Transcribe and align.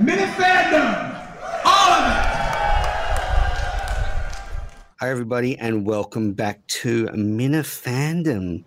Mini 0.00 0.22
fandom. 0.22 1.14
All 1.64 1.90
of 1.92 2.04
it. 2.10 2.26
Hi, 4.98 5.08
everybody, 5.08 5.56
and 5.56 5.86
welcome 5.86 6.32
back 6.32 6.66
to 6.66 7.06
Minifandom. 7.06 8.64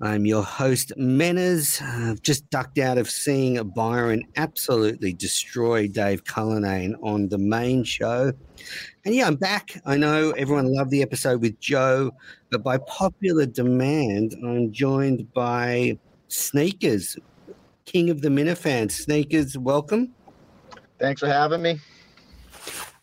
I'm 0.00 0.24
your 0.24 0.42
host, 0.42 0.90
Menas. 0.96 1.82
I've 1.82 2.22
just 2.22 2.48
ducked 2.48 2.78
out 2.78 2.96
of 2.96 3.10
seeing 3.10 3.62
Byron 3.76 4.22
absolutely 4.36 5.12
destroy 5.12 5.86
Dave 5.86 6.24
Cullinane 6.24 6.94
on 7.02 7.28
the 7.28 7.36
main 7.36 7.84
show. 7.84 8.32
And 9.04 9.14
yeah, 9.14 9.26
I'm 9.26 9.36
back. 9.36 9.82
I 9.84 9.98
know 9.98 10.30
everyone 10.30 10.72
loved 10.72 10.92
the 10.92 11.02
episode 11.02 11.42
with 11.42 11.60
Joe, 11.60 12.10
but 12.50 12.62
by 12.62 12.78
popular 12.78 13.44
demand, 13.44 14.34
I'm 14.42 14.72
joined 14.72 15.30
by 15.34 15.98
Sneakers, 16.28 17.18
king 17.84 18.08
of 18.08 18.22
the 18.22 18.30
Minifans. 18.30 18.92
Sneakers, 18.92 19.58
welcome. 19.58 20.14
Thanks 21.02 21.20
for 21.20 21.26
having 21.26 21.60
me. 21.62 21.80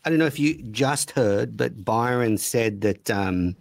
I 0.06 0.08
don't 0.08 0.18
know 0.18 0.24
if 0.24 0.38
you 0.38 0.54
just 0.70 1.10
heard, 1.10 1.54
but 1.54 1.84
Byron 1.84 2.38
said 2.38 2.80
that 2.80 3.10
um, 3.10 3.54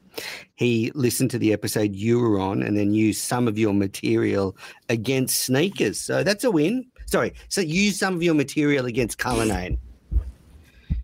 he 0.55 0.93
listened 0.95 1.29
to 1.31 1.37
the 1.37 1.51
episode 1.51 1.93
you 1.93 2.21
were 2.21 2.39
on 2.39 2.63
and 2.63 2.77
then 2.77 2.93
used 2.93 3.21
some 3.21 3.49
of 3.49 3.59
your 3.59 3.73
material 3.73 4.55
against 4.87 5.43
sneakers. 5.43 5.99
So 5.99 6.23
that's 6.23 6.45
a 6.45 6.51
win. 6.51 6.85
Sorry, 7.05 7.33
so 7.49 7.59
use 7.59 7.99
some 7.99 8.15
of 8.15 8.23
your 8.23 8.33
material 8.33 8.85
against 8.85 9.17
Cullinane. 9.17 9.77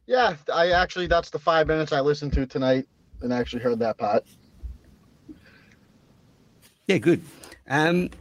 Yeah, 0.08 0.38
I 0.54 0.72
actually 0.72 1.08
that's 1.08 1.30
the 1.30 1.40
five 1.40 1.68
minutes 1.68 1.92
I 1.92 2.00
listened 2.00 2.32
to 2.34 2.46
tonight 2.46 2.88
and 3.22 3.34
actually 3.34 3.64
heard 3.64 3.80
that 3.80 3.98
part. 3.98 4.24
Yeah, 6.88 7.00
good. 7.00 7.22
Um, 7.68 8.12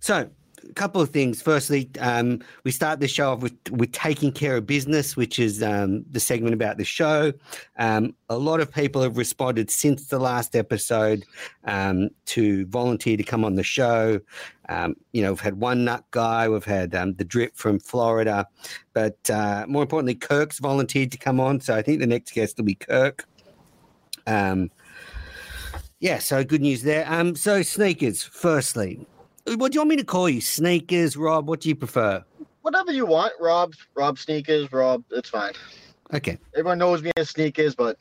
so 0.00 0.30
couple 0.74 1.00
of 1.00 1.10
things. 1.10 1.40
Firstly, 1.40 1.90
um, 2.00 2.40
we 2.64 2.70
start 2.70 3.00
the 3.00 3.08
show 3.08 3.32
off 3.32 3.40
with, 3.40 3.56
with 3.70 3.92
taking 3.92 4.32
care 4.32 4.56
of 4.56 4.66
business, 4.66 5.16
which 5.16 5.38
is 5.38 5.62
um, 5.62 6.04
the 6.10 6.20
segment 6.20 6.54
about 6.54 6.76
the 6.76 6.84
show. 6.84 7.32
Um, 7.78 8.14
a 8.28 8.36
lot 8.36 8.60
of 8.60 8.72
people 8.72 9.02
have 9.02 9.16
responded 9.16 9.70
since 9.70 10.08
the 10.08 10.18
last 10.18 10.54
episode 10.54 11.24
um, 11.64 12.10
to 12.26 12.66
volunteer 12.66 13.16
to 13.16 13.22
come 13.22 13.44
on 13.44 13.54
the 13.54 13.62
show. 13.62 14.20
Um, 14.68 14.96
you 15.12 15.22
know, 15.22 15.32
we've 15.32 15.40
had 15.40 15.60
one 15.60 15.84
nut 15.84 16.04
guy, 16.10 16.48
we've 16.48 16.64
had 16.64 16.94
um, 16.94 17.14
the 17.14 17.24
drip 17.24 17.56
from 17.56 17.78
Florida, 17.78 18.46
but 18.92 19.18
uh, 19.30 19.64
more 19.68 19.82
importantly, 19.82 20.14
Kirk's 20.14 20.58
volunteered 20.58 21.12
to 21.12 21.18
come 21.18 21.40
on. 21.40 21.60
So 21.60 21.74
I 21.74 21.82
think 21.82 22.00
the 22.00 22.06
next 22.06 22.32
guest 22.32 22.56
will 22.56 22.64
be 22.64 22.74
Kirk. 22.74 23.26
Yeah, 26.00 26.18
so 26.18 26.44
good 26.44 26.60
news 26.60 26.82
there. 26.82 27.06
So 27.34 27.62
sneakers. 27.62 28.22
Firstly, 28.22 29.06
what 29.46 29.72
do 29.72 29.76
you 29.76 29.80
want 29.80 29.90
me 29.90 29.96
to 29.96 30.04
call 30.04 30.28
you? 30.28 30.40
Sneakers, 30.40 31.16
Rob? 31.16 31.48
What 31.48 31.60
do 31.60 31.68
you 31.68 31.74
prefer? 31.74 32.24
Whatever 32.62 32.92
you 32.92 33.06
want, 33.06 33.32
Rob. 33.40 33.74
Rob 33.94 34.18
sneakers, 34.18 34.72
Rob. 34.72 35.04
It's 35.10 35.28
fine. 35.28 35.52
Okay. 36.12 36.38
Everyone 36.54 36.78
knows 36.78 37.02
me 37.02 37.10
as 37.16 37.30
sneakers, 37.30 37.74
but 37.74 37.98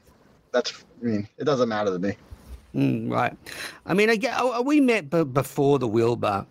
that's 0.52 0.86
I 1.02 1.05
mean, 1.05 1.27
it 1.38 1.44
doesn't 1.44 1.67
matter 1.67 1.91
to 1.91 1.99
me. 1.99 2.17
Mm, 2.75 3.11
right. 3.11 3.36
I 3.86 3.94
mean, 3.94 4.09
I 4.09 4.16
get, 4.16 4.36
oh, 4.38 4.61
we 4.61 4.81
met 4.81 5.09
b- 5.09 5.23
before 5.23 5.80
the 5.80 5.88
Wilbur 5.88 6.45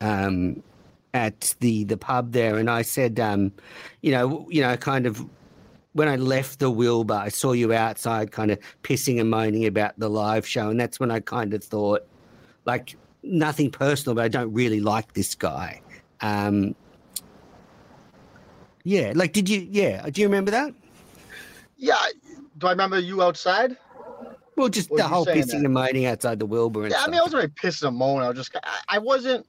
um, 0.00 0.62
at 1.14 1.54
the 1.60 1.84
the 1.84 1.96
pub 1.96 2.32
there, 2.32 2.58
and 2.58 2.68
I 2.68 2.82
said, 2.82 3.18
um, 3.18 3.52
you 4.02 4.10
know, 4.10 4.46
you 4.50 4.60
know, 4.60 4.76
kind 4.76 5.06
of 5.06 5.24
when 5.92 6.08
I 6.08 6.16
left 6.16 6.58
the 6.58 6.70
Wilbur, 6.70 7.14
I 7.14 7.28
saw 7.28 7.52
you 7.52 7.72
outside, 7.72 8.30
kind 8.30 8.50
of 8.50 8.58
pissing 8.82 9.20
and 9.20 9.30
moaning 9.30 9.66
about 9.66 9.98
the 9.98 10.10
live 10.10 10.46
show, 10.46 10.68
and 10.68 10.78
that's 10.78 11.00
when 11.00 11.10
I 11.10 11.20
kind 11.20 11.54
of 11.54 11.64
thought, 11.64 12.06
like, 12.66 12.96
nothing 13.28 13.70
personal, 13.70 14.14
but 14.14 14.24
I 14.24 14.28
don't 14.28 14.52
really 14.52 14.80
like 14.80 15.14
this 15.14 15.34
guy. 15.34 15.80
Um, 16.20 16.74
yeah, 18.84 19.12
like, 19.14 19.32
did 19.32 19.48
you? 19.48 19.66
Yeah, 19.70 20.08
do 20.08 20.20
you 20.20 20.26
remember 20.26 20.50
that? 20.50 20.74
Yeah. 21.76 21.96
Do 22.58 22.66
I 22.66 22.70
remember 22.70 22.98
you 22.98 23.22
outside? 23.22 23.76
Well, 24.56 24.68
just 24.68 24.90
the 24.90 25.04
whole 25.04 25.24
pissing 25.24 25.46
then? 25.52 25.64
and 25.66 25.74
moaning 25.74 26.06
outside 26.06 26.40
the 26.40 26.46
Wilbur 26.46 26.84
and 26.84 26.90
Yeah, 26.90 27.02
I 27.02 27.06
mean, 27.06 27.20
I 27.20 27.22
wasn't 27.22 27.42
really 27.42 27.54
pissing 27.54 27.88
and 27.88 27.96
moaning. 27.96 28.22
I 28.22 28.28
was 28.28 28.38
just, 28.38 28.56
I, 28.56 28.96
I 28.96 28.98
wasn't. 28.98 29.46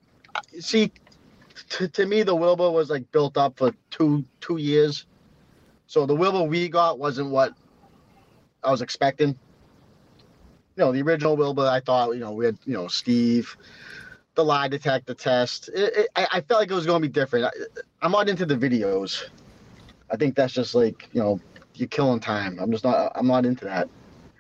See, 0.59 0.91
to, 1.69 1.87
to 1.87 2.05
me, 2.05 2.21
the 2.21 2.35
Wilbur 2.35 2.69
was 2.69 2.91
like 2.91 3.11
built 3.11 3.35
up 3.35 3.57
for 3.57 3.73
two 3.89 4.23
two 4.39 4.57
years. 4.57 5.07
So 5.87 6.05
the 6.05 6.13
Wilbur 6.13 6.43
we 6.43 6.69
got 6.69 6.99
wasn't 6.99 7.31
what 7.31 7.53
I 8.63 8.69
was 8.69 8.83
expecting. 8.83 9.37
You 10.79 10.85
know, 10.85 10.93
the 10.93 11.01
original 11.01 11.35
Wilbur, 11.35 11.67
I 11.67 11.81
thought, 11.81 12.11
you 12.13 12.21
know, 12.21 12.31
we 12.31 12.45
had, 12.45 12.57
you 12.65 12.73
know, 12.73 12.87
Steve, 12.87 13.57
the 14.35 14.45
lie 14.45 14.69
detector 14.69 15.13
test. 15.13 15.67
It, 15.67 15.93
it, 15.93 16.09
I, 16.15 16.27
I 16.35 16.41
felt 16.41 16.61
like 16.61 16.71
it 16.71 16.73
was 16.73 16.85
going 16.85 17.01
to 17.01 17.05
be 17.09 17.11
different. 17.11 17.47
I, 17.47 17.49
I'm 18.01 18.13
not 18.13 18.29
into 18.29 18.45
the 18.45 18.55
videos. 18.55 19.25
I 20.09 20.15
think 20.15 20.35
that's 20.35 20.53
just 20.53 20.75
like, 20.75 21.09
you 21.11 21.19
know, 21.19 21.41
you're 21.75 21.89
killing 21.89 22.21
time. 22.21 22.59
I'm 22.61 22.71
just 22.71 22.85
not. 22.85 23.11
I'm 23.15 23.27
not 23.27 23.45
into 23.45 23.65
that. 23.65 23.89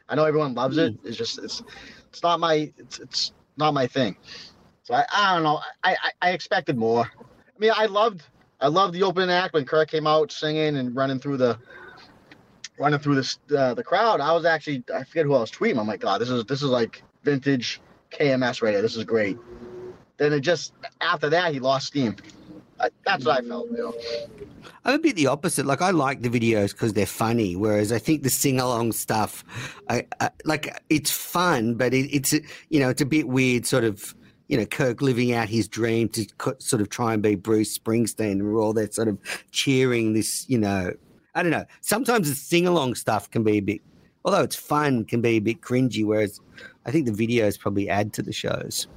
I 0.07 0.15
know 0.15 0.23
everyone 0.23 0.53
loves 0.53 0.77
it. 0.77 0.93
Mm. 0.93 1.07
It's 1.09 1.17
just 1.17 1.39
it's 1.39 1.61
it's 2.07 2.23
not 2.23 2.39
my 2.39 2.71
it's, 2.77 2.99
it's 2.99 3.33
not 3.57 3.73
my 3.73 3.85
thing. 3.85 4.15
So 4.83 4.93
I, 4.93 5.05
I 5.13 5.33
don't 5.33 5.43
know. 5.43 5.59
I, 5.83 5.97
I 6.01 6.11
I 6.21 6.29
expected 6.31 6.77
more. 6.77 7.03
I 7.03 7.59
mean, 7.59 7.71
I 7.75 7.87
loved 7.87 8.23
I 8.61 8.67
loved 8.67 8.93
the 8.93 9.03
opening 9.03 9.29
act 9.29 9.53
when 9.53 9.65
Kirk 9.65 9.89
came 9.89 10.07
out 10.07 10.31
singing 10.31 10.77
and 10.77 10.95
running 10.95 11.19
through 11.19 11.35
the 11.35 11.59
running 12.79 12.99
through 12.99 13.15
this 13.15 13.39
uh, 13.55 13.73
the 13.73 13.83
crowd. 13.83 14.21
I 14.21 14.31
was 14.31 14.45
actually 14.45 14.83
I 14.93 15.03
forget 15.03 15.25
who 15.25 15.35
I 15.35 15.39
was 15.39 15.51
tweeting. 15.51 15.79
I'm 15.79 15.87
like, 15.87 15.99
God, 15.99 16.21
this 16.21 16.29
is 16.29 16.45
this 16.45 16.61
is 16.61 16.69
like 16.69 17.03
vintage 17.23 17.81
KMS 18.11 18.67
here. 18.67 18.81
This 18.81 18.95
is 18.95 19.03
great. 19.03 19.37
Then 20.17 20.33
it 20.33 20.41
just 20.41 20.73
after 21.01 21.29
that 21.29 21.53
he 21.53 21.59
lost 21.59 21.87
steam. 21.87 22.15
I, 22.79 22.89
that's 23.05 23.25
what 23.25 23.43
I 23.43 23.47
felt. 23.47 23.69
You 23.71 23.77
know. 23.77 23.93
I'm 24.85 24.95
a 24.95 24.99
bit 24.99 25.15
the 25.15 25.27
opposite. 25.27 25.65
Like 25.65 25.81
I 25.81 25.91
like 25.91 26.21
the 26.21 26.29
videos 26.29 26.71
because 26.71 26.93
they're 26.93 27.05
funny, 27.05 27.55
whereas 27.55 27.91
I 27.91 27.99
think 27.99 28.23
the 28.23 28.29
sing 28.29 28.59
along 28.59 28.93
stuff, 28.93 29.43
I, 29.89 30.05
I 30.21 30.29
like 30.45 30.81
it's 30.89 31.11
fun, 31.11 31.75
but 31.75 31.93
it, 31.93 32.09
it's 32.13 32.33
you 32.69 32.79
know 32.79 32.89
it's 32.89 33.01
a 33.01 33.05
bit 33.05 33.27
weird, 33.27 33.65
sort 33.65 33.83
of 33.83 34.15
you 34.47 34.57
know 34.57 34.65
Kirk 34.65 35.01
living 35.01 35.33
out 35.33 35.49
his 35.49 35.67
dream 35.67 36.07
to 36.09 36.25
co- 36.37 36.55
sort 36.59 36.81
of 36.81 36.89
try 36.89 37.13
and 37.13 37.21
be 37.21 37.35
Bruce 37.35 37.77
Springsteen, 37.77 38.31
and 38.31 38.43
we're 38.43 38.61
all 38.61 38.73
there 38.73 38.89
sort 38.91 39.09
of 39.09 39.17
cheering 39.51 40.13
this. 40.13 40.45
You 40.49 40.59
know, 40.59 40.93
I 41.35 41.43
don't 41.43 41.51
know. 41.51 41.65
Sometimes 41.81 42.29
the 42.29 42.35
sing 42.35 42.67
along 42.67 42.95
stuff 42.95 43.29
can 43.29 43.43
be 43.43 43.57
a 43.57 43.61
bit, 43.61 43.81
although 44.25 44.43
it's 44.43 44.55
fun, 44.55 45.05
can 45.05 45.21
be 45.21 45.37
a 45.37 45.39
bit 45.39 45.61
cringy. 45.61 46.05
Whereas 46.05 46.41
I 46.85 46.91
think 46.91 47.05
the 47.05 47.11
videos 47.11 47.59
probably 47.59 47.89
add 47.89 48.13
to 48.13 48.21
the 48.21 48.33
shows. 48.33 48.87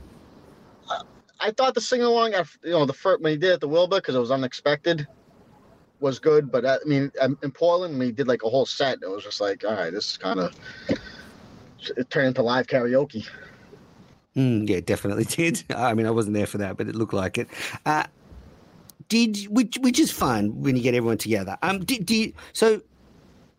I 1.41 1.50
thought 1.50 1.75
the 1.75 1.81
sing 1.81 2.03
along, 2.03 2.34
you 2.62 2.71
know, 2.71 2.87
the 2.87 2.92
first 2.92 3.21
when 3.21 3.32
he 3.32 3.37
did 3.37 3.50
it 3.50 3.54
at 3.54 3.60
the 3.60 3.69
Wilbur 3.69 3.97
because 3.97 4.15
it 4.15 4.21
was 4.21 4.31
unexpected, 4.31 5.09
was 5.98 6.21
good. 6.21 6.53
But 6.53 6.65
uh, 6.65 6.78
I 6.84 6.88
mean, 6.88 7.10
um, 7.21 7.37
in 7.42 7.50
Portland, 7.50 7.98
when 7.98 8.06
he 8.06 8.12
did 8.12 8.28
like 8.28 8.44
a 8.44 8.48
whole 8.48 8.65
set, 8.65 8.98
it 9.03 9.10
was 9.10 9.25
just 9.25 9.41
like, 9.41 9.65
all 9.65 9.75
right, 9.75 9.92
this 9.92 10.12
is 10.12 10.16
kind 10.16 10.38
of 10.38 10.54
it 11.97 12.10
turned 12.10 12.28
into 12.28 12.42
live 12.42 12.66
karaoke. 12.69 13.26
Mm, 14.37 14.69
yeah, 14.69 14.81
definitely 14.81 15.25
did. 15.28 15.65
I 15.75 15.94
mean, 15.94 16.06
I 16.06 16.10
wasn't 16.10 16.34
there 16.34 16.47
for 16.47 16.59
that, 16.59 16.76
but 16.76 16.88
it 16.88 16.94
looked 16.94 17.12
like 17.12 17.38
it. 17.38 17.48
Uh, 17.84 18.04
did 19.12 19.45
which 19.49 19.77
which 19.81 19.99
is 19.99 20.11
fun 20.11 20.59
when 20.62 20.75
you 20.75 20.83
get 20.83 20.95
everyone 20.95 21.19
together. 21.19 21.59
Um, 21.61 21.84
did, 21.84 22.06
did 22.06 22.33
so 22.55 22.81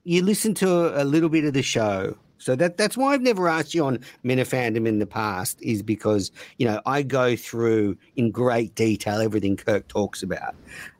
you 0.03 0.23
listen 0.23 0.55
to 0.55 0.99
a 0.99 1.05
little 1.05 1.29
bit 1.29 1.45
of 1.45 1.53
the 1.53 1.61
show. 1.61 2.17
So 2.39 2.55
that 2.55 2.75
that's 2.75 2.97
why 2.97 3.13
I've 3.13 3.21
never 3.21 3.47
asked 3.47 3.75
you 3.75 3.85
on 3.85 3.99
Minifandom 4.25 4.87
in 4.87 4.97
the 4.97 5.05
past 5.05 5.61
is 5.61 5.83
because 5.83 6.31
you 6.57 6.65
know 6.65 6.81
I 6.87 7.03
go 7.03 7.35
through 7.35 7.95
in 8.15 8.31
great 8.31 8.73
detail 8.73 9.21
everything 9.21 9.55
Kirk 9.55 9.87
talks 9.87 10.23
about, 10.23 10.55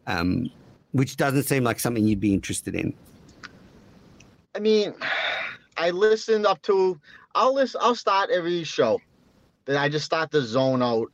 um, 0.05 0.51
which 0.91 1.17
doesn't 1.17 1.43
seem 1.43 1.63
like 1.63 1.79
something 1.79 2.05
you'd 2.05 2.19
be 2.19 2.35
interested 2.35 2.75
in. 2.75 2.93
I 4.55 4.59
mean, 4.59 4.93
I 5.77 5.89
listened 5.89 6.45
up 6.45 6.61
to. 6.63 7.01
I'll 7.33 7.55
listen. 7.55 7.81
I'll 7.83 7.95
start 7.95 8.29
every 8.29 8.63
show. 8.63 9.01
Then 9.65 9.77
I 9.77 9.89
just 9.89 10.05
start 10.05 10.29
to 10.31 10.43
zone 10.43 10.83
out. 10.83 11.11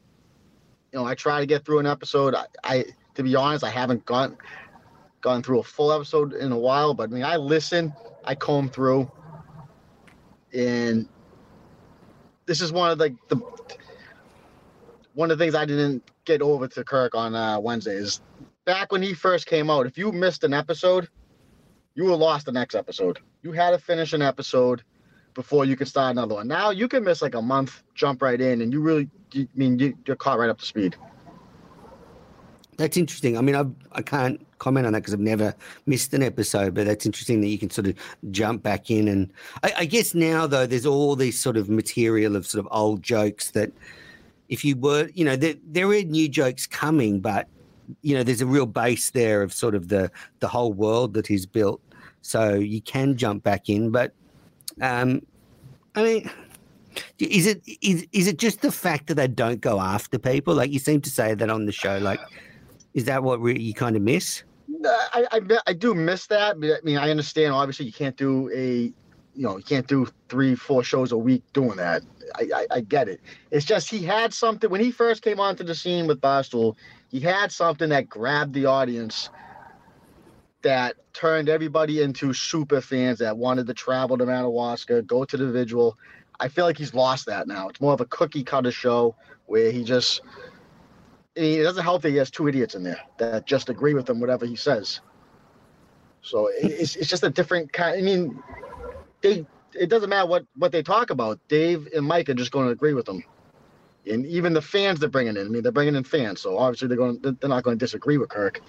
You 0.92 1.00
know, 1.00 1.06
I 1.06 1.16
try 1.16 1.40
to 1.40 1.46
get 1.46 1.64
through 1.64 1.80
an 1.80 1.86
episode. 1.86 2.36
I 2.66 2.84
to 3.20 3.24
be 3.24 3.36
honest, 3.36 3.66
I 3.66 3.70
haven't 3.70 4.06
gone 4.06 4.38
gone 5.20 5.44
through 5.44 5.60
a 5.60 5.64
full 5.64 5.92
episode 5.92 6.32
in 6.34 6.54
a 6.54 6.58
while. 6.58 6.94
But 6.94 7.10
I 7.10 7.14
mean, 7.14 7.24
I 7.26 7.36
listen. 7.36 7.94
I 8.24 8.34
comb 8.34 8.70
through, 8.70 9.12
and 10.54 11.08
this 12.46 12.62
is 12.62 12.72
one 12.72 12.92
of 12.92 12.98
the 12.98 13.14
the 13.28 13.36
one 15.16 15.32
of 15.32 15.38
the 15.38 15.44
things 15.44 15.54
I 15.54 15.66
didn't 15.66 16.10
get 16.24 16.42
over 16.42 16.70
to 16.70 16.84
Kirk 16.86 17.14
on 17.14 17.36
uh, 17.36 17.60
Wednesday 17.60 17.96
is 17.96 18.22
back 18.64 18.90
when 18.94 19.02
he 19.02 19.14
first 19.14 19.48
came 19.48 19.70
out. 19.70 19.86
If 19.86 19.98
you 19.98 20.14
missed 20.14 20.46
an 20.46 20.54
episode, 20.54 21.10
you 21.96 22.06
were 22.06 22.16
lost 22.16 22.46
the 22.46 22.54
next 22.54 22.74
episode. 22.74 23.20
You 23.42 23.52
had 23.52 23.72
to 23.72 23.80
finish 23.80 24.14
an 24.14 24.22
episode 24.22 24.82
before 25.34 25.66
you 25.66 25.76
could 25.76 25.90
start 25.90 26.12
another 26.12 26.36
one. 26.36 26.48
Now 26.48 26.70
you 26.70 26.88
can 26.88 27.04
miss 27.04 27.22
like 27.22 27.36
a 27.36 27.42
month, 27.42 27.84
jump 27.96 28.22
right 28.22 28.40
in, 28.40 28.62
and 28.62 28.72
you 28.72 28.80
really, 28.80 29.10
I 29.36 29.46
mean, 29.56 29.78
you, 29.78 29.98
you're 30.06 30.16
caught 30.16 30.40
right 30.40 30.50
up 30.50 30.60
to 30.60 30.66
speed. 30.66 30.96
That's 32.80 32.96
interesting. 32.96 33.38
I 33.38 33.42
mean, 33.42 33.58
I 33.58 33.66
I 33.92 34.02
can't 34.02 34.40
comment 34.58 34.88
on 34.88 34.94
that 34.94 35.00
because 35.00 35.14
I've 35.14 35.20
never 35.20 35.54
missed 35.86 36.14
an 36.14 36.24
episode, 36.24 36.74
but 36.74 36.86
that's 36.88 37.06
interesting 37.06 37.42
that 37.42 37.48
you 37.48 37.58
can 37.58 37.70
sort 37.70 37.88
of 37.88 37.96
jump 38.32 38.64
back 38.64 38.90
in. 38.90 39.10
And 39.10 39.30
I, 39.64 39.74
I 39.80 39.86
guess 39.86 40.16
now 40.16 40.48
though, 40.48 40.66
there's 40.66 40.86
all 40.86 41.18
these 41.18 41.38
sort 41.38 41.58
of 41.58 41.70
material 41.70 42.38
of 42.38 42.48
sort 42.48 42.66
of 42.66 42.72
old 42.72 43.04
jokes 43.04 43.52
that 43.52 43.74
if 44.48 44.64
you 44.64 44.78
were, 44.78 45.10
you 45.14 45.26
know, 45.26 45.36
there 45.36 45.56
there 45.68 45.90
are 45.90 46.02
new 46.04 46.30
jokes 46.30 46.66
coming, 46.66 47.20
but 47.20 47.50
you 48.02 48.16
know, 48.16 48.24
there's 48.24 48.40
a 48.40 48.46
real 48.46 48.66
base 48.66 49.10
there 49.10 49.44
of 49.44 49.52
sort 49.52 49.76
of 49.76 49.90
the 49.90 50.10
the 50.40 50.48
whole 50.48 50.72
world 50.72 51.14
that 51.16 51.28
he's 51.28 51.46
built. 51.46 51.82
So 52.22 52.54
you 52.54 52.82
can 52.82 53.18
jump 53.18 53.44
back 53.44 53.68
in, 53.68 53.92
but 53.92 54.14
um, 54.82 55.22
I 55.96 56.04
mean, 56.04 56.30
is 57.18 57.46
it 57.46 57.62
is 57.82 58.08
is 58.14 58.28
it 58.28 58.38
just 58.38 58.62
the 58.62 58.72
fact 58.72 59.08
that 59.08 59.16
they 59.16 59.28
don't 59.28 59.60
go 59.60 59.82
after 59.82 60.18
people? 60.18 60.56
Like 60.56 60.72
you 60.72 60.80
seem 60.80 61.02
to 61.02 61.10
say 61.10 61.34
that 61.34 61.50
on 61.50 61.66
the 61.66 61.74
show. 61.74 61.98
Like, 61.98 62.22
is 63.00 63.06
that 63.06 63.24
what 63.24 63.40
you 63.42 63.74
kind 63.74 63.96
of 63.96 64.02
miss? 64.02 64.44
I, 64.86 65.26
I 65.32 65.60
I 65.68 65.74
do 65.74 65.94
miss 65.94 66.28
that. 66.28 66.58
I 66.58 66.80
mean, 66.84 66.98
I 66.98 67.10
understand. 67.10 67.54
Obviously, 67.54 67.86
you 67.86 67.94
can't 67.94 68.18
do 68.18 68.52
a, 68.54 68.92
you 69.36 69.44
know, 69.46 69.56
you 69.58 69.64
can't 69.64 69.88
do 69.88 70.08
three, 70.28 70.54
four 70.54 70.84
shows 70.84 71.14
a 71.14 71.18
week 71.18 71.44
doing 71.54 71.78
that. 71.78 72.04
I, 72.36 72.50
I, 72.54 72.68
I 72.72 72.82
get 72.82 73.08
it. 73.08 73.22
It's 73.52 73.66
just 73.66 73.90
he 73.90 74.04
had 74.04 74.34
something 74.34 74.70
when 74.70 74.82
he 74.82 74.92
first 74.92 75.24
came 75.24 75.40
onto 75.40 75.64
the 75.64 75.74
scene 75.74 76.08
with 76.08 76.20
Barstool. 76.20 76.76
He 77.10 77.22
had 77.22 77.54
something 77.54 77.90
that 77.90 78.10
grabbed 78.10 78.54
the 78.54 78.66
audience, 78.66 79.30
that 80.62 80.96
turned 81.14 81.48
everybody 81.48 82.02
into 82.02 82.34
super 82.34 82.82
fans 82.82 83.20
that 83.20 83.38
wanted 83.38 83.66
to 83.68 83.74
travel 83.74 84.18
to 84.18 84.26
Madawaska, 84.26 85.02
go 85.02 85.24
to 85.24 85.38
the 85.38 85.50
vigil. 85.50 85.98
I 86.40 86.50
feel 86.50 86.66
like 86.66 86.78
he's 86.78 86.94
lost 86.94 87.26
that 87.28 87.48
now. 87.48 87.70
It's 87.70 87.80
more 87.80 87.94
of 87.94 88.02
a 88.02 88.06
cookie 88.06 88.44
cutter 88.44 88.72
show 88.72 89.16
where 89.46 89.72
he 89.72 89.84
just 89.84 90.22
It 91.40 91.64
doesn't 91.64 91.84
help 91.84 92.02
that 92.02 92.10
he 92.10 92.18
has 92.18 92.30
two 92.30 92.48
idiots 92.48 92.76
in 92.76 92.84
there 92.84 93.00
that 93.18 93.46
just 93.46 93.70
agree 93.70 93.94
with 93.94 94.10
him 94.10 94.20
whatever 94.20 94.46
he 94.46 94.56
says. 94.56 95.00
So 96.22 96.50
it's, 96.54 96.96
it's 96.98 97.10
just 97.10 97.24
a 97.24 97.30
different 97.30 97.72
kind. 97.72 97.98
I 97.98 98.02
mean, 98.02 98.44
they 99.22 99.46
it 99.74 99.90
doesn't 99.90 100.10
matter 100.10 100.28
what 100.28 100.46
what 100.58 100.72
they 100.72 100.84
talk 100.84 101.12
about. 101.12 101.40
Dave 101.48 101.88
and 101.96 102.06
Mike 102.06 102.28
are 102.30 102.34
just 102.34 102.52
going 102.52 102.66
to 102.66 102.72
agree 102.72 102.94
with 102.94 103.06
them, 103.06 103.24
and 104.06 104.26
even 104.26 104.54
the 104.54 104.62
fans 104.62 105.00
they're 105.00 105.08
bringing 105.08 105.38
in. 105.38 105.46
I 105.46 105.50
mean, 105.50 105.64
they're 105.64 105.72
bringing 105.72 105.96
in 105.96 106.04
fans, 106.04 106.42
so 106.42 106.58
obviously 106.58 106.90
they're 106.90 106.98
going 106.98 107.20
they're 107.22 107.50
not 107.50 107.64
going 107.64 107.78
to 107.78 107.84
disagree 107.84 108.18
with 108.18 108.30
Kirk. 108.30 108.62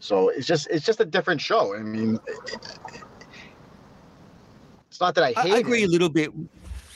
So 0.00 0.28
it's 0.28 0.46
just 0.46 0.68
it's 0.70 0.84
just 0.84 1.00
a 1.00 1.06
different 1.06 1.40
show. 1.40 1.74
I 1.74 1.80
mean, 1.80 2.18
it's 4.90 5.00
not 5.00 5.14
that 5.14 5.24
I 5.24 5.32
hate. 5.40 5.54
I 5.54 5.58
agree 5.58 5.84
it. 5.84 5.86
a 5.86 5.90
little 5.90 6.10
bit. 6.10 6.30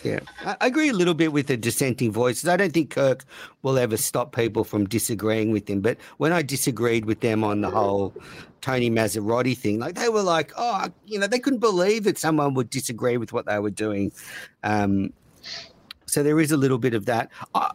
Yeah, 0.03 0.19
I 0.45 0.57
agree 0.67 0.89
a 0.89 0.93
little 0.93 1.15
bit 1.15 1.33
with 1.33 1.47
the 1.47 1.57
dissenting 1.57 2.11
voices. 2.11 2.49
I 2.49 2.57
don't 2.57 2.73
think 2.73 2.91
Kirk 2.91 3.25
will 3.63 3.79
ever 3.79 3.97
stop 3.97 4.35
people 4.35 4.65
from 4.65 4.87
disagreeing 4.87 5.53
with 5.53 5.71
him. 5.71 5.81
But 5.81 5.99
when 6.17 6.33
I 6.33 6.43
disagreed 6.43 7.05
with 7.05 7.21
them 7.21 7.45
on 7.45 7.61
the 7.61 7.71
whole 7.71 8.13
Tony 8.63 8.91
Massarotti 8.91 9.57
thing, 9.57 9.79
like 9.79 9.95
they 9.95 10.09
were 10.09 10.23
like, 10.23 10.53
oh, 10.57 10.89
you 11.07 11.21
know, 11.21 11.29
they 11.29 11.39
couldn't 11.39 11.61
believe 11.61 12.03
that 12.05 12.19
someone 12.19 12.55
would 12.55 12.69
disagree 12.69 13.17
with 13.17 13.33
what 13.33 13.47
they 13.47 13.61
were 13.61 13.71
doing. 13.71 14.13
Um, 14.65 15.13
so 16.07 16.25
there 16.25 16.41
is 16.41 16.51
a 16.51 16.57
little 16.57 16.79
bit 16.79 16.95
of 16.95 17.07
that. 17.07 17.31
I, 17.55 17.71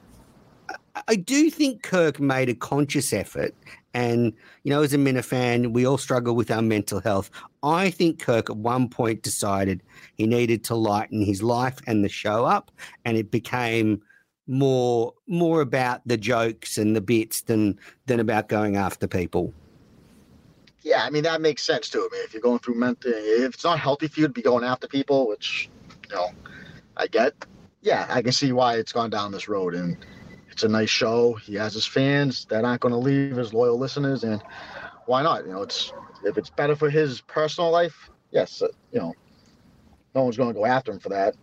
I 1.08 1.16
do 1.16 1.50
think 1.50 1.82
Kirk 1.82 2.20
made 2.20 2.50
a 2.50 2.56
conscious 2.56 3.14
effort. 3.14 3.56
And, 3.98 4.32
you 4.62 4.70
know, 4.70 4.84
as 4.84 4.94
a 4.94 4.98
Minifan, 4.98 5.74
we 5.74 5.88
all 5.88 5.98
struggle 5.98 6.36
with 6.36 6.52
our 6.52 6.62
mental 6.62 7.00
health. 7.00 7.32
I 7.64 7.90
think 7.90 8.20
Kirk 8.20 8.48
at 8.48 8.56
one 8.56 8.90
point 8.90 9.24
decided 9.24 9.82
he 10.14 10.28
needed 10.28 10.64
to 10.66 10.76
lighten 10.76 11.20
his 11.20 11.42
life 11.42 11.80
and 11.88 12.06
the 12.06 12.10
show 12.10 12.46
up, 12.46 12.70
and 13.06 13.18
it 13.18 13.32
became 13.32 14.04
more 14.46 15.16
more 15.28 15.62
about 15.62 16.08
the 16.08 16.16
jokes 16.16 16.78
and 16.78 16.96
the 16.96 17.02
bits 17.02 17.42
than 17.42 17.80
than 18.06 18.20
about 18.20 18.50
going 18.50 18.76
after 18.76 19.08
people. 19.08 19.52
Yeah, 20.84 21.04
I 21.04 21.10
mean 21.10 21.24
that 21.24 21.42
makes 21.42 21.64
sense 21.64 21.90
too. 21.90 22.08
I 22.08 22.16
mean, 22.16 22.24
if 22.24 22.34
you're 22.34 22.42
going 22.42 22.60
through 22.60 22.76
mental, 22.76 23.12
if 23.12 23.56
it's 23.56 23.64
not 23.64 23.80
healthy 23.80 24.08
for 24.10 24.20
you 24.20 24.28
to 24.28 24.32
be 24.32 24.44
going 24.44 24.64
after 24.64 24.88
people, 24.88 25.28
which 25.28 25.72
you 26.08 26.16
know, 26.16 26.30
I 26.96 27.08
get. 27.08 27.34
Yeah, 27.82 28.06
I 28.10 28.22
can 28.22 28.32
see 28.32 28.52
why 28.52 28.76
it's 28.76 28.92
gone 28.92 29.10
down 29.10 29.32
this 29.32 29.48
road, 29.48 29.74
and 29.74 29.98
it's 30.58 30.64
a 30.64 30.68
nice 30.68 30.90
show. 30.90 31.36
He 31.36 31.54
has 31.54 31.76
his 31.76 31.86
fans 31.86 32.46
that 32.46 32.66
aren't 32.66 32.82
going 32.82 32.92
to 32.92 32.98
leave, 32.98 33.36
his 33.36 33.54
loyal 33.54 33.78
listeners, 33.78 34.24
and 34.24 34.42
why 35.06 35.22
not? 35.22 35.46
You 35.46 35.52
know, 35.52 35.62
it's 35.62 35.94
if 36.24 36.36
it's 36.36 36.50
better 36.50 36.76
for 36.76 36.90
his 36.90 37.22
personal 37.22 37.70
life, 37.70 38.10
yes, 38.32 38.64
uh, 38.64 38.70
you 38.92 39.00
know, 39.00 39.14
no 40.16 40.24
one's 40.24 40.36
going 40.36 40.52
to 40.52 40.56
go 40.60 40.66
after 40.66 40.92
him 40.92 40.98
for 40.98 41.10
that. 41.10 41.36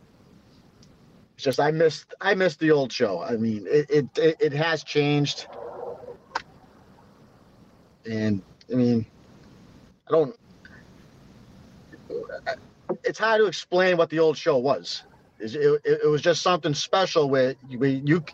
It's 1.36 1.44
just 1.44 1.60
I 1.60 1.70
missed 1.70 2.12
I 2.20 2.34
missed 2.34 2.58
the 2.58 2.72
old 2.72 2.92
show. 2.92 3.22
I 3.22 3.36
mean, 3.36 3.68
it 3.68 3.88
it 3.88 4.18
it, 4.18 4.36
it 4.40 4.52
has 4.52 4.82
changed, 4.82 5.46
and 8.04 8.42
I 8.68 8.74
mean, 8.74 9.06
I 10.08 10.10
don't. 10.10 10.36
It's 13.04 13.20
hard 13.20 13.42
to 13.42 13.46
explain 13.46 13.96
what 13.96 14.10
the 14.10 14.18
old 14.18 14.36
show 14.36 14.58
was. 14.58 15.04
It, 15.38 15.54
it, 15.54 16.00
it 16.02 16.08
was 16.08 16.20
just 16.20 16.42
something 16.42 16.74
special 16.74 17.30
where 17.30 17.54
you, 17.68 17.78
where 17.78 17.90
you 17.90 18.24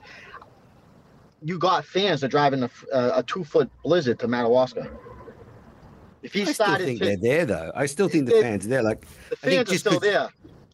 you 1.42 1.58
got 1.58 1.84
fans 1.84 2.20
that 2.20 2.28
driving 2.28 2.62
a, 2.62 2.70
a 2.92 3.22
two 3.26 3.44
foot 3.44 3.70
blizzard 3.82 4.18
to 4.20 4.28
Madawaska. 4.28 4.90
If 6.22 6.34
he 6.34 6.42
I 6.42 6.52
still 6.52 6.76
think 6.76 6.98
to- 6.98 7.04
they're 7.06 7.16
there 7.16 7.46
though. 7.46 7.72
I 7.74 7.86
still 7.86 8.08
think 8.08 8.28
the 8.28 8.36
It- 8.36 8.42
fans 8.42 8.66
are 8.66 8.68
there. 8.68 8.82
Like 8.82 9.00
the 9.00 9.06
I 9.42 9.46
think 9.48 9.66
fans 9.66 9.72
are 9.72 9.78
still 9.78 10.00
be- 10.00 10.08
there. 10.08 10.28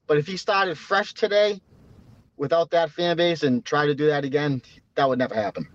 But 0.06 0.18
if 0.18 0.26
he 0.26 0.36
started 0.36 0.76
fresh 0.78 1.14
today, 1.14 1.60
without 2.36 2.70
that 2.70 2.90
fan 2.90 3.16
base, 3.16 3.42
and 3.42 3.64
tried 3.64 3.86
to 3.86 3.94
do 3.94 4.06
that 4.06 4.24
again, 4.24 4.62
that 4.94 5.08
would 5.08 5.18
never 5.18 5.34
happen. 5.34 5.66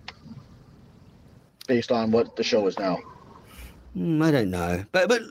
Based 1.68 1.90
on 1.92 2.10
what 2.10 2.36
the 2.36 2.42
show 2.42 2.66
is 2.66 2.78
now. 2.78 2.98
Mm, 3.96 4.22
I 4.22 4.30
don't 4.30 4.50
know, 4.50 4.84
but 4.92 5.08
but 5.08 5.22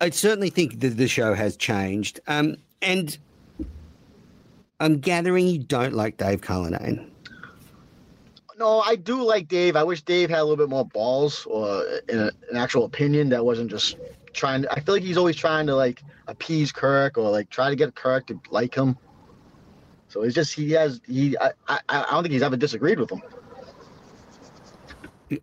I 0.00 0.10
certainly 0.10 0.50
think 0.50 0.80
that 0.80 0.96
the 0.96 1.08
show 1.08 1.34
has 1.34 1.56
changed. 1.56 2.20
Um, 2.26 2.56
and 2.82 3.16
I'm 4.80 4.98
gathering 4.98 5.46
you 5.46 5.58
don't 5.58 5.94
like 5.94 6.16
Dave 6.16 6.40
Cullinane. 6.40 7.10
No, 8.62 8.78
I 8.78 8.94
do 8.94 9.20
like 9.24 9.48
Dave. 9.48 9.74
I 9.74 9.82
wish 9.82 10.02
Dave 10.02 10.30
had 10.30 10.38
a 10.38 10.44
little 10.44 10.56
bit 10.56 10.68
more 10.68 10.86
balls 10.86 11.46
or 11.46 11.84
an, 12.08 12.30
an 12.48 12.56
actual 12.56 12.84
opinion 12.84 13.28
that 13.30 13.44
wasn't 13.44 13.68
just 13.68 13.96
trying 14.34 14.62
to. 14.62 14.72
I 14.72 14.78
feel 14.78 14.94
like 14.94 15.02
he's 15.02 15.16
always 15.16 15.34
trying 15.34 15.66
to 15.66 15.74
like 15.74 16.00
appease 16.28 16.70
Kirk 16.70 17.18
or 17.18 17.28
like 17.28 17.50
try 17.50 17.70
to 17.70 17.74
get 17.74 17.96
Kirk 17.96 18.28
to 18.28 18.40
like 18.52 18.72
him. 18.72 18.96
So 20.06 20.22
it's 20.22 20.36
just 20.36 20.54
he 20.54 20.70
has 20.70 21.00
he. 21.08 21.36
I 21.38 21.50
I, 21.66 21.80
I 21.88 22.06
don't 22.12 22.22
think 22.22 22.34
he's 22.34 22.42
ever 22.44 22.56
disagreed 22.56 23.00
with 23.00 23.10
him. 23.10 23.20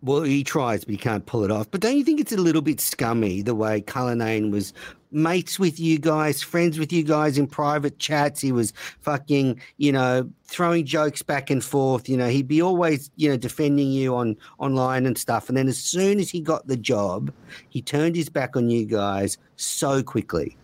Well, 0.02 0.22
he 0.22 0.44
tries, 0.44 0.84
but 0.84 0.92
he 0.92 0.98
can't 0.98 1.26
pull 1.26 1.44
it 1.44 1.50
off. 1.50 1.70
But 1.70 1.80
don't 1.80 1.96
you 1.96 2.04
think 2.04 2.20
it's 2.20 2.32
a 2.32 2.36
little 2.36 2.62
bit 2.62 2.80
scummy 2.80 3.42
the 3.42 3.54
way 3.54 3.80
Cullinane 3.80 4.50
was 4.50 4.72
mates 5.12 5.58
with 5.58 5.80
you 5.80 5.98
guys, 5.98 6.42
friends 6.42 6.78
with 6.78 6.92
you 6.92 7.02
guys 7.02 7.38
in 7.38 7.46
private 7.46 7.98
chats? 7.98 8.40
He 8.40 8.52
was 8.52 8.72
fucking, 9.00 9.60
you 9.78 9.92
know, 9.92 10.30
throwing 10.44 10.84
jokes 10.86 11.22
back 11.22 11.50
and 11.50 11.62
forth. 11.64 12.08
You 12.08 12.16
know, 12.16 12.28
he'd 12.28 12.48
be 12.48 12.62
always, 12.62 13.10
you 13.16 13.30
know, 13.30 13.36
defending 13.36 13.90
you 13.90 14.14
on 14.14 14.36
online 14.58 15.06
and 15.06 15.16
stuff. 15.16 15.48
And 15.48 15.56
then 15.56 15.68
as 15.68 15.78
soon 15.78 16.20
as 16.20 16.30
he 16.30 16.40
got 16.40 16.66
the 16.66 16.76
job, 16.76 17.32
he 17.68 17.82
turned 17.82 18.16
his 18.16 18.28
back 18.28 18.56
on 18.56 18.70
you 18.70 18.86
guys 18.86 19.38
so 19.56 20.02
quickly. 20.02 20.56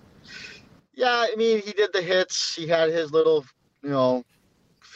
Yeah, 0.95 1.27
I 1.31 1.35
mean 1.37 1.61
he 1.61 1.73
did 1.73 1.93
the 1.93 2.03
hits. 2.03 2.55
He 2.55 2.67
had 2.67 2.91
his 2.91 3.13
little 3.13 3.45
you 3.83 3.91
know 3.91 4.25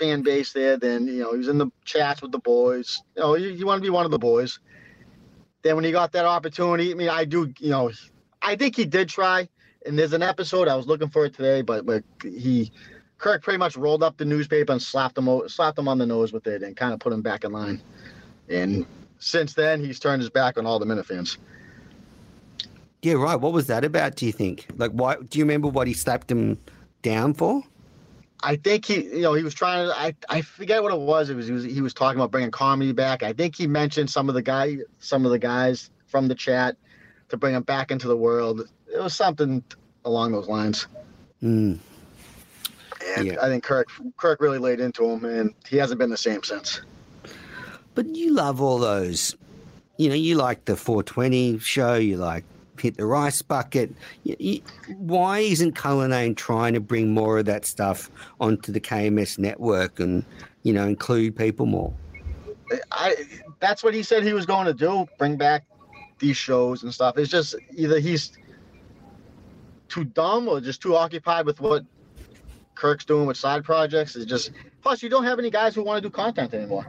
fan 0.00 0.23
base 0.23 0.52
there. 0.52 0.76
Then 0.76 1.07
you 1.07 1.23
know 1.23 1.33
he 1.33 1.38
was 1.38 1.49
in 1.49 1.59
the 1.59 1.71
chats 1.85 2.23
with 2.23 2.33
the 2.33 2.38
boys. 2.38 3.02
You 3.16 3.23
know 3.23 3.35
you, 3.37 3.50
you 3.50 3.66
want 3.66 3.78
to 3.78 3.83
be 3.83 3.90
one 3.90 4.04
of 4.04 4.11
the 4.11 4.19
boys. 4.19 4.59
Then 5.62 5.76
when 5.76 5.85
he 5.85 5.92
got 5.92 6.12
that 6.12 6.25
opportunity, 6.25 6.90
I 6.90 6.95
mean 6.95 7.09
I 7.09 7.25
do 7.25 7.52
you 7.59 7.71
know 7.71 7.90
I 8.42 8.57
think 8.57 8.76
he 8.76 8.85
did 8.85 9.09
try. 9.09 9.49
And 9.87 9.99
there's 9.99 10.12
an 10.12 10.23
episode 10.23 10.69
I 10.69 10.76
was 10.76 10.87
looking 10.87 11.09
for 11.09 11.25
it 11.25 11.35
today, 11.35 11.62
but 11.62 11.87
but 11.87 12.02
he 12.23 12.73
Kirk 13.19 13.42
pretty 13.42 13.59
much 13.59 13.76
rolled 13.76 14.02
up 14.02 14.16
the 14.16 14.25
newspaper 14.25 14.73
and 14.73 14.83
slapped 14.83 15.16
him 15.16 15.28
slapped 15.49 15.78
him 15.78 15.88
on 15.88 15.99
the 15.99 16.07
nose 16.07 16.33
with 16.33 16.47
it 16.47 16.62
and 16.62 16.76
kind 16.76 16.92
of 16.92 17.00
put 17.00 17.12
him 17.12 17.23
back 17.23 17.45
in 17.45 17.52
line. 17.52 17.83
And 18.49 18.87
since 19.19 19.54
then 19.54 19.85
he's 19.85 20.00
turned 20.00 20.23
his 20.23 20.30
back 20.30 20.59
on 20.59 20.66
all 20.66 20.78
the 20.78 20.87
Minifans. 20.87 21.37
Yeah, 23.02 23.14
right. 23.14 23.37
What 23.37 23.52
was 23.52 23.66
that 23.69 23.83
about, 23.83 24.16
do 24.16 24.26
you 24.26 24.33
think? 24.33 24.66
Like, 24.76 24.90
why? 24.90 25.16
Do 25.16 25.38
you 25.38 25.45
remember 25.45 25.69
what 25.69 25.87
he 25.87 25.95
slapped 25.95 26.30
him 26.30 26.59
down 27.02 27.33
for? 27.33 27.62
I 28.43 28.57
think 28.57 28.87
he, 28.87 29.05
you 29.05 29.21
know, 29.21 29.35
he 29.35 29.43
was 29.43 29.55
trying 29.55 29.87
to. 29.87 29.95
I, 29.95 30.15
I 30.29 30.41
forget 30.41 30.83
what 30.83 30.93
it 30.93 30.99
was. 31.01 31.29
It 31.31 31.35
was 31.35 31.47
he 31.47 31.53
was 31.53 31.65
he 31.65 31.81
was 31.81 31.93
talking 31.93 32.19
about 32.19 32.31
bringing 32.31 32.51
comedy 32.51 32.93
back. 32.93 33.23
I 33.23 33.33
think 33.33 33.55
he 33.55 33.67
mentioned 33.67 34.11
some 34.11 34.29
of 34.29 34.35
the 34.35 34.43
guy, 34.43 34.79
some 34.99 35.25
of 35.25 35.31
the 35.31 35.39
guys 35.39 35.91
from 36.07 36.29
the 36.29 36.35
chat 36.35 36.77
to 37.29 37.37
bring 37.37 37.53
them 37.53 37.63
back 37.63 37.91
into 37.91 38.09
the 38.09 38.17
world. 38.17 38.69
It 38.93 39.01
was 39.01 39.15
something 39.15 39.63
along 40.05 40.33
those 40.33 40.49
lines. 40.49 40.87
Mm. 41.43 41.79
And 43.17 43.27
Yeah. 43.27 43.37
I 43.43 43.49
think 43.49 43.63
Kirk 43.63 43.89
Kirk 44.17 44.41
really 44.41 44.59
laid 44.59 44.81
into 44.81 45.05
him, 45.05 45.25
and 45.25 45.55
he 45.69 45.77
hasn't 45.77 45.99
been 45.99 46.11
the 46.11 46.17
same 46.17 46.43
since. 46.43 46.81
But 47.95 48.07
you 48.07 48.33
love 48.33 48.61
all 48.61 48.79
those. 48.79 49.37
You 49.97 50.09
know, 50.09 50.15
you 50.15 50.37
like 50.37 50.65
the 50.65 50.77
420 50.77 51.59
show. 51.59 51.97
You 51.97 52.17
like 52.17 52.45
hit 52.81 52.97
the 52.97 53.07
rice 53.07 53.43
bucket. 53.43 53.95
Why 54.97 55.41
isn't 55.41 55.73
Cullinane 55.73 56.35
trying 56.35 56.75
to 56.75 56.81
bring 56.81 57.13
more 57.13 57.39
of 57.39 57.47
that 57.47 57.67
stuff 57.67 58.11
onto 58.41 58.73
the 58.73 58.81
KMS 58.81 59.39
network 59.39 60.01
and 60.01 60.25
you 60.63 60.73
know 60.73 60.87
include 60.87 61.37
people 61.37 61.67
more? 61.67 61.93
I 62.93 63.17
that's 63.61 63.83
what 63.83 63.95
he 63.95 64.03
said 64.03 64.23
he 64.23 64.33
was 64.33 64.47
going 64.47 64.67
to 64.67 64.75
do. 64.75 65.07
Bring 65.19 65.37
back 65.37 65.65
these 66.19 66.37
shows 66.37 66.83
and 66.83 66.93
stuff. 66.93 67.19
It's 67.19 67.31
just 67.31 67.55
either 67.75 67.99
he's 67.99 68.33
too 69.89 70.05
dumb 70.05 70.49
or 70.49 70.61
just 70.61 70.81
too 70.81 70.97
occupied 70.97 71.47
with 71.47 71.61
what 71.61 71.85
Kirk's 72.75 73.05
doing 73.05 73.27
with 73.27 73.37
side 73.37 73.65
projects. 73.65 74.17
It's 74.17 74.27
just 74.27 74.53
plus 74.83 75.03
you 75.03 75.09
don't 75.09 75.25
have 75.25 75.39
any 75.39 75.51
guys 75.51 75.75
who 75.75 75.83
want 75.83 76.03
to 76.03 76.09
do 76.09 76.13
content 76.13 76.55
anymore. 76.55 76.85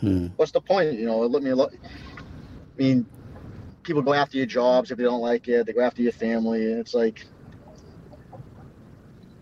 Hmm. 0.00 0.28
What's 0.36 0.52
the 0.52 0.60
point? 0.60 0.92
You 0.92 1.06
know, 1.06 1.18
let 1.20 1.42
me 1.42 1.52
look. 1.54 1.72
I 1.74 2.82
mean, 2.82 3.06
people 3.86 4.02
go 4.02 4.12
after 4.12 4.36
your 4.36 4.46
jobs 4.46 4.90
if 4.90 4.98
they 4.98 5.04
don't 5.04 5.20
like 5.20 5.48
it. 5.48 5.66
They 5.66 5.72
go 5.72 5.80
after 5.80 6.02
your 6.02 6.12
family, 6.12 6.72
and 6.72 6.80
it's 6.80 6.92
like 6.92 7.24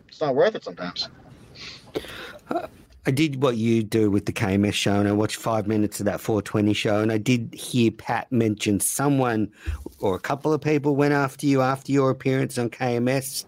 it's 0.09 0.21
not 0.21 0.35
worth 0.35 0.55
it 0.55 0.63
sometimes. 0.63 1.09
I 3.07 3.11
did 3.11 3.43
what 3.43 3.57
you 3.57 3.83
do 3.83 4.11
with 4.11 4.25
the 4.25 4.33
KMS 4.33 4.73
show, 4.73 4.95
and 4.99 5.09
I 5.09 5.13
watched 5.13 5.37
five 5.37 5.67
minutes 5.67 6.01
of 6.01 6.07
that 6.07 6.21
420 6.21 6.73
show, 6.73 7.01
and 7.01 7.13
I 7.13 7.19
did 7.19 7.53
hear 7.53 7.91
Pat 7.91 8.31
mention 8.33 8.81
someone 8.81 9.53
or 9.99 10.15
a 10.15 10.21
couple 10.21 10.55
of 10.55 10.63
people 10.63 10.97
went 10.97 11.13
after 11.13 11.47
you 11.47 11.61
after 11.61 11.93
your 11.93 12.11
appearance 12.11 12.57
on 12.57 12.71
KMS, 12.71 13.45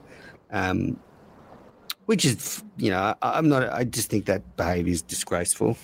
um, 0.50 0.98
which 2.04 2.24
is, 2.24 2.62
you 2.76 2.90
know, 2.90 2.98
I, 2.98 3.16
I'm 3.22 3.48
not. 3.48 3.72
I 3.72 3.84
just 3.84 4.10
think 4.10 4.26
that 4.26 4.56
behaviour 4.56 4.92
is 4.92 5.02
disgraceful. 5.02 5.78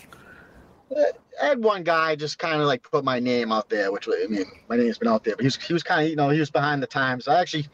Had 1.43 1.63
one 1.63 1.83
guy 1.83 2.15
just 2.15 2.39
kind 2.39 2.61
of 2.61 2.69
like 2.69 2.89
put 2.89 3.05
my 3.05 3.19
name 3.19 3.51
out 3.51 3.69
there, 3.69 3.91
which 3.91 4.09
I 4.09 4.27
mean, 4.29 4.45
my 4.69 4.77
name's 4.77 4.99
been 4.99 5.09
out 5.09 5.25
there, 5.25 5.35
but 5.35 5.43
he 5.43 5.47
was 5.47 5.57
he 5.57 5.73
was 5.73 5.83
kind 5.83 6.05
of 6.05 6.09
you 6.09 6.17
know 6.17 6.29
he 6.29 6.39
was 6.39 6.51
behind 6.51 6.83
the 6.83 6.87
times. 6.87 7.27
I 7.27 7.41
actually 7.41 7.67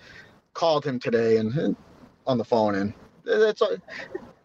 called 0.54 0.84
him 0.84 0.98
today 0.98 1.37
and, 1.37 1.76
on 2.26 2.38
the 2.38 2.44
phone, 2.44 2.75
and 2.75 2.94
it's 3.26 3.62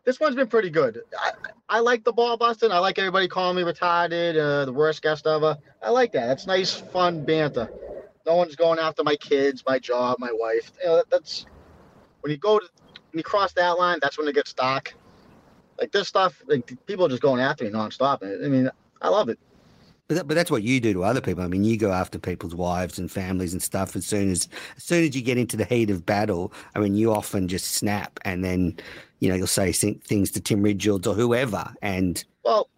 this 0.03 0.20
one's 0.20 0.36
been 0.36 0.48
pretty 0.48 0.70
good. 0.70 1.01
I, 1.18 1.32
I 1.70 1.80
like 1.80 2.03
the 2.03 2.12
ball 2.12 2.36
busting. 2.36 2.72
I 2.72 2.80
like 2.80 3.00
everybody 3.00 3.27
calling 3.27 3.56
me 3.56 3.63
retarded, 3.63 4.38
uh, 4.38 4.65
the 4.65 4.74
worst 4.74 5.01
guest 5.01 5.25
ever. 5.25 5.58
I 5.82 5.89
like 5.92 6.12
that. 6.12 6.27
That's 6.27 6.46
nice, 6.46 6.74
fun 6.74 7.24
banter. 7.24 7.72
No 8.25 8.36
one's 8.36 8.56
going 8.56 8.80
after 8.80 9.03
my 9.03 9.15
kids, 9.15 9.63
my 9.65 9.80
job, 9.80 10.18
my 10.20 10.32
wife. 10.32 10.72
You 10.82 10.88
know, 10.88 10.96
that, 10.98 11.10
that's 11.10 11.46
when 12.22 12.32
you 12.32 12.38
go 12.38 12.60
to 12.60 12.65
when 13.12 13.20
you 13.20 13.24
cross 13.24 13.53
that 13.53 13.77
line. 13.77 14.00
That's 14.01 14.18
when 14.18 14.27
it 14.27 14.36
gets 14.36 14.53
dark. 14.53 14.94
Like 15.80 15.92
this 15.92 16.08
stuff, 16.08 16.42
like 16.48 16.72
people 16.86 17.06
are 17.06 17.10
just 17.10 17.22
going 17.22 17.42
after 17.42 17.63
me 17.63 17.70
nonstop. 17.70 18.24
I 18.24 18.48
mean, 18.48 18.70
I 19.03 19.10
love 19.10 19.29
it. 19.29 19.38
But 20.07 20.15
that, 20.15 20.27
but 20.27 20.33
that's 20.36 20.51
what 20.51 20.63
you 20.63 20.79
do 20.79 20.93
to 20.93 21.03
other 21.03 21.22
people. 21.22 21.43
I 21.43 21.48
mean, 21.48 21.63
you 21.63 21.77
go 21.77 21.91
after 21.91 22.19
people's 22.19 22.55
wives 22.55 23.00
and 23.00 23.10
families 23.10 23.53
and 23.53 23.62
stuff 23.62 23.95
as 23.95 24.05
soon 24.05 24.31
as 24.31 24.50
as 24.75 24.83
soon 24.83 25.03
as 25.03 25.15
you 25.15 25.22
get 25.22 25.38
into 25.38 25.55
the 25.55 25.65
heat 25.65 25.89
of 25.89 26.05
battle. 26.05 26.51
I 26.75 26.79
mean, 26.79 26.95
you 26.95 27.12
often 27.13 27.48
just 27.48 27.72
snap 27.72 28.19
and 28.25 28.43
then 28.43 28.77
you 29.19 29.29
know 29.29 29.36
you'll 29.36 29.48
say 29.48 29.72
things 29.72 30.31
to 30.31 30.41
Tim 30.41 30.62
Ridgels 30.62 31.07
or 31.07 31.13
whoever. 31.13 31.74
And 31.81 32.24
well, 32.43 32.69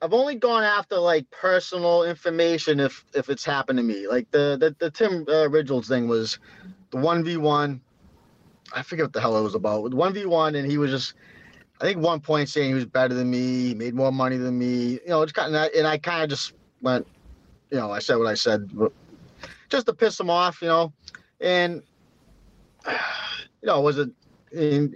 I've 0.00 0.14
only 0.14 0.36
gone 0.36 0.64
after 0.64 0.98
like 0.98 1.30
personal 1.30 2.04
information 2.04 2.80
if 2.80 3.04
if 3.14 3.28
it's 3.28 3.44
happened 3.44 3.76
to 3.78 3.82
me. 3.82 4.08
Like 4.08 4.30
the 4.30 4.56
the, 4.58 4.74
the 4.78 4.90
Tim 4.90 5.26
uh, 5.28 5.80
thing 5.82 6.08
was 6.08 6.38
the 6.90 6.98
one 6.98 7.24
v 7.24 7.36
one. 7.36 7.80
I 8.74 8.82
forget 8.82 9.04
what 9.04 9.12
the 9.12 9.20
hell 9.20 9.36
it 9.36 9.42
was 9.42 9.54
about. 9.54 9.92
One 9.92 10.14
v 10.14 10.24
one, 10.24 10.54
and 10.54 10.70
he 10.70 10.78
was 10.78 10.90
just 10.90 11.14
I 11.84 11.88
think 11.88 12.02
one 12.02 12.20
point 12.20 12.48
saying 12.48 12.68
he 12.68 12.74
was 12.74 12.86
better 12.86 13.12
than 13.12 13.30
me, 13.30 13.68
he 13.68 13.74
made 13.74 13.94
more 13.94 14.10
money 14.10 14.38
than 14.38 14.58
me. 14.58 14.92
You 14.92 15.08
know, 15.08 15.20
it's 15.20 15.32
kind 15.32 15.54
of, 15.54 15.68
and 15.76 15.86
I 15.86 15.98
kind 15.98 16.22
of 16.22 16.30
just 16.30 16.54
went, 16.80 17.06
you 17.70 17.76
know, 17.76 17.90
I 17.90 17.98
said 17.98 18.14
what 18.16 18.26
I 18.26 18.32
said, 18.32 18.70
just 19.68 19.84
to 19.84 19.92
piss 19.92 20.18
him 20.18 20.30
off, 20.30 20.62
you 20.62 20.68
know, 20.68 20.94
and 21.42 21.82
you 22.88 23.66
know, 23.66 23.82
was 23.82 23.98
it? 23.98 24.08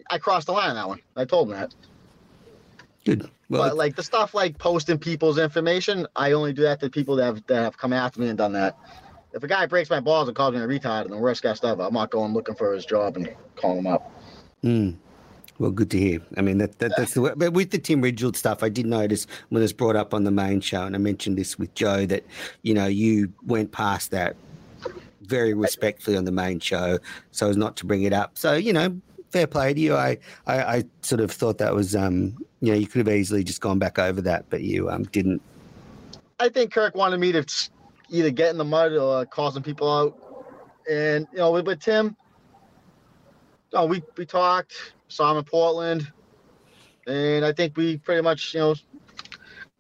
I 0.08 0.16
crossed 0.16 0.46
the 0.46 0.52
line 0.52 0.70
on 0.70 0.76
that 0.76 0.88
one. 0.88 1.00
I 1.14 1.26
told 1.26 1.50
him 1.50 1.56
that. 1.56 1.74
Good. 3.04 3.28
Well, 3.50 3.68
but 3.68 3.76
like 3.76 3.94
the 3.94 4.02
stuff 4.02 4.32
like 4.32 4.56
posting 4.56 4.96
people's 4.96 5.36
information, 5.36 6.06
I 6.16 6.32
only 6.32 6.54
do 6.54 6.62
that 6.62 6.80
to 6.80 6.88
people 6.88 7.16
that 7.16 7.26
have 7.26 7.46
that 7.48 7.64
have 7.64 7.76
come 7.76 7.92
after 7.92 8.18
me 8.18 8.28
and 8.28 8.38
done 8.38 8.52
that. 8.54 8.78
If 9.34 9.42
a 9.42 9.46
guy 9.46 9.66
breaks 9.66 9.90
my 9.90 10.00
balls 10.00 10.26
and 10.26 10.34
calls 10.34 10.54
me 10.54 10.60
a 10.60 10.66
retard 10.66 11.02
and 11.02 11.12
the 11.12 11.18
worst 11.18 11.42
guy 11.42 11.54
ever, 11.62 11.82
I'm 11.82 11.92
not 11.92 12.10
going 12.10 12.32
looking 12.32 12.54
for 12.54 12.72
his 12.72 12.86
job 12.86 13.18
and 13.18 13.28
calling 13.56 13.80
him 13.80 13.88
up. 13.88 14.10
Mm. 14.64 14.96
Well, 15.58 15.72
good 15.72 15.90
to 15.90 15.98
hear. 15.98 16.20
I 16.36 16.40
mean, 16.40 16.58
that, 16.58 16.78
that 16.78 16.92
that's 16.96 17.14
the 17.14 17.20
way. 17.20 17.32
But 17.36 17.52
with 17.52 17.70
the 17.70 17.78
Tim 17.78 18.00
Ridgels 18.00 18.38
stuff, 18.38 18.62
I 18.62 18.68
did 18.68 18.86
notice 18.86 19.26
when 19.48 19.60
it 19.60 19.64
was 19.64 19.72
brought 19.72 19.96
up 19.96 20.14
on 20.14 20.24
the 20.24 20.30
main 20.30 20.60
show, 20.60 20.84
and 20.84 20.94
I 20.94 20.98
mentioned 20.98 21.36
this 21.36 21.58
with 21.58 21.74
Joe 21.74 22.06
that 22.06 22.24
you 22.62 22.74
know 22.74 22.86
you 22.86 23.32
went 23.44 23.72
past 23.72 24.12
that 24.12 24.36
very 25.22 25.54
respectfully 25.54 26.16
on 26.16 26.24
the 26.24 26.32
main 26.32 26.60
show, 26.60 26.98
so 27.32 27.48
as 27.48 27.56
not 27.56 27.76
to 27.76 27.86
bring 27.86 28.04
it 28.04 28.12
up. 28.12 28.38
So 28.38 28.54
you 28.54 28.72
know, 28.72 29.00
fair 29.30 29.48
play 29.48 29.74
to 29.74 29.80
you. 29.80 29.96
I 29.96 30.18
I, 30.46 30.62
I 30.62 30.84
sort 31.02 31.20
of 31.20 31.32
thought 31.32 31.58
that 31.58 31.74
was 31.74 31.96
um 31.96 32.36
you 32.60 32.72
know 32.72 32.78
you 32.78 32.86
could 32.86 33.06
have 33.06 33.14
easily 33.14 33.42
just 33.42 33.60
gone 33.60 33.80
back 33.80 33.98
over 33.98 34.20
that, 34.22 34.44
but 34.50 34.62
you 34.62 34.88
um 34.88 35.04
didn't. 35.04 35.42
I 36.38 36.48
think 36.50 36.72
Kirk 36.72 36.94
wanted 36.94 37.18
me 37.18 37.32
to 37.32 37.44
either 38.10 38.30
get 38.30 38.50
in 38.50 38.58
the 38.58 38.64
mud 38.64 38.92
or 38.92 39.26
call 39.26 39.50
some 39.50 39.64
people 39.64 39.90
out, 39.90 40.16
and 40.88 41.26
you 41.32 41.38
know 41.38 41.50
with, 41.50 41.66
with 41.66 41.80
Tim. 41.80 42.16
Oh, 43.72 43.86
we 43.86 44.02
we 44.16 44.24
talked 44.24 44.92
saw 45.08 45.30
him 45.32 45.38
in 45.38 45.44
Portland, 45.44 46.10
and 47.06 47.44
I 47.44 47.52
think 47.52 47.76
we 47.76 47.98
pretty 47.98 48.22
much 48.22 48.54
you 48.54 48.60
know 48.60 48.74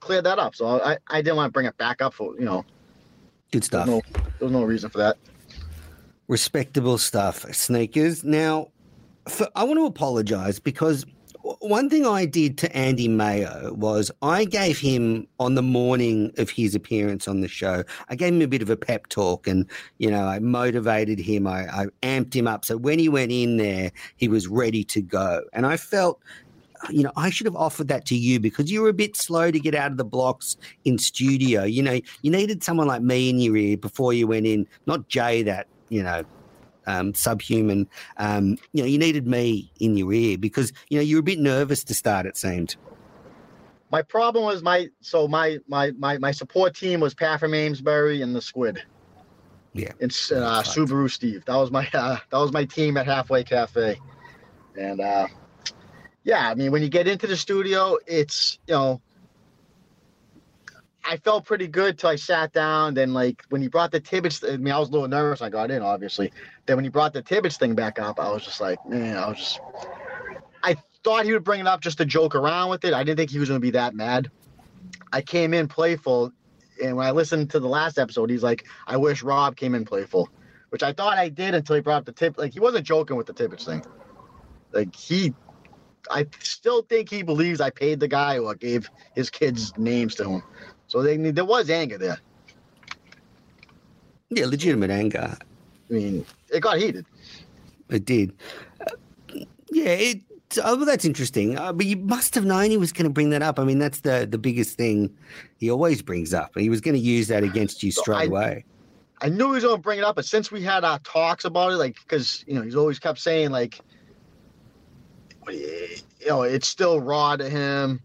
cleared 0.00 0.24
that 0.24 0.38
up. 0.38 0.54
So 0.54 0.80
I, 0.80 0.98
I 1.08 1.22
didn't 1.22 1.36
want 1.36 1.48
to 1.48 1.52
bring 1.52 1.66
it 1.66 1.76
back 1.78 2.02
up 2.02 2.14
for 2.14 2.34
you 2.38 2.44
know. 2.44 2.64
Good 3.50 3.64
stuff. 3.64 3.86
There's 3.86 4.02
no, 4.14 4.22
there's 4.38 4.52
no 4.52 4.62
reason 4.64 4.90
for 4.90 4.98
that. 4.98 5.16
Respectable 6.28 6.98
stuff, 6.98 7.46
sneakers. 7.54 8.22
Now, 8.22 8.68
for, 9.26 9.48
I 9.54 9.64
want 9.64 9.78
to 9.78 9.86
apologize 9.86 10.58
because 10.58 11.06
one 11.60 11.88
thing 11.88 12.06
I 12.06 12.26
did 12.26 12.58
to 12.58 12.76
Andy 12.76 13.08
Mayo 13.08 13.72
was 13.72 14.10
I 14.22 14.44
gave 14.44 14.78
him 14.78 15.26
on 15.38 15.54
the 15.54 15.62
morning 15.62 16.32
of 16.38 16.50
his 16.50 16.74
appearance 16.74 17.26
on 17.26 17.40
the 17.40 17.48
show, 17.48 17.84
I 18.08 18.16
gave 18.16 18.34
him 18.34 18.42
a 18.42 18.48
bit 18.48 18.62
of 18.62 18.70
a 18.70 18.76
pep 18.76 19.08
talk 19.08 19.46
and, 19.46 19.66
you 19.98 20.10
know, 20.10 20.24
I 20.26 20.38
motivated 20.40 21.18
him, 21.18 21.46
I, 21.46 21.66
I 21.68 21.86
amped 22.02 22.34
him 22.34 22.46
up. 22.46 22.64
So 22.64 22.76
when 22.76 22.98
he 22.98 23.08
went 23.08 23.32
in 23.32 23.56
there, 23.56 23.92
he 24.16 24.28
was 24.28 24.46
ready 24.46 24.84
to 24.84 25.00
go. 25.00 25.42
And 25.52 25.64
I 25.64 25.76
felt 25.76 26.20
you 26.90 27.02
know, 27.02 27.10
I 27.16 27.28
should 27.30 27.46
have 27.46 27.56
offered 27.56 27.88
that 27.88 28.06
to 28.06 28.16
you 28.16 28.38
because 28.38 28.70
you 28.70 28.82
were 28.82 28.88
a 28.88 28.94
bit 28.94 29.16
slow 29.16 29.50
to 29.50 29.58
get 29.58 29.74
out 29.74 29.90
of 29.90 29.96
the 29.96 30.04
blocks 30.04 30.56
in 30.84 30.96
studio. 30.96 31.64
You 31.64 31.82
know, 31.82 32.00
you 32.22 32.30
needed 32.30 32.62
someone 32.62 32.86
like 32.86 33.02
me 33.02 33.28
in 33.28 33.40
your 33.40 33.56
ear 33.56 33.76
before 33.76 34.12
you 34.12 34.28
went 34.28 34.46
in, 34.46 34.64
not 34.86 35.08
Jay, 35.08 35.42
that, 35.42 35.66
you 35.88 36.04
know, 36.04 36.22
um, 36.88 37.14
subhuman. 37.14 37.86
Um, 38.16 38.58
you 38.72 38.82
know, 38.82 38.88
you 38.88 38.98
needed 38.98 39.26
me 39.26 39.70
in 39.78 39.96
your 39.96 40.12
ear 40.12 40.38
because 40.38 40.72
you 40.88 40.98
know 40.98 41.02
you 41.02 41.16
were 41.16 41.20
a 41.20 41.24
bit 41.24 41.38
nervous 41.38 41.84
to 41.84 41.94
start. 41.94 42.26
It 42.26 42.36
seemed. 42.36 42.76
My 43.90 44.02
problem 44.02 44.44
was 44.44 44.62
my 44.62 44.88
so 45.00 45.28
my 45.28 45.58
my 45.68 45.92
my 45.92 46.18
my 46.18 46.30
support 46.30 46.74
team 46.74 47.00
was 47.00 47.14
Pat 47.14 47.40
from 47.40 47.54
Amesbury 47.54 48.22
and 48.22 48.34
the 48.34 48.42
Squid. 48.42 48.82
Yeah, 49.74 49.92
And 50.00 50.10
uh, 50.10 50.62
Subaru 50.62 51.10
Steve. 51.10 51.44
That 51.44 51.56
was 51.56 51.70
my 51.70 51.88
uh, 51.94 52.16
that 52.30 52.38
was 52.38 52.52
my 52.52 52.64
team 52.64 52.96
at 52.96 53.06
Halfway 53.06 53.44
Cafe, 53.44 54.00
and 54.76 55.00
uh, 55.00 55.28
yeah, 56.24 56.48
I 56.48 56.54
mean 56.54 56.72
when 56.72 56.82
you 56.82 56.88
get 56.88 57.06
into 57.06 57.26
the 57.26 57.36
studio, 57.36 57.98
it's 58.06 58.58
you 58.66 58.74
know 58.74 59.00
I 61.08 61.16
felt 61.16 61.46
pretty 61.46 61.68
good 61.68 61.98
till 61.98 62.10
I 62.10 62.16
sat 62.16 62.52
down. 62.52 62.92
Then, 62.92 63.14
like 63.14 63.42
when 63.48 63.62
he 63.62 63.68
brought 63.68 63.90
the 63.90 63.98
Tibbetts, 63.98 64.44
I 64.44 64.58
mean, 64.58 64.74
I 64.74 64.78
was 64.78 64.90
a 64.90 64.92
little 64.92 65.08
nervous. 65.08 65.40
I 65.40 65.48
got 65.48 65.70
in, 65.70 65.80
obviously. 65.80 66.30
Then 66.66 66.76
when 66.76 66.84
he 66.84 66.90
brought 66.90 67.14
the 67.14 67.22
Tibbetts 67.22 67.56
thing 67.56 67.74
back 67.74 67.98
up, 67.98 68.20
I 68.20 68.30
was 68.30 68.44
just 68.44 68.60
like, 68.60 68.78
man, 68.86 69.16
I 69.16 69.26
was 69.26 69.38
just. 69.38 69.60
I 70.62 70.76
thought 71.02 71.24
he 71.24 71.32
would 71.32 71.44
bring 71.44 71.60
it 71.60 71.66
up 71.66 71.80
just 71.80 71.96
to 71.98 72.04
joke 72.04 72.34
around 72.34 72.68
with 72.68 72.84
it. 72.84 72.92
I 72.92 73.04
didn't 73.04 73.16
think 73.16 73.30
he 73.30 73.38
was 73.38 73.48
going 73.48 73.58
to 73.58 73.64
be 73.64 73.70
that 73.70 73.94
mad. 73.94 74.30
I 75.10 75.22
came 75.22 75.54
in 75.54 75.66
playful, 75.66 76.30
and 76.82 76.94
when 76.94 77.06
I 77.06 77.12
listened 77.12 77.50
to 77.52 77.60
the 77.60 77.68
last 77.68 77.98
episode, 77.98 78.28
he's 78.28 78.42
like, 78.42 78.66
"I 78.86 78.98
wish 78.98 79.22
Rob 79.22 79.56
came 79.56 79.74
in 79.74 79.86
playful," 79.86 80.28
which 80.68 80.82
I 80.82 80.92
thought 80.92 81.16
I 81.16 81.30
did 81.30 81.54
until 81.54 81.76
he 81.76 81.80
brought 81.80 81.98
up 81.98 82.04
the 82.04 82.12
tip. 82.12 82.36
Like 82.36 82.52
he 82.52 82.60
wasn't 82.60 82.84
joking 82.84 83.16
with 83.16 83.26
the 83.26 83.32
Tibbetts 83.32 83.64
thing. 83.64 83.82
Like 84.72 84.94
he 84.94 85.32
I 86.10 86.26
still 86.40 86.82
think 86.82 87.08
he 87.08 87.22
believes 87.22 87.60
I 87.60 87.70
paid 87.70 88.00
the 88.00 88.08
guy 88.08 88.38
or 88.38 88.54
gave 88.54 88.90
his 89.14 89.30
kids 89.30 89.76
names 89.78 90.14
to 90.16 90.28
him. 90.28 90.42
So 90.88 91.02
they, 91.02 91.16
there 91.16 91.44
was 91.44 91.70
anger 91.70 91.98
there. 91.98 92.18
Yeah, 94.30 94.46
legitimate 94.46 94.90
anger. 94.90 95.36
I 95.90 95.92
mean, 95.92 96.26
it 96.50 96.60
got 96.60 96.78
heated. 96.78 97.06
It 97.88 98.04
did. 98.04 98.34
Uh, 98.80 99.40
yeah, 99.70 99.90
it. 99.90 100.20
Oh, 100.64 100.76
well, 100.76 100.86
that's 100.86 101.04
interesting. 101.04 101.58
Uh, 101.58 101.74
but 101.74 101.84
you 101.84 101.96
must 101.98 102.34
have 102.34 102.44
known 102.44 102.70
he 102.70 102.78
was 102.78 102.90
going 102.90 103.04
to 103.04 103.10
bring 103.10 103.30
that 103.30 103.42
up. 103.42 103.58
I 103.58 103.64
mean, 103.64 103.78
that's 103.78 104.00
the 104.00 104.26
the 104.28 104.38
biggest 104.38 104.76
thing 104.76 105.14
he 105.58 105.70
always 105.70 106.02
brings 106.02 106.32
up. 106.34 106.56
He 106.56 106.70
was 106.70 106.80
going 106.80 106.94
to 106.94 107.00
use 107.00 107.28
that 107.28 107.44
against 107.44 107.82
you 107.82 107.92
straight 107.92 108.16
so 108.16 108.20
I, 108.20 108.24
away. 108.24 108.64
I 109.20 109.28
knew 109.28 109.48
he 109.48 109.54
was 109.54 109.64
going 109.64 109.76
to 109.76 109.82
bring 109.82 109.98
it 109.98 110.04
up, 110.04 110.16
but 110.16 110.24
since 110.24 110.50
we 110.50 110.62
had 110.62 110.84
our 110.84 110.98
talks 111.00 111.44
about 111.44 111.72
it, 111.72 111.76
like, 111.76 111.96
because 112.00 112.44
you 112.46 112.54
know, 112.54 112.62
he's 112.62 112.76
always 112.76 112.98
kept 112.98 113.18
saying 113.18 113.50
like, 113.50 113.80
you 115.48 115.98
know, 116.26 116.42
it's 116.42 116.68
still 116.68 117.00
raw 117.00 117.36
to 117.36 117.48
him 117.48 118.00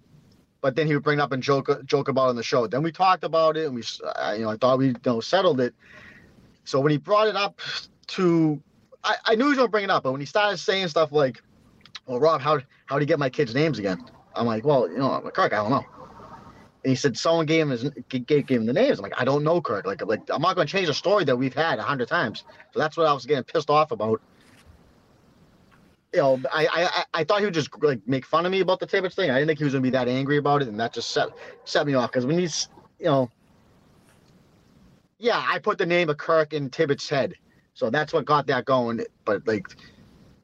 but 0.63 0.77
then 0.77 0.87
he 0.87 0.93
would 0.93 1.03
bring 1.03 1.19
it 1.19 1.21
up 1.21 1.33
and 1.33 1.43
joke 1.43 1.69
joke 1.85 2.07
about 2.07 2.27
it 2.27 2.29
on 2.29 2.35
the 2.37 2.41
show. 2.41 2.65
Then 2.65 2.81
we 2.81 2.91
talked 2.91 3.25
about 3.25 3.57
it, 3.57 3.65
and 3.65 3.75
we, 3.75 3.83
you 4.37 4.43
know, 4.45 4.49
I 4.49 4.55
thought 4.55 4.79
we, 4.79 4.87
you 4.87 4.95
know, 5.05 5.19
settled 5.19 5.59
it. 5.59 5.75
So 6.63 6.79
when 6.79 6.89
he 6.89 6.97
brought 6.97 7.27
it 7.27 7.35
up 7.35 7.59
to, 8.07 8.63
I, 9.03 9.17
I 9.25 9.35
knew 9.35 9.43
he 9.43 9.49
was 9.49 9.57
gonna 9.57 9.67
bring 9.67 9.83
it 9.83 9.89
up, 9.89 10.03
but 10.03 10.13
when 10.13 10.21
he 10.21 10.25
started 10.25 10.57
saying 10.57 10.87
stuff 10.87 11.11
like, 11.11 11.43
"Well, 12.07 12.21
Rob, 12.21 12.39
how 12.39 12.61
how 12.85 12.97
do 12.97 13.01
you 13.01 13.07
get 13.07 13.19
my 13.19 13.29
kids' 13.29 13.53
names 13.53 13.77
again?" 13.77 14.05
I'm 14.35 14.45
like, 14.45 14.65
"Well, 14.65 14.89
you 14.89 14.97
know, 14.97 15.11
I'm 15.11 15.25
like, 15.25 15.33
Kirk, 15.33 15.51
I 15.51 15.57
don't 15.57 15.69
know." 15.69 15.85
And 16.85 16.89
he 16.89 16.95
said 16.95 17.17
someone 17.17 17.45
gave 17.45 17.63
him 17.63 17.69
his 17.71 17.89
gave 18.07 18.47
him 18.47 18.65
the 18.65 18.73
names. 18.73 18.99
I'm 18.99 19.03
like, 19.03 19.19
I 19.19 19.25
don't 19.25 19.43
know, 19.43 19.59
Kirk. 19.59 19.85
Like, 19.85 20.05
like 20.05 20.21
I'm 20.29 20.41
not 20.41 20.55
gonna 20.55 20.65
change 20.65 20.87
a 20.87 20.93
story 20.93 21.25
that 21.25 21.35
we've 21.35 21.53
had 21.53 21.77
a 21.77 21.83
hundred 21.83 22.07
times. 22.07 22.45
So 22.71 22.79
that's 22.79 22.95
what 22.95 23.05
I 23.05 23.11
was 23.11 23.25
getting 23.25 23.43
pissed 23.43 23.69
off 23.69 23.91
about 23.91 24.21
you 26.13 26.19
know, 26.19 26.39
I, 26.51 26.67
I 26.71 27.21
I 27.21 27.23
thought 27.23 27.39
he 27.39 27.45
would 27.45 27.53
just 27.53 27.69
like 27.81 27.99
make 28.07 28.25
fun 28.25 28.45
of 28.45 28.51
me 28.51 28.59
about 28.59 28.79
the 28.79 28.85
Tibbetts 28.85 29.15
thing. 29.15 29.31
I 29.31 29.35
didn't 29.35 29.47
think 29.47 29.59
he 29.59 29.65
was 29.65 29.73
gonna 29.73 29.81
be 29.81 29.89
that 29.91 30.07
angry 30.07 30.37
about 30.37 30.61
it, 30.61 30.67
and 30.67 30.79
that 30.79 30.93
just 30.93 31.11
set 31.11 31.29
set 31.65 31.87
me 31.87 31.95
off. 31.95 32.11
Because 32.11 32.25
when 32.25 32.37
he's, 32.37 32.69
you 32.99 33.05
know, 33.05 33.29
yeah, 35.17 35.43
I 35.47 35.57
put 35.57 35.77
the 35.77 35.85
name 35.85 36.09
of 36.09 36.17
Kirk 36.17 36.53
in 36.53 36.69
Tibbetts' 36.69 37.09
head, 37.09 37.33
so 37.73 37.89
that's 37.89 38.13
what 38.13 38.25
got 38.25 38.45
that 38.47 38.65
going. 38.65 39.03
But 39.25 39.47
like, 39.47 39.65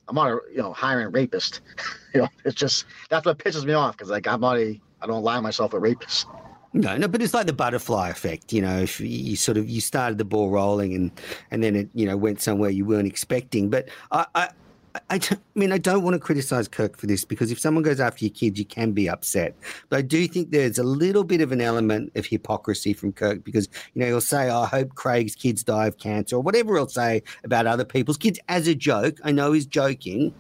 I'm 0.08 0.16
not 0.16 0.32
a 0.32 0.40
you 0.52 0.58
know 0.58 0.74
hiring 0.74 1.12
rapist. 1.12 1.62
you 2.16 2.22
know, 2.22 2.30
it's 2.46 2.56
just 2.56 2.86
that's 3.10 3.26
what 3.26 3.38
pisses 3.38 3.64
me 3.64 3.74
off 3.74 3.96
because 3.96 4.10
like 4.10 4.28
I'm 4.28 4.42
not 4.42 4.58
a 4.58 4.80
I 5.02 5.08
don't 5.08 5.24
lie 5.24 5.40
myself 5.40 5.74
a 5.74 5.80
rapist. 5.80 6.26
No, 6.72 6.96
no, 6.98 7.08
but 7.08 7.22
it's 7.22 7.34
like 7.34 7.48
the 7.48 7.54
butterfly 7.54 8.10
effect, 8.10 8.54
you 8.54 8.62
know. 8.62 8.80
If 8.80 9.00
you 9.00 9.36
sort 9.36 9.58
of 9.58 9.68
you 9.68 9.82
started 9.82 10.20
the 10.20 10.26
ball 10.26 10.52
rolling 10.52 10.94
and 10.94 11.12
and 11.52 11.64
then 11.64 11.76
it 11.76 11.90
you 11.94 12.06
know 12.06 12.18
went 12.18 12.42
somewhere 12.42 12.70
you 12.70 12.86
weren't 12.86 13.08
expecting. 13.08 13.70
But 13.70 13.90
I 14.12 14.26
I, 14.36 14.50
I, 14.96 15.15
I 15.15 15.38
mean 15.55 15.72
I 15.72 15.77
don't 15.77 16.03
want 16.03 16.15
to 16.15 16.19
criticize 16.19 16.67
Kirk 16.67 16.98
for 16.98 17.08
this 17.08 17.25
because 17.25 17.51
if 17.51 17.60
someone 17.60 17.84
goes 17.84 18.00
after 18.00 18.25
your 18.25 18.34
kids, 18.34 18.60
you 18.60 18.65
can 18.65 18.91
be 18.91 19.10
upset. 19.10 19.55
But 19.89 20.00
I 20.00 20.01
do 20.01 20.27
think 20.27 20.51
there's 20.51 20.77
a 20.77 20.84
little 20.84 21.24
bit 21.24 21.41
of 21.41 21.51
an 21.51 21.62
element 21.62 22.12
of 22.15 22.25
hypocrisy 22.25 22.93
from 22.93 23.13
Kirk 23.13 23.43
because 23.43 23.67
you 23.93 24.01
know 24.01 24.08
he'll 24.08 24.22
say, 24.22 24.50
oh, 24.50 24.62
"I 24.62 24.67
hope 24.67 24.96
Craig's 24.96 25.36
kids 25.36 25.63
die 25.63 25.88
of 25.88 25.98
cancer" 25.98 26.38
or 26.38 26.41
whatever 26.41 26.75
he'll 26.75 26.88
say 26.88 27.24
about 27.43 27.67
other 27.67 27.86
people's 27.86 28.17
kids 28.17 28.39
as 28.50 28.67
a 28.67 28.75
joke. 28.75 29.17
I 29.24 29.31
know 29.31 29.51
he's 29.51 29.65
joking, 29.65 30.34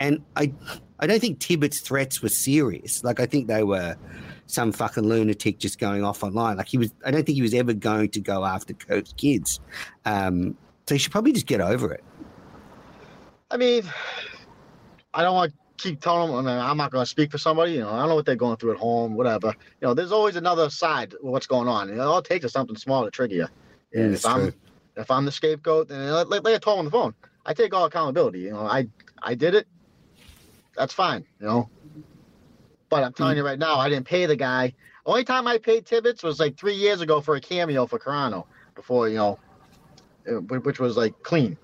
and 0.00 0.22
I 0.36 0.52
I 0.98 1.06
don't 1.06 1.20
think 1.20 1.40
Tibbetts' 1.40 1.80
threats 1.80 2.22
were 2.22 2.28
serious. 2.28 3.04
Like 3.04 3.20
I 3.20 3.26
think 3.26 3.48
they 3.48 3.62
were 3.62 3.96
some 4.46 4.72
fucking 4.72 5.04
lunatic 5.04 5.58
just 5.58 5.78
going 5.78 6.04
off 6.04 6.22
online. 6.22 6.56
Like 6.56 6.68
he 6.68 6.78
was, 6.78 6.92
I 7.04 7.10
don't 7.10 7.26
think 7.26 7.36
he 7.36 7.42
was 7.42 7.54
ever 7.54 7.72
going 7.72 8.10
to 8.10 8.20
go 8.20 8.44
after 8.44 8.74
Kirk's 8.74 9.12
kids. 9.14 9.60
Um, 10.04 10.56
so 10.88 10.94
he 10.94 10.98
should 10.98 11.12
probably 11.12 11.32
just 11.32 11.46
get 11.46 11.60
over 11.60 11.92
it. 11.92 12.04
I 13.50 13.56
mean, 13.56 13.84
I 15.14 15.22
don't 15.22 15.34
want 15.34 15.52
to 15.52 15.82
keep 15.82 16.00
telling 16.00 16.30
them. 16.30 16.46
I 16.46 16.50
mean, 16.50 16.60
I'm 16.60 16.76
not 16.76 16.90
going 16.90 17.02
to 17.02 17.08
speak 17.08 17.30
for 17.30 17.38
somebody. 17.38 17.72
You 17.72 17.80
know, 17.80 17.90
I 17.90 18.00
don't 18.00 18.08
know 18.08 18.14
what 18.14 18.26
they're 18.26 18.34
going 18.34 18.56
through 18.56 18.72
at 18.72 18.78
home, 18.78 19.14
whatever. 19.14 19.48
You 19.80 19.88
know, 19.88 19.94
there's 19.94 20.12
always 20.12 20.36
another 20.36 20.68
side 20.70 21.14
of 21.14 21.20
what's 21.22 21.46
going 21.46 21.68
on. 21.68 21.88
You 21.88 21.96
know, 21.96 22.08
all 22.08 22.18
it 22.18 22.24
takes 22.24 22.44
is 22.44 22.52
something 22.52 22.76
small 22.76 23.04
to 23.04 23.10
trigger 23.10 23.34
you. 23.34 23.46
And 23.94 24.12
That's 24.12 24.24
if 24.24 24.30
I'm 24.30 24.40
true. 24.42 24.52
if 24.96 25.10
I'm 25.10 25.24
the 25.24 25.32
scapegoat, 25.32 25.88
then 25.88 26.10
like, 26.10 26.44
like 26.44 26.54
I 26.54 26.58
told 26.58 26.80
on 26.80 26.84
the 26.84 26.90
phone, 26.90 27.14
I 27.44 27.54
take 27.54 27.72
all 27.72 27.84
accountability. 27.84 28.40
You 28.40 28.50
know, 28.50 28.66
I 28.66 28.88
I 29.22 29.34
did 29.34 29.54
it. 29.54 29.66
That's 30.76 30.92
fine. 30.92 31.24
You 31.40 31.46
know. 31.46 31.70
But 32.88 33.04
I'm 33.04 33.12
telling 33.12 33.34
mm. 33.34 33.38
you 33.38 33.44
right 33.44 33.58
now, 33.58 33.78
I 33.78 33.88
didn't 33.88 34.06
pay 34.06 34.26
the 34.26 34.36
guy. 34.36 34.74
Only 35.06 35.24
time 35.24 35.46
I 35.46 35.58
paid 35.58 35.86
Tibbetts 35.86 36.22
was 36.22 36.40
like 36.40 36.56
three 36.56 36.74
years 36.74 37.00
ago 37.00 37.20
for 37.20 37.36
a 37.36 37.40
cameo 37.40 37.86
for 37.86 37.98
Carano. 37.98 38.44
Before 38.74 39.08
you 39.08 39.16
know, 39.16 39.38
which 40.48 40.80
was 40.80 40.96
like 40.96 41.20
clean. 41.22 41.56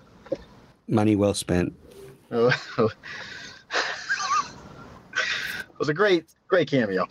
Money 0.87 1.15
well 1.15 1.33
spent. 1.33 1.73
it 2.31 2.51
was 5.77 5.89
a 5.89 5.93
great, 5.93 6.25
great 6.47 6.69
cameo. 6.69 7.07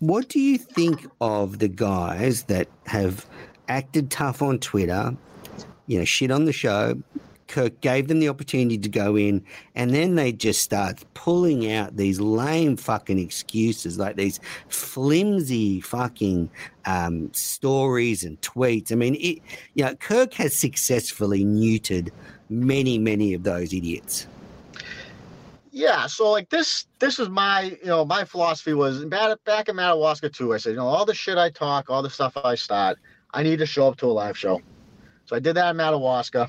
What 0.00 0.28
do 0.28 0.38
you 0.38 0.58
think 0.58 1.06
of 1.20 1.58
the 1.58 1.68
guys 1.68 2.44
that 2.44 2.68
have 2.86 3.26
acted 3.68 4.10
tough 4.10 4.42
on 4.42 4.58
Twitter, 4.58 5.16
you 5.86 5.98
know, 5.98 6.04
shit 6.04 6.30
on 6.30 6.44
the 6.44 6.52
show? 6.52 7.02
Kirk 7.48 7.80
gave 7.80 8.08
them 8.08 8.20
the 8.20 8.28
opportunity 8.28 8.78
to 8.78 8.88
go 8.88 9.16
in, 9.16 9.44
and 9.74 9.92
then 9.92 10.14
they 10.14 10.32
just 10.32 10.62
start 10.62 11.04
pulling 11.14 11.72
out 11.72 11.96
these 11.96 12.20
lame 12.20 12.76
fucking 12.76 13.18
excuses, 13.18 13.98
like 13.98 14.16
these 14.16 14.38
flimsy 14.68 15.80
fucking 15.80 16.50
um, 16.84 17.32
stories 17.32 18.24
and 18.24 18.40
tweets. 18.40 18.92
I 18.92 18.94
mean, 18.94 19.14
it, 19.16 19.40
you 19.74 19.84
know, 19.84 19.94
Kirk 19.96 20.34
has 20.34 20.54
successfully 20.54 21.44
neutered 21.44 22.10
many, 22.48 22.98
many 22.98 23.34
of 23.34 23.42
those 23.42 23.72
idiots. 23.72 24.26
Yeah, 25.70 26.06
so 26.06 26.30
like 26.30 26.50
this, 26.50 26.86
this 26.98 27.18
is 27.18 27.28
my, 27.28 27.76
you 27.82 27.86
know, 27.86 28.04
my 28.04 28.24
philosophy 28.24 28.74
was 28.74 29.04
back 29.04 29.38
back 29.44 29.68
in 29.68 29.76
Madawaska 29.76 30.28
too. 30.28 30.52
I 30.52 30.56
said, 30.56 30.70
you 30.70 30.76
know, 30.76 30.86
all 30.86 31.04
the 31.04 31.14
shit 31.14 31.38
I 31.38 31.50
talk, 31.50 31.88
all 31.88 32.02
the 32.02 32.10
stuff 32.10 32.36
I 32.36 32.56
start, 32.56 32.98
I 33.32 33.42
need 33.42 33.58
to 33.60 33.66
show 33.66 33.86
up 33.86 33.96
to 33.98 34.06
a 34.06 34.08
live 34.08 34.36
show. 34.36 34.60
So 35.26 35.36
I 35.36 35.38
did 35.38 35.54
that 35.54 35.70
in 35.70 35.76
Madawaska. 35.76 36.48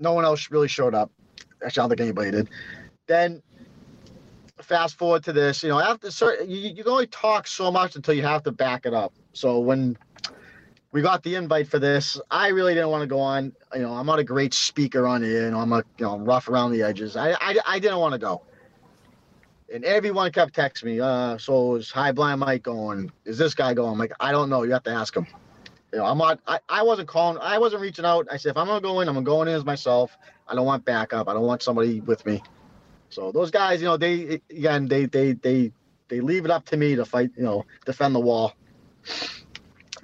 No 0.00 0.14
one 0.14 0.24
else 0.24 0.50
really 0.50 0.68
showed 0.68 0.94
up. 0.94 1.10
Actually, 1.64 1.80
I 1.80 1.82
don't 1.82 1.88
think 1.90 2.00
anybody 2.00 2.30
did. 2.30 2.50
Then 3.06 3.42
fast 4.62 4.98
forward 4.98 5.24
to 5.24 5.32
this, 5.32 5.62
you 5.62 5.68
know, 5.68 5.80
after 5.80 6.10
certain, 6.10 6.50
you, 6.50 6.56
you 6.56 6.82
can 6.82 6.92
only 6.92 7.06
talk 7.06 7.46
so 7.46 7.70
much 7.70 7.96
until 7.96 8.14
you 8.14 8.22
have 8.22 8.42
to 8.44 8.52
back 8.52 8.86
it 8.86 8.94
up. 8.94 9.12
So 9.32 9.58
when 9.58 9.96
we 10.92 11.02
got 11.02 11.22
the 11.22 11.34
invite 11.34 11.68
for 11.68 11.78
this, 11.78 12.20
I 12.30 12.48
really 12.48 12.74
didn't 12.74 12.90
want 12.90 13.02
to 13.02 13.06
go 13.06 13.20
on. 13.20 13.52
You 13.74 13.82
know, 13.82 13.92
I'm 13.92 14.06
not 14.06 14.18
a 14.18 14.24
great 14.24 14.54
speaker 14.54 15.06
on 15.06 15.22
here. 15.22 15.44
You 15.44 15.50
know, 15.50 15.60
I'm 15.60 15.72
a 15.72 15.84
you 15.98 16.04
know 16.04 16.14
I'm 16.14 16.24
rough 16.24 16.48
around 16.48 16.72
the 16.72 16.82
edges. 16.82 17.16
I 17.16 17.32
I, 17.32 17.56
I 17.66 17.78
didn't 17.78 17.98
want 17.98 18.12
to 18.12 18.18
go. 18.18 18.42
And 19.72 19.84
everyone 19.84 20.32
kept 20.32 20.54
texting 20.54 20.84
me. 20.84 21.00
Uh, 21.00 21.38
so 21.38 21.76
is 21.76 21.92
High 21.92 22.10
Blind 22.10 22.40
Mike 22.40 22.64
going? 22.64 23.12
Is 23.24 23.38
this 23.38 23.54
guy 23.54 23.72
going? 23.72 23.92
I'm 23.92 23.98
like, 23.98 24.12
I 24.18 24.32
don't 24.32 24.50
know. 24.50 24.64
You 24.64 24.72
have 24.72 24.82
to 24.84 24.90
ask 24.90 25.16
him. 25.16 25.28
You 25.92 25.98
know, 25.98 26.04
I'm 26.04 26.18
not. 26.18 26.40
I, 26.46 26.60
I 26.68 26.82
wasn't 26.82 27.08
calling. 27.08 27.38
I 27.42 27.58
wasn't 27.58 27.82
reaching 27.82 28.04
out. 28.04 28.28
I 28.30 28.36
said, 28.36 28.50
if 28.50 28.56
I'm 28.56 28.66
gonna 28.66 28.80
go 28.80 29.00
in, 29.00 29.08
I'm 29.08 29.14
gonna 29.14 29.24
go 29.24 29.42
in 29.42 29.48
as 29.48 29.64
myself. 29.64 30.16
I 30.46 30.54
don't 30.54 30.66
want 30.66 30.84
backup. 30.84 31.28
I 31.28 31.32
don't 31.32 31.46
want 31.46 31.62
somebody 31.62 32.00
with 32.00 32.24
me. 32.26 32.42
So 33.08 33.32
those 33.32 33.50
guys, 33.50 33.80
you 33.80 33.88
know, 33.88 33.96
they 33.96 34.40
again, 34.50 34.86
they 34.86 35.06
they 35.06 35.32
they 35.32 35.72
they 36.08 36.20
leave 36.20 36.44
it 36.44 36.50
up 36.50 36.64
to 36.66 36.76
me 36.76 36.94
to 36.94 37.04
fight. 37.04 37.30
You 37.36 37.42
know, 37.42 37.66
defend 37.84 38.14
the 38.14 38.20
wall. 38.20 38.54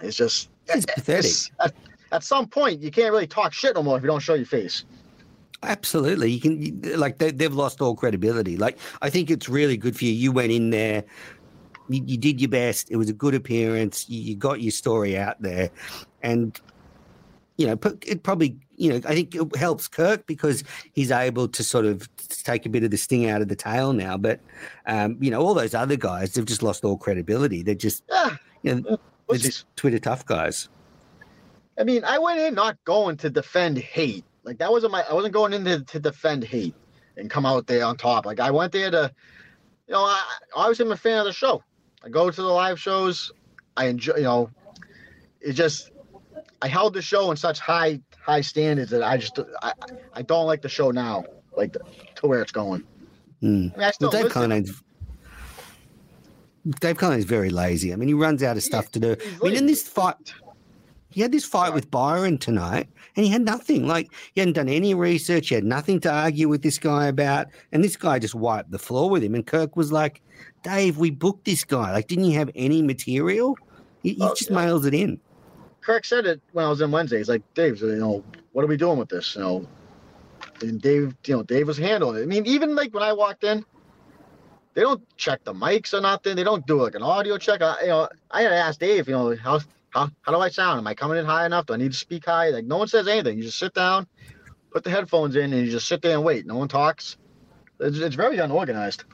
It's 0.03 0.17
just 0.17 0.51
It's 0.67 0.87
pathetic. 0.87 1.33
at, 1.61 1.73
at 2.13 2.25
some 2.25 2.47
point, 2.49 2.81
you 2.81 2.91
can't 2.91 3.13
really 3.13 3.27
talk 3.27 3.53
shit 3.53 3.75
no 3.75 3.83
more 3.83 3.97
if 3.97 4.03
you 4.03 4.09
don't 4.09 4.21
show 4.21 4.35
your 4.35 4.47
face. 4.47 4.85
Absolutely, 5.63 6.31
you 6.31 6.41
can 6.41 6.99
like 6.99 7.19
they, 7.19 7.31
they've 7.31 7.55
lost 7.55 7.81
all 7.81 7.95
credibility. 7.95 8.57
Like 8.57 8.79
I 9.03 9.11
think 9.11 9.31
it's 9.31 9.49
really 9.49 9.77
good 9.77 9.97
for 9.97 10.05
you. 10.05 10.13
You 10.13 10.31
went 10.31 10.53
in 10.53 10.71
there, 10.71 11.05
you, 11.89 12.03
you 12.05 12.17
did 12.17 12.41
your 12.41 12.51
best. 12.51 12.91
It 12.91 12.97
was 12.97 13.09
a 13.09 13.13
good 13.13 13.35
appearance. 13.35 14.09
You, 14.09 14.21
you 14.21 14.37
got 14.37 14.61
your 14.61 14.73
story 14.73 15.17
out 15.17 15.41
there, 15.41 15.71
and 16.23 16.59
you 17.57 17.67
know 17.67 17.79
it 18.07 18.23
probably 18.23 18.57
you 18.77 18.91
know 18.91 18.97
I 19.09 19.15
think 19.15 19.35
it 19.35 19.57
helps 19.57 19.89
Kirk 19.89 20.27
because 20.27 20.65
he's 20.93 21.11
able 21.11 21.49
to 21.49 21.65
sort 21.65 21.85
of 21.85 22.09
take 22.17 22.67
a 22.67 22.69
bit 22.69 22.85
of 22.85 22.91
the 22.91 22.97
sting 22.97 23.29
out 23.29 23.43
of 23.43 23.49
the 23.49 23.57
tail 23.57 23.93
now. 23.93 24.17
But 24.17 24.41
um, 24.87 25.17
you 25.21 25.31
know 25.31 25.41
all 25.41 25.55
those 25.55 25.75
other 25.75 25.97
guys, 25.97 26.35
they've 26.35 26.45
just 26.45 26.63
lost 26.63 26.85
all 26.85 26.97
credibility. 26.97 27.63
They're 27.63 27.75
just 27.75 28.03
you 28.63 28.75
know 28.75 28.99
they're 29.29 29.39
just 29.39 29.65
Twitter 29.77 29.99
tough 29.99 30.25
guys. 30.27 30.69
I 31.79 31.85
mean, 31.85 32.05
I 32.05 32.19
went 32.19 32.41
in 32.41 32.55
not 32.55 32.83
going 32.85 33.19
to 33.19 33.31
defend 33.31 33.79
hate. 33.79 34.25
Like 34.45 34.59
that 34.59 34.71
wasn't 34.71 34.93
my. 34.93 35.03
I 35.03 35.13
wasn't 35.13 35.35
going 35.35 35.53
in 35.53 35.65
to, 35.65 35.83
to 35.83 36.01
defend 36.01 36.45
hate 36.45 36.75
and 37.17 37.31
come 37.31 37.45
out 37.45 37.67
there 37.67 37.85
on 37.85 37.97
top. 37.97 38.27
Like 38.27 38.41
I 38.41 38.51
went 38.51 38.73
there 38.73 38.91
to, 38.91 39.13
you 39.87 39.93
know, 39.93 40.03
I, 40.03 40.23
I 40.57 40.69
was 40.69 40.79
a 40.81 40.97
fan 40.97 41.19
of 41.19 41.25
the 41.25 41.33
show. 41.33 41.63
I 42.07 42.09
go 42.09 42.31
to 42.31 42.43
the 42.43 42.49
live 42.49 42.79
shows. 42.79 43.33
I 43.77 43.87
enjoy. 43.87 44.15
You 44.17 44.23
know, 44.23 44.51
it 45.41 45.53
just. 45.53 45.91
I 46.63 46.69
held 46.69 46.95
the 46.95 47.03
show 47.03 47.31
in 47.31 47.37
such 47.37 47.59
high 47.59 48.01
high 48.19 48.41
standards 48.41 48.91
that 48.93 49.03
I 49.03 49.17
just 49.17 49.39
I, 49.63 49.73
I 50.15 50.23
don't 50.23 50.47
like 50.47 50.63
the 50.63 50.69
show 50.69 50.91
now, 50.91 51.25
like 51.57 51.73
to 51.73 52.27
where 52.27 52.41
it's 52.41 52.53
going. 52.53 52.85
Hmm. 53.41 53.47
I 53.47 53.51
mean, 53.51 53.73
I 53.79 53.93
Well, 54.01 54.11
Dave. 54.11 54.31
Conan's 54.31 54.83
Dave 56.81 56.97
Conan's 56.97 57.25
very 57.25 57.51
lazy. 57.51 57.93
I 57.93 57.97
mean, 57.97 58.09
he 58.09 58.15
runs 58.15 58.43
out 58.43 58.57
of 58.57 58.63
stuff 58.63 58.91
to 58.93 59.01
do. 59.01 59.17
I 59.43 59.45
mean, 59.45 59.57
in 59.57 59.67
this 59.67 59.87
fight, 59.87 60.33
he 61.17 61.23
had 61.23 61.33
this 61.33 61.47
fight 61.47 61.73
with 61.73 61.91
Byron 61.91 62.37
tonight, 62.37 62.91
and 63.17 63.25
he 63.25 63.33
had 63.33 63.41
nothing. 63.41 63.87
Like 63.87 64.13
he 64.35 64.41
hadn't 64.43 64.53
done 64.53 64.69
any 64.69 64.93
research. 64.93 65.49
He 65.49 65.55
had 65.55 65.65
nothing 65.65 65.99
to 66.01 66.13
argue 66.13 66.47
with 66.47 66.61
this 66.61 66.79
guy 66.79 67.07
about, 67.07 67.47
and 67.73 67.83
this 67.83 67.97
guy 67.97 68.19
just 68.19 68.35
wiped 68.35 68.71
the 68.71 68.79
floor 68.79 69.09
with 69.09 69.25
him. 69.25 69.35
And 69.35 69.47
Kirk 69.47 69.77
was 69.77 69.91
like, 69.91 70.21
"Dave, 70.63 70.99
we 70.99 71.11
booked 71.11 71.47
this 71.47 71.65
guy. 71.65 71.91
Like, 71.91 72.07
didn't 72.07 72.27
you 72.27 72.37
have 72.39 72.51
any 72.55 72.83
material? 72.83 73.57
He, 74.03 74.11
he 74.13 74.19
Oh, 74.21 74.35
just 74.35 74.51
yeah. 74.51 74.57
mails 74.57 74.85
it 74.85 74.93
in." 74.93 75.19
Kirk 75.81 76.05
said 76.05 76.27
it 76.27 76.39
when 76.53 76.67
I 76.67 76.69
was 76.69 76.83
in 76.83 76.91
Wednesday. 76.91 77.17
He's 77.17 77.31
like, 77.31 77.41
Dave, 77.55 77.81
you 77.81 77.97
know, 77.97 78.23
what 78.53 78.63
are 78.63 78.69
we 78.69 78.77
doing 78.77 78.99
with 78.99 79.09
this? 79.09 79.37
You 79.37 79.41
know, 79.41 79.69
and 80.61 80.83
Dave, 80.83 81.17
you 81.25 81.35
know, 81.35 81.45
Dave 81.45 81.67
was 81.67 81.79
handling 81.79 82.19
it. 82.21 82.25
I 82.25 82.27
mean, 82.27 82.45
even 82.45 82.75
like 82.77 82.93
when 82.93 83.03
I 83.03 83.15
walked 83.15 83.43
in, 83.43 83.65
they 84.75 84.83
don't 84.83 85.03
check 85.17 85.45
the 85.45 85.55
mics 85.55 85.95
or 85.95 86.03
nothing. 86.03 86.37
They 86.37 86.45
don't 86.45 86.67
do 86.67 86.83
like 86.83 86.95
an 86.95 87.03
audio 87.03 87.39
check. 87.39 87.63
I, 87.63 87.81
you 87.81 87.89
know, 87.89 88.07
I 88.31 88.43
had 88.43 88.51
to 88.51 88.57
ask 88.57 88.79
Dave, 88.79 89.09
you 89.09 89.15
know, 89.15 89.35
how 89.37 89.61
how 89.91 90.11
how 90.23 90.33
do 90.33 90.39
I 90.39 90.49
sound? 90.49 90.79
Am 90.79 90.87
I 90.87 90.95
coming 90.95 91.19
in 91.19 91.25
high 91.25 91.47
enough? 91.47 91.67
Do 91.67 91.75
I 91.75 91.77
need 91.77 91.93
to 91.93 91.99
speak 91.99 92.25
high? 92.27 92.51
Like 92.51 92.65
no 92.65 92.79
one 92.79 92.89
says 92.89 93.09
anything. 93.09 93.39
You 93.39 93.45
just 93.45 93.59
sit 93.59 93.75
down, 93.75 94.07
put 94.73 94.85
the 94.85 94.91
headphones 94.91 95.37
in, 95.37 95.53
and 95.53 95.65
you 95.65 95.71
just 95.71 95.89
sit 95.89 96.03
there 96.03 96.13
and 96.15 96.25
wait. 96.25 96.47
No 96.47 96.57
one 96.57 96.69
talks. 96.69 97.17
It's, 97.81 97.99
it's 97.99 98.15
very 98.15 98.39
unorganized. 98.39 99.05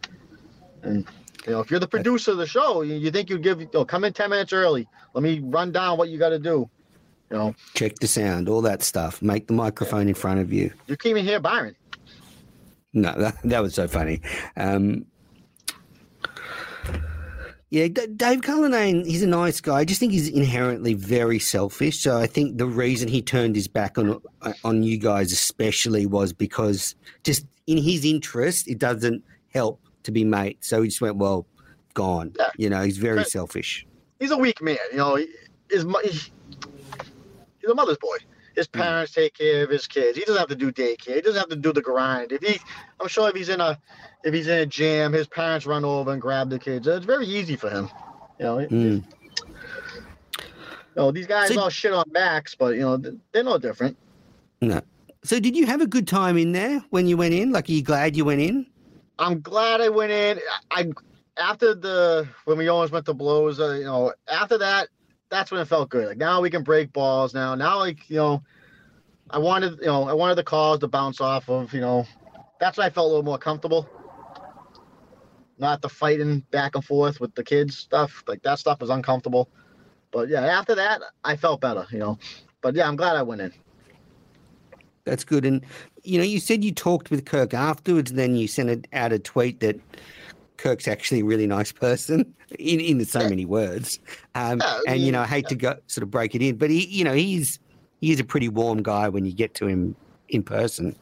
And 0.82 1.06
you 1.46 1.52
know, 1.52 1.60
if 1.60 1.70
you're 1.70 1.80
the 1.80 1.88
producer 1.88 2.32
of 2.32 2.36
the 2.38 2.46
show, 2.46 2.82
you, 2.82 2.94
you 2.94 3.10
think 3.10 3.28
you'd 3.30 3.42
give, 3.42 3.60
you 3.60 3.68
know, 3.72 3.84
come 3.84 4.04
in 4.04 4.12
ten 4.12 4.30
minutes 4.30 4.52
early. 4.52 4.88
Let 5.14 5.22
me 5.22 5.40
run 5.40 5.72
down 5.72 5.98
what 5.98 6.08
you 6.08 6.18
got 6.18 6.30
to 6.30 6.38
do. 6.38 6.68
You 7.30 7.36
know, 7.38 7.54
Check 7.74 7.96
the 7.98 8.06
sound, 8.06 8.48
all 8.48 8.60
that 8.62 8.82
stuff. 8.82 9.22
Make 9.22 9.46
the 9.46 9.54
microphone 9.54 10.08
in 10.08 10.14
front 10.14 10.40
of 10.40 10.52
you. 10.52 10.72
you 10.86 10.96
can't 10.96 11.10
even 11.12 11.24
hear 11.24 11.40
Byron. 11.40 11.74
No, 12.92 13.12
that, 13.18 13.36
that 13.44 13.62
was 13.62 13.74
so 13.74 13.88
funny. 13.88 14.20
Um, 14.56 15.06
yeah, 17.72 17.88
D- 17.88 18.06
Dave 18.14 18.42
Cullinane, 18.42 19.06
he's 19.06 19.22
a 19.22 19.26
nice 19.26 19.58
guy. 19.62 19.76
I 19.78 19.84
just 19.86 19.98
think 19.98 20.12
he's 20.12 20.28
inherently 20.28 20.92
very 20.92 21.38
selfish. 21.38 22.00
So 22.00 22.18
I 22.18 22.26
think 22.26 22.58
the 22.58 22.66
reason 22.66 23.08
he 23.08 23.22
turned 23.22 23.56
his 23.56 23.66
back 23.66 23.96
on 23.96 24.20
uh, 24.42 24.52
on 24.62 24.82
you 24.82 24.98
guys, 24.98 25.32
especially, 25.32 26.04
was 26.04 26.34
because 26.34 26.94
just 27.24 27.46
in 27.66 27.78
his 27.78 28.04
interest, 28.04 28.68
it 28.68 28.78
doesn't 28.78 29.24
help 29.54 29.80
to 30.02 30.12
be 30.12 30.22
mate. 30.22 30.58
So 30.62 30.82
he 30.82 30.88
just 30.88 31.00
went, 31.00 31.16
well, 31.16 31.46
gone. 31.94 32.34
Yeah. 32.38 32.50
You 32.58 32.68
know, 32.68 32.82
he's 32.82 32.98
very 32.98 33.18
Right. 33.18 33.26
selfish. 33.26 33.86
He's 34.20 34.32
a 34.32 34.36
weak 34.36 34.60
man. 34.60 34.76
You 34.90 34.98
know, 34.98 35.14
he, 35.16 35.28
his 35.70 35.84
mo- 35.86 36.00
he's 36.04 36.30
a 37.70 37.74
mother's 37.74 37.96
boy. 37.98 38.16
His 38.54 38.66
parents 38.66 39.12
take 39.12 39.34
care 39.34 39.64
of 39.64 39.70
his 39.70 39.86
kids. 39.86 40.16
He 40.18 40.24
doesn't 40.24 40.38
have 40.38 40.48
to 40.48 40.54
do 40.56 40.70
daycare. 40.70 41.14
He 41.14 41.20
doesn't 41.20 41.40
have 41.40 41.48
to 41.48 41.56
do 41.56 41.72
the 41.72 41.80
grind. 41.80 42.32
If 42.32 42.42
he, 42.42 42.60
I'm 43.00 43.08
sure 43.08 43.28
if 43.28 43.34
he's 43.34 43.48
in 43.48 43.60
a, 43.60 43.78
if 44.24 44.34
he's 44.34 44.46
in 44.46 44.58
a 44.58 44.66
jam, 44.66 45.12
his 45.12 45.26
parents 45.26 45.64
run 45.66 45.84
over 45.84 46.12
and 46.12 46.20
grab 46.20 46.50
the 46.50 46.58
kids. 46.58 46.86
It's 46.86 47.06
very 47.06 47.26
easy 47.26 47.56
for 47.56 47.70
him. 47.70 47.88
You 48.38 48.44
know, 48.44 48.56
Mm. 48.58 49.04
you 50.36 50.96
know, 50.96 51.10
these 51.10 51.26
guys 51.26 51.54
So- 51.54 51.60
all 51.60 51.70
shit 51.70 51.92
on 51.92 52.04
Max, 52.10 52.54
but 52.54 52.74
you 52.74 52.80
know, 52.80 52.96
they're 53.32 53.44
no 53.44 53.58
different. 53.58 53.96
No. 54.60 54.80
So 55.24 55.38
did 55.38 55.56
you 55.56 55.66
have 55.66 55.80
a 55.80 55.86
good 55.86 56.06
time 56.08 56.36
in 56.36 56.52
there 56.52 56.84
when 56.90 57.06
you 57.06 57.16
went 57.16 57.32
in? 57.34 57.52
Like, 57.52 57.68
are 57.68 57.72
you 57.72 57.82
glad 57.82 58.16
you 58.16 58.24
went 58.24 58.40
in? 58.40 58.66
I'm 59.18 59.40
glad 59.40 59.80
I 59.80 59.88
went 59.88 60.10
in. 60.12 60.40
I 60.70 60.90
after 61.36 61.74
the 61.74 62.28
when 62.44 62.58
we 62.58 62.68
almost 62.68 62.92
went 62.92 63.06
to 63.06 63.14
blows, 63.14 63.60
uh, 63.60 63.72
you 63.72 63.84
know, 63.84 64.12
after 64.28 64.58
that, 64.58 64.88
that's 65.32 65.50
when 65.50 65.60
it 65.60 65.64
felt 65.64 65.88
good. 65.88 66.06
Like 66.06 66.18
now 66.18 66.42
we 66.42 66.50
can 66.50 66.62
break 66.62 66.92
balls. 66.92 67.32
Now, 67.32 67.54
now 67.54 67.78
like 67.78 68.08
you 68.10 68.18
know, 68.18 68.42
I 69.30 69.38
wanted 69.38 69.78
you 69.80 69.86
know 69.86 70.06
I 70.06 70.12
wanted 70.12 70.36
the 70.36 70.44
calls 70.44 70.80
to 70.80 70.88
bounce 70.88 71.20
off 71.20 71.48
of. 71.48 71.72
You 71.72 71.80
know, 71.80 72.06
that's 72.60 72.76
why 72.76 72.84
I 72.84 72.90
felt 72.90 73.06
a 73.06 73.08
little 73.08 73.24
more 73.24 73.38
comfortable. 73.38 73.88
Not 75.58 75.80
the 75.80 75.88
fighting 75.88 76.40
back 76.50 76.74
and 76.74 76.84
forth 76.84 77.18
with 77.18 77.34
the 77.34 77.42
kids 77.42 77.78
stuff. 77.78 78.22
Like 78.28 78.42
that 78.42 78.58
stuff 78.58 78.80
was 78.80 78.90
uncomfortable. 78.90 79.48
But 80.10 80.28
yeah, 80.28 80.42
after 80.42 80.74
that, 80.74 81.00
I 81.24 81.36
felt 81.36 81.62
better. 81.62 81.86
You 81.90 81.98
know, 81.98 82.18
but 82.60 82.74
yeah, 82.74 82.86
I'm 82.86 82.96
glad 82.96 83.16
I 83.16 83.22
went 83.22 83.40
in. 83.40 83.52
That's 85.04 85.24
good. 85.24 85.46
And 85.46 85.64
you 86.04 86.18
know, 86.18 86.24
you 86.24 86.40
said 86.40 86.62
you 86.62 86.72
talked 86.72 87.10
with 87.10 87.24
Kirk 87.24 87.54
afterwards, 87.54 88.10
and 88.10 88.18
then 88.18 88.36
you 88.36 88.46
sent 88.46 88.86
out 88.92 89.12
a 89.12 89.18
tweet 89.18 89.60
that 89.60 89.80
Kirk's 90.56 90.86
actually 90.86 91.20
a 91.20 91.24
really 91.24 91.46
nice 91.46 91.72
person 91.72 92.34
in 92.58 92.80
in 92.80 93.04
so 93.04 93.28
many 93.28 93.44
words. 93.44 93.98
Um, 94.34 94.60
Yeah, 94.60 94.80
and 94.86 95.00
you 95.00 95.12
know, 95.12 95.22
I 95.22 95.26
hate 95.26 95.48
to 95.48 95.56
go 95.56 95.76
sort 95.86 96.02
of 96.02 96.10
break 96.10 96.34
it 96.34 96.42
in, 96.42 96.56
but 96.56 96.70
he, 96.70 96.86
you 96.86 97.04
know, 97.04 97.14
he's 97.14 97.58
he's 98.00 98.20
a 98.20 98.24
pretty 98.24 98.48
warm 98.48 98.82
guy 98.82 99.08
when 99.08 99.24
you 99.24 99.32
get 99.32 99.54
to 99.54 99.66
him 99.66 99.96
in 100.28 100.42
person. 100.42 100.96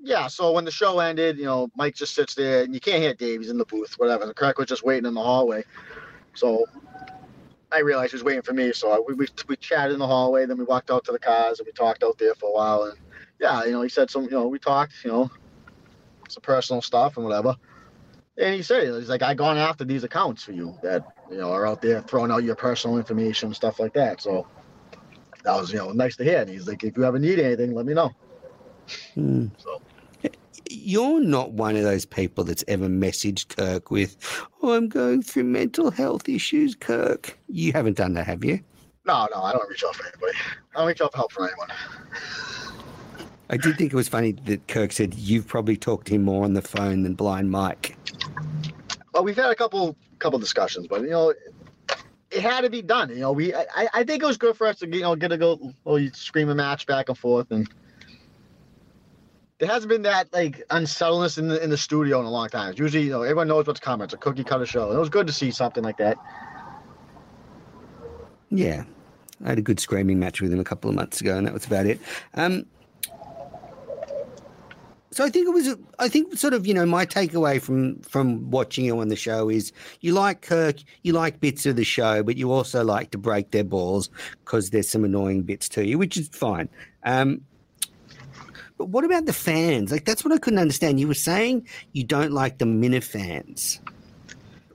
yeah, 0.00 0.28
so 0.28 0.52
when 0.52 0.64
the 0.64 0.70
show 0.70 1.00
ended, 1.00 1.36
you 1.36 1.44
know, 1.44 1.68
Mike 1.76 1.96
just 1.96 2.14
sits 2.14 2.34
there 2.34 2.62
and 2.62 2.72
you 2.72 2.80
can't 2.80 3.02
hear 3.02 3.12
Dave. 3.12 3.40
He's 3.40 3.50
in 3.50 3.58
the 3.58 3.64
booth, 3.64 3.94
whatever. 3.98 4.22
And 4.22 4.36
Kirk 4.36 4.56
was 4.56 4.68
just 4.68 4.84
waiting 4.84 5.06
in 5.06 5.14
the 5.14 5.22
hallway. 5.22 5.64
So 6.34 6.64
I 7.72 7.80
realized 7.80 8.12
he 8.12 8.16
was 8.16 8.22
waiting 8.22 8.42
for 8.42 8.52
me. 8.52 8.72
So 8.72 8.92
I, 8.92 9.00
we, 9.06 9.14
we, 9.14 9.26
we 9.48 9.56
chatted 9.56 9.94
in 9.94 9.98
the 9.98 10.06
hallway. 10.06 10.46
Then 10.46 10.58
we 10.58 10.64
walked 10.64 10.92
out 10.92 11.04
to 11.06 11.12
the 11.12 11.18
cars 11.18 11.58
and 11.58 11.66
we 11.66 11.72
talked 11.72 12.04
out 12.04 12.18
there 12.18 12.34
for 12.36 12.50
a 12.50 12.52
while. 12.52 12.84
And 12.84 12.98
yeah, 13.40 13.64
you 13.64 13.72
know, 13.72 13.82
he 13.82 13.88
said 13.88 14.08
some, 14.08 14.24
you 14.24 14.30
know, 14.30 14.46
we 14.46 14.60
talked, 14.60 14.92
you 15.04 15.10
know, 15.10 15.30
some 16.28 16.42
personal 16.42 16.82
stuff 16.82 17.16
and 17.16 17.26
whatever. 17.26 17.56
And 18.38 18.54
he 18.54 18.62
said, 18.62 18.94
he's 18.94 19.08
like, 19.08 19.22
I've 19.22 19.38
gone 19.38 19.56
after 19.56 19.84
these 19.84 20.04
accounts 20.04 20.42
for 20.42 20.52
you 20.52 20.78
that, 20.82 21.06
you 21.30 21.38
know, 21.38 21.52
are 21.52 21.66
out 21.66 21.80
there 21.80 22.02
throwing 22.02 22.30
out 22.30 22.44
your 22.44 22.54
personal 22.54 22.98
information, 22.98 23.48
and 23.48 23.56
stuff 23.56 23.80
like 23.80 23.94
that. 23.94 24.20
So 24.20 24.46
that 25.42 25.56
was, 25.56 25.72
you 25.72 25.78
know, 25.78 25.90
nice 25.92 26.16
to 26.16 26.24
hear. 26.24 26.40
And 26.40 26.50
he's 26.50 26.68
like, 26.68 26.84
if 26.84 26.96
you 26.96 27.04
ever 27.04 27.18
need 27.18 27.38
anything, 27.38 27.74
let 27.74 27.86
me 27.86 27.94
know. 27.94 28.12
Hmm. 29.14 29.46
So 29.58 29.80
You're 30.70 31.20
not 31.20 31.52
one 31.52 31.76
of 31.76 31.82
those 31.82 32.04
people 32.04 32.44
that's 32.44 32.64
ever 32.68 32.86
messaged 32.86 33.56
Kirk 33.56 33.90
with, 33.90 34.16
"Oh, 34.62 34.74
I'm 34.74 34.88
going 34.88 35.22
through 35.22 35.44
mental 35.44 35.90
health 35.90 36.28
issues." 36.28 36.74
Kirk, 36.74 37.38
you 37.48 37.72
haven't 37.72 37.96
done 37.96 38.14
that, 38.14 38.26
have 38.26 38.44
you? 38.44 38.60
No, 39.06 39.28
no, 39.34 39.42
I 39.42 39.52
don't 39.52 39.68
reach 39.68 39.84
out 39.84 39.94
for 39.94 40.06
anybody. 40.06 40.36
I 40.74 40.78
don't 40.78 40.88
reach 40.88 41.00
out 41.00 41.12
for 41.12 41.18
help 41.18 41.32
for 41.32 41.48
anyone. 41.48 41.68
I 43.48 43.56
did 43.56 43.78
think 43.78 43.92
it 43.92 43.96
was 43.96 44.08
funny 44.08 44.32
that 44.32 44.66
Kirk 44.66 44.90
said 44.90 45.14
you've 45.14 45.46
probably 45.46 45.76
talked 45.76 46.08
to 46.08 46.14
him 46.14 46.24
more 46.24 46.44
on 46.44 46.54
the 46.54 46.62
phone 46.62 47.04
than 47.04 47.14
Blind 47.14 47.50
Mike. 47.50 47.96
Well, 49.12 49.24
we've 49.24 49.36
had 49.36 49.50
a 49.50 49.54
couple 49.54 49.96
couple 50.18 50.38
discussions, 50.38 50.86
but 50.86 51.02
you 51.02 51.10
know, 51.10 51.34
it 52.30 52.40
had 52.40 52.62
to 52.62 52.70
be 52.70 52.82
done. 52.82 53.10
You 53.10 53.20
know, 53.20 53.32
we 53.32 53.54
I, 53.54 53.88
I 53.94 54.04
think 54.04 54.22
it 54.22 54.26
was 54.26 54.36
good 54.36 54.56
for 54.56 54.66
us 54.66 54.78
to 54.80 54.88
you 54.88 55.02
know 55.02 55.16
get 55.16 55.32
a 55.32 55.38
go 55.38 55.72
oh 55.84 55.96
you 55.96 56.10
scream 56.12 56.48
a 56.48 56.54
match 56.54 56.86
back 56.86 57.08
and 57.08 57.16
forth, 57.16 57.50
and 57.50 57.68
there 59.58 59.68
hasn't 59.68 59.88
been 59.88 60.02
that 60.02 60.32
like 60.32 60.62
unsettledness 60.70 61.38
in 61.38 61.48
the 61.48 61.62
in 61.62 61.70
the 61.70 61.78
studio 61.78 62.20
in 62.20 62.26
a 62.26 62.30
long 62.30 62.48
time. 62.48 62.70
It's 62.70 62.78
usually 62.78 63.04
you 63.04 63.10
know 63.10 63.22
everyone 63.22 63.48
knows 63.48 63.66
what's 63.66 63.80
coming. 63.80 64.04
It's 64.04 64.14
a 64.14 64.18
cookie 64.18 64.44
cutter 64.44 64.66
show. 64.66 64.88
And 64.88 64.96
it 64.96 65.00
was 65.00 65.08
good 65.08 65.26
to 65.26 65.32
see 65.32 65.50
something 65.50 65.82
like 65.82 65.96
that. 65.98 66.18
Yeah, 68.50 68.84
I 69.44 69.48
had 69.48 69.58
a 69.58 69.62
good 69.62 69.80
screaming 69.80 70.18
match 70.18 70.40
with 70.40 70.52
him 70.52 70.60
a 70.60 70.64
couple 70.64 70.90
of 70.90 70.96
months 70.96 71.20
ago, 71.20 71.36
and 71.36 71.46
that 71.46 71.54
was 71.54 71.66
about 71.66 71.86
it. 71.86 72.00
Um, 72.34 72.66
so 75.16 75.24
I 75.24 75.30
think 75.30 75.48
it 75.48 75.50
was. 75.50 75.74
I 75.98 76.10
think 76.10 76.36
sort 76.36 76.52
of 76.52 76.66
you 76.66 76.74
know 76.74 76.84
my 76.84 77.06
takeaway 77.06 77.58
from 77.58 77.98
from 78.00 78.50
watching 78.50 78.84
you 78.84 79.00
on 79.00 79.08
the 79.08 79.16
show 79.16 79.48
is 79.48 79.72
you 80.02 80.12
like 80.12 80.42
Kirk, 80.42 80.76
you 81.04 81.14
like 81.14 81.40
bits 81.40 81.64
of 81.64 81.76
the 81.76 81.84
show, 81.84 82.22
but 82.22 82.36
you 82.36 82.52
also 82.52 82.84
like 82.84 83.12
to 83.12 83.18
break 83.18 83.50
their 83.50 83.64
balls 83.64 84.10
because 84.44 84.68
there's 84.68 84.90
some 84.90 85.04
annoying 85.04 85.42
bits 85.42 85.70
to 85.70 85.86
you, 85.86 85.96
which 85.96 86.18
is 86.18 86.28
fine. 86.28 86.68
Um, 87.04 87.40
but 88.76 88.90
what 88.90 89.04
about 89.04 89.24
the 89.24 89.32
fans? 89.32 89.90
Like 89.90 90.04
that's 90.04 90.22
what 90.22 90.34
I 90.34 90.36
couldn't 90.36 90.58
understand. 90.58 91.00
You 91.00 91.08
were 91.08 91.14
saying 91.14 91.66
you 91.92 92.04
don't 92.04 92.32
like 92.32 92.58
the 92.58 92.66
Minifans. 92.66 93.80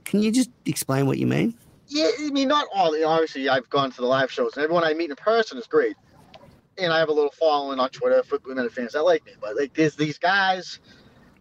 Can 0.02 0.22
you 0.22 0.32
just 0.32 0.50
explain 0.66 1.06
what 1.06 1.18
you 1.18 1.28
mean? 1.28 1.54
Yeah, 1.86 2.10
I 2.18 2.30
mean 2.30 2.48
not 2.48 2.66
all. 2.74 2.96
Obviously, 3.06 3.48
I've 3.48 3.70
gone 3.70 3.92
to 3.92 4.00
the 4.00 4.08
live 4.08 4.32
shows, 4.32 4.56
and 4.56 4.64
everyone 4.64 4.82
I 4.82 4.92
meet 4.94 5.10
in 5.10 5.14
person 5.14 5.56
is 5.56 5.68
great. 5.68 5.94
And 6.78 6.92
I 6.92 6.98
have 6.98 7.08
a 7.08 7.12
little 7.12 7.32
following 7.32 7.78
on 7.78 7.90
Twitter 7.90 8.22
for 8.22 8.38
Blue 8.38 8.54
women 8.54 8.70
fans 8.70 8.92
that 8.92 9.02
like 9.02 9.24
me. 9.26 9.32
But 9.40 9.56
like, 9.56 9.74
there's 9.74 9.96
these 9.96 10.18
guys 10.18 10.80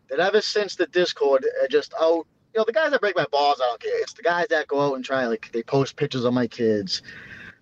that 0.09 0.19
ever 0.19 0.41
since 0.41 0.75
the 0.75 0.87
Discord 0.87 1.45
are 1.61 1.67
just 1.67 1.93
out. 1.99 2.27
You 2.53 2.59
know, 2.59 2.65
the 2.65 2.73
guys 2.73 2.91
that 2.91 2.99
break 2.99 3.15
my 3.15 3.25
balls, 3.31 3.61
I 3.61 3.67
don't 3.67 3.81
care. 3.81 4.01
It's 4.01 4.13
the 4.13 4.23
guys 4.23 4.47
that 4.49 4.67
go 4.67 4.81
out 4.81 4.95
and 4.95 5.05
try 5.05 5.25
like 5.25 5.49
they 5.53 5.63
post 5.63 5.95
pictures 5.95 6.25
of 6.25 6.33
my 6.33 6.47
kids. 6.47 7.01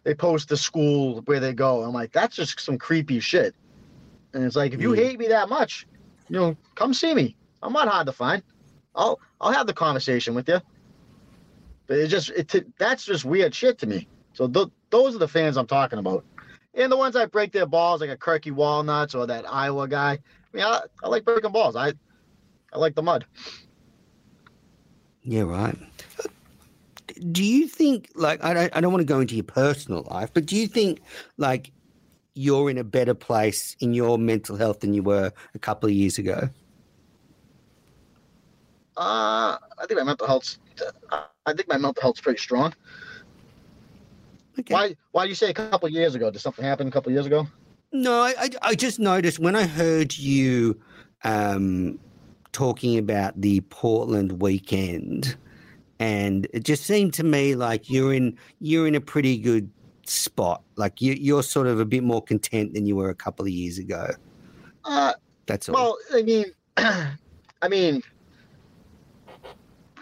They 0.04 0.16
post 0.16 0.50
the 0.50 0.58
school 0.58 1.22
where 1.26 1.40
they 1.40 1.54
go. 1.54 1.84
I'm 1.84 1.94
like, 1.94 2.12
that's 2.12 2.36
just 2.36 2.60
some 2.60 2.80
creepy 2.80 3.20
shit. 3.20 3.54
And 4.34 4.44
it's 4.44 4.56
like, 4.56 4.74
if 4.74 4.82
you 4.82 4.94
hate 4.94 5.20
me 5.20 5.28
that 5.28 5.50
much, 5.50 5.86
you 6.28 6.38
know, 6.38 6.58
come 6.76 6.94
see 6.94 7.14
me. 7.14 7.36
I'm 7.62 7.74
not 7.74 7.88
hard 7.88 8.08
to 8.08 8.14
find. 8.14 8.42
I'll 8.96 9.20
I'll 9.40 9.52
have 9.52 9.68
the 9.68 9.74
conversation 9.74 10.34
with 10.34 10.48
you. 10.48 10.60
But 11.88 11.98
it's 11.98 12.12
just 12.12 12.30
it 12.32 12.78
that's 12.78 13.06
just 13.06 13.26
weird 13.26 13.54
shit 13.54 13.78
to 13.80 13.88
me. 13.88 14.08
So 14.34 14.48
th- 14.48 14.70
those 14.90 15.16
are 15.16 15.20
the 15.20 15.28
fans 15.28 15.58
I'm 15.58 15.68
talking 15.68 16.00
about, 16.00 16.24
and 16.74 16.92
the 16.92 16.98
ones 16.98 17.14
that 17.16 17.32
break 17.32 17.52
their 17.52 17.66
balls 17.66 18.02
like 18.02 18.10
a 18.10 18.18
Kirky 18.18 18.52
Walnuts 18.52 19.16
or 19.16 19.26
that 19.28 19.46
Iowa 19.52 19.88
guy. 19.88 20.14
I 20.14 20.58
mean, 20.58 20.66
I, 20.66 20.82
I 21.04 21.08
like 21.08 21.26
breaking 21.26 21.52
balls. 21.52 21.76
I 21.76 21.94
I 22.74 22.78
like 22.78 22.96
the 22.96 23.04
mud. 23.04 23.26
Yeah, 25.24 25.42
right. 25.42 25.78
Do 27.32 27.44
you 27.44 27.68
think, 27.68 28.10
like, 28.16 28.44
I 28.44 28.54
don't, 28.54 28.76
I 28.76 28.82
don't 28.82 28.94
want 28.94 29.02
to 29.02 29.06
go 29.06 29.20
into 29.20 29.36
your 29.36 29.44
personal 29.44 30.08
life, 30.10 30.30
but 30.34 30.46
do 30.46 30.56
you 30.56 30.68
think, 30.68 31.02
like, 31.38 31.72
you're 32.36 32.70
in 32.70 32.78
a 32.78 32.84
better 32.84 33.14
place 33.14 33.76
in 33.80 33.94
your 33.94 34.18
mental 34.18 34.56
health 34.56 34.80
than 34.80 34.94
you 34.94 35.04
were 35.04 35.34
a 35.54 35.60
couple 35.60 35.90
of 35.90 35.94
years 35.94 36.18
ago? 36.18 36.50
Uh, 38.96 39.58
I 39.78 39.86
think 39.88 40.00
my 40.00 40.06
mental 40.06 40.28
health's. 40.28 40.60
I 41.12 41.54
think 41.54 41.68
my 41.68 41.78
mental 41.78 42.02
health's 42.02 42.22
pretty 42.22 42.40
strong. 42.40 42.74
Okay. 44.58 44.74
Why? 44.74 44.96
Why 45.12 45.24
do 45.24 45.30
you 45.30 45.36
say 45.36 45.50
a 45.50 45.54
couple 45.54 45.88
of 45.88 45.94
years 45.94 46.16
ago? 46.16 46.32
Did 46.32 46.40
something 46.40 46.64
happen 46.66 46.88
a 46.88 46.92
couple 46.92 47.10
of 47.10 47.14
years 47.14 47.26
ago? 47.26 47.48
No, 47.92 48.22
I, 48.22 48.34
I, 48.40 48.50
I 48.62 48.76
just 48.76 49.00
noticed 49.00 49.40
when 49.40 49.56
I 49.56 49.66
heard 49.66 50.18
you 50.18 50.80
um, 51.24 52.00
talking 52.52 52.98
about 52.98 53.40
the 53.40 53.62
Portland 53.62 54.42
weekend, 54.42 55.36
and 56.00 56.48
it 56.54 56.64
just 56.64 56.86
seemed 56.86 57.14
to 57.16 57.24
me 57.24 57.56
like 57.56 57.90
you're 57.90 58.14
in 58.14 58.38
you're 58.60 58.88
in 58.88 58.96
a 58.96 59.02
pretty 59.02 59.38
good 59.38 59.70
spot. 60.06 60.62
Like 60.76 61.02
you, 61.02 61.14
you're 61.14 61.44
sort 61.44 61.68
of 61.68 61.80
a 61.80 61.86
bit 61.86 62.04
more 62.04 62.22
content 62.22 62.74
than 62.74 62.86
you 62.86 62.96
were 62.96 63.10
a 63.10 63.16
couple 63.16 63.46
of 63.46 63.52
years 63.52 63.78
ago. 63.78 64.10
Uh, 64.86 65.14
That's 65.46 65.70
all. 65.70 65.76
well, 65.76 65.98
I 66.14 66.22
mean, 66.24 66.46
I 66.78 67.68
mean, 67.70 68.02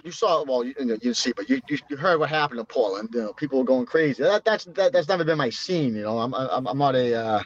you 0.07 0.11
saw. 0.11 0.43
Well, 0.43 0.63
you, 0.63 0.73
you, 0.79 0.97
didn't 0.97 1.17
see, 1.17 1.33
but 1.33 1.49
you, 1.49 1.61
you 1.69 1.77
you 1.89 1.97
heard 1.97 2.19
what 2.19 2.29
happened 2.29 2.59
in 2.59 2.65
Portland. 2.65 3.09
You 3.13 3.21
know, 3.21 3.33
people 3.33 3.59
were 3.59 3.65
going 3.65 3.85
crazy. 3.85 4.23
That 4.23 4.43
that's 4.45 4.65
that, 4.65 4.93
that's 4.93 5.07
never 5.07 5.23
been 5.23 5.37
my 5.37 5.51
scene. 5.51 5.95
You 5.95 6.03
know, 6.03 6.19
I'm 6.19 6.33
I'm, 6.33 6.65
I'm 6.65 6.77
not 6.77 6.95
a. 6.95 7.13
Uh, 7.13 7.43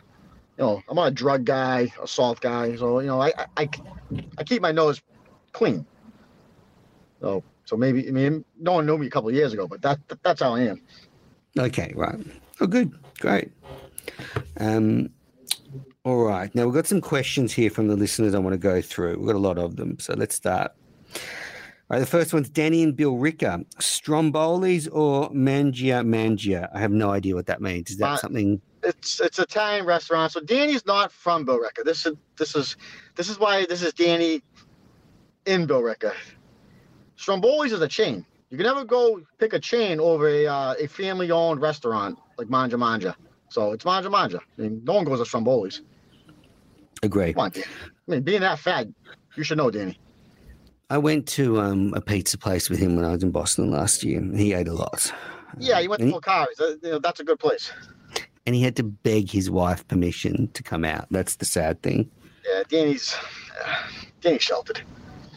you 0.58 0.66
know, 0.66 0.84
I'm 0.88 0.96
not 0.96 1.08
a 1.08 1.12
drug 1.12 1.44
guy, 1.46 1.92
assault 2.04 2.40
guy. 2.40 2.76
So 2.76 3.00
you 3.00 3.08
know, 3.08 3.20
I, 3.22 3.32
I, 3.58 3.70
I, 4.38 4.44
keep 4.44 4.62
my 4.62 4.72
nose 4.72 5.02
clean. 5.54 5.86
So 7.20 7.44
so 7.66 7.78
maybe 7.78 8.08
I 8.08 8.12
mean 8.12 8.46
no 8.60 8.74
one 8.74 8.86
knew 8.86 8.98
me 8.98 9.08
a 9.08 9.10
couple 9.10 9.32
years 9.32 9.54
ago, 9.54 9.68
but 9.68 9.82
that, 9.82 9.98
that 10.08 10.22
that's 10.24 10.42
how 10.42 10.54
I 10.54 10.62
am. 10.62 10.82
Okay, 11.58 11.94
right. 11.96 12.20
Oh, 12.60 12.68
good. 12.68 12.92
Great. 13.20 13.52
Um, 14.58 15.10
all 16.04 16.24
right. 16.24 16.54
Now, 16.54 16.66
we've 16.66 16.74
got 16.74 16.88
some 16.88 17.02
questions 17.02 17.54
here 17.54 17.70
from 17.70 17.88
the 17.88 17.96
listeners 17.96 18.34
I 18.34 18.40
want 18.40 18.54
to 18.54 18.58
go 18.58 18.82
through. 18.82 19.18
We've 19.18 19.28
got 19.28 19.36
a 19.36 19.40
lot 19.40 19.58
of 19.58 19.76
them. 19.76 20.00
So 20.00 20.14
let's 20.14 20.36
start. 20.36 20.72
All 21.92 21.98
right, 21.98 22.00
the 22.00 22.06
first 22.10 22.34
one's 22.34 22.48
Danny 22.48 22.84
and 22.84 22.96
Billerica. 22.96 23.66
Strombolis 23.80 24.88
or 24.94 25.30
Mangia 25.32 26.06
Mangia? 26.06 26.70
I 26.74 26.80
have 26.80 26.94
no 26.94 27.10
idea 27.10 27.36
what 27.36 27.48
that 27.48 27.60
means. 27.62 27.90
Is 27.90 27.98
that 27.98 28.14
Uh, 28.14 28.16
something? 28.16 28.62
It's 28.82 29.20
it's 29.20 29.40
Italian 29.40 29.86
restaurant. 29.86 30.32
So 30.32 30.40
Danny's 30.40 30.86
not 30.86 31.12
from 31.12 31.46
Billerica. 31.46 31.84
This 31.84 32.06
is 32.06 32.14
this 32.38 32.56
is 32.56 32.78
this 33.16 33.28
is 33.28 33.40
why 33.40 33.66
this 33.66 33.82
is 33.82 33.92
Danny 33.92 34.42
in 35.46 35.68
Billerica. 35.68 36.14
Stromboli's 37.18 37.74
is 37.74 37.82
a 37.82 37.90
chain. 37.90 38.26
You 38.52 38.56
can 38.56 38.68
never 38.68 38.86
go 38.86 39.20
pick 39.38 39.52
a 39.52 39.60
chain 39.60 40.00
over 40.00 40.30
a 40.30 40.48
uh, 40.48 40.76
a 40.80 40.88
family 40.88 41.30
owned 41.30 41.60
restaurant 41.60 42.18
like 42.38 42.48
Mangia 42.48 42.80
Mangia. 42.80 43.16
So 43.50 43.74
it's 43.74 43.84
Mangia 43.84 44.10
Mangia. 44.10 44.40
I 44.58 44.62
mean, 44.62 44.82
no 44.86 44.94
one 44.94 45.04
goes 45.04 45.20
to 45.20 45.26
Stromboli's. 45.26 45.82
Agree. 47.04 47.34
Come 47.34 47.42
on, 47.42 47.52
Danny. 47.52 47.66
I 48.08 48.12
mean, 48.12 48.24
being 48.24 48.40
that 48.40 48.60
fat, 48.60 48.88
you 49.36 49.44
should 49.44 49.58
know, 49.58 49.70
Danny. 49.70 50.00
I 50.92 50.98
went 50.98 51.26
to 51.30 51.62
um, 51.62 51.94
a 51.94 52.02
pizza 52.02 52.38
place 52.38 52.70
with 52.70 52.78
him 52.78 52.98
when 52.98 53.06
I 53.06 53.14
was 53.14 53.24
in 53.24 53.32
Boston 53.32 53.72
last 53.72 54.04
year. 54.04 54.22
He 54.36 54.52
ate 54.52 54.68
a 54.68 54.74
lot. 54.74 55.10
Yeah, 55.58 55.80
you 55.80 55.90
went 55.90 56.02
to 56.02 56.08
he- 56.08 56.14
Macari's. 56.14 56.60
You 56.84 56.92
know, 56.92 57.00
that's 57.00 57.22
a 57.22 57.24
good 57.24 57.40
place. 57.40 57.72
and 58.46 58.54
he 58.54 58.62
had 58.62 58.76
to 58.76 58.84
beg 58.84 59.30
his 59.30 59.50
wife 59.50 59.88
permission 59.88 60.50
to 60.50 60.62
come 60.62 60.84
out. 60.84 61.08
That's 61.10 61.38
the 61.38 61.46
sad 61.46 61.82
thing. 61.82 62.12
Yeah, 62.46 62.64
Danny's 62.68 63.16
Danny's 64.20 64.42
sheltered. 64.42 64.82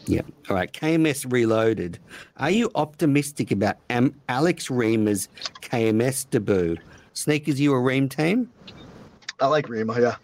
Yeah. 0.07 0.23
All 0.49 0.57
right. 0.57 0.71
KMS 0.73 1.31
Reloaded. 1.31 1.99
Are 2.35 2.51
you 2.51 2.69
optimistic 2.75 3.49
about 3.51 3.77
um, 3.89 4.13
Alex 4.27 4.67
Reimer's 4.67 5.29
KMS 5.61 6.29
debut? 6.29 6.75
Sneakers, 7.13 7.61
you 7.61 7.71
a 7.71 7.79
Ream 7.79 8.09
team? 8.09 8.51
I 9.39 9.47
like 9.47 9.67
Reimer. 9.67 10.01
Yeah. 10.01 10.15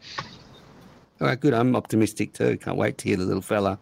All 1.21 1.27
right, 1.27 1.39
good. 1.39 1.53
I'm 1.53 1.73
optimistic 1.73 2.33
too. 2.33 2.57
Can't 2.57 2.75
wait 2.75 2.97
to 2.97 3.07
hear 3.07 3.15
the 3.15 3.23
little 3.23 3.41
fella. 3.41 3.79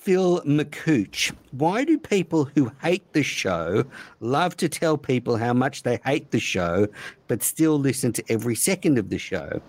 Phil 0.00 0.40
McCooch. 0.42 1.34
Why 1.50 1.84
do 1.84 1.98
people 1.98 2.46
who 2.54 2.72
hate 2.82 3.12
the 3.12 3.22
show 3.22 3.84
love 4.20 4.56
to 4.56 4.68
tell 4.68 4.96
people 4.96 5.36
how 5.36 5.52
much 5.52 5.82
they 5.82 6.00
hate 6.06 6.30
the 6.30 6.40
show, 6.40 6.88
but 7.28 7.42
still 7.42 7.78
listen 7.78 8.10
to 8.14 8.24
every 8.30 8.56
second 8.56 8.96
of 8.96 9.10
the 9.10 9.18
show? 9.18 9.48
Do 9.50 9.60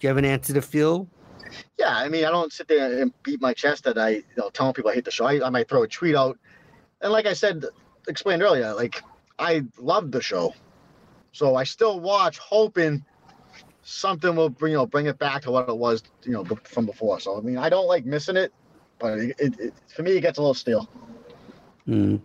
you 0.00 0.08
have 0.08 0.18
an 0.18 0.24
answer 0.24 0.54
to 0.54 0.62
Phil? 0.62 1.08
Yeah, 1.78 1.96
I 1.96 2.08
mean, 2.08 2.24
I 2.24 2.30
don't 2.30 2.52
sit 2.52 2.68
there 2.68 3.02
and 3.02 3.12
beat 3.24 3.40
my 3.40 3.52
chest 3.52 3.82
that 3.84 3.98
I, 3.98 4.10
you 4.10 4.24
know, 4.36 4.50
telling 4.50 4.72
people 4.72 4.92
I 4.92 4.94
hate 4.94 5.04
the 5.04 5.10
show. 5.10 5.26
I, 5.26 5.44
I 5.44 5.50
might 5.50 5.68
throw 5.68 5.82
a 5.82 5.88
tweet 5.88 6.14
out, 6.14 6.38
and 7.00 7.12
like 7.12 7.26
I 7.26 7.32
said, 7.32 7.64
explained 8.06 8.42
earlier, 8.42 8.72
like 8.74 9.02
I 9.40 9.64
love 9.78 10.12
the 10.12 10.22
show, 10.22 10.54
so 11.32 11.56
I 11.56 11.64
still 11.64 11.98
watch, 11.98 12.38
hoping 12.38 13.04
something 13.82 14.36
will 14.36 14.48
bring, 14.48 14.72
you 14.72 14.78
know, 14.78 14.86
bring 14.86 15.06
it 15.06 15.18
back 15.18 15.42
to 15.42 15.50
what 15.50 15.68
it 15.68 15.76
was, 15.76 16.04
you 16.22 16.32
know, 16.32 16.44
from 16.62 16.86
before. 16.86 17.18
So 17.18 17.36
I 17.36 17.40
mean, 17.40 17.58
I 17.58 17.68
don't 17.68 17.88
like 17.88 18.06
missing 18.06 18.36
it, 18.36 18.52
but 19.02 19.18
it, 19.18 19.36
it, 19.38 19.74
for 19.94 20.02
me, 20.02 20.12
it 20.12 20.20
gets 20.20 20.38
a 20.38 20.40
little 20.40 20.54
stale. 20.54 20.88
Hmm. 21.84 22.16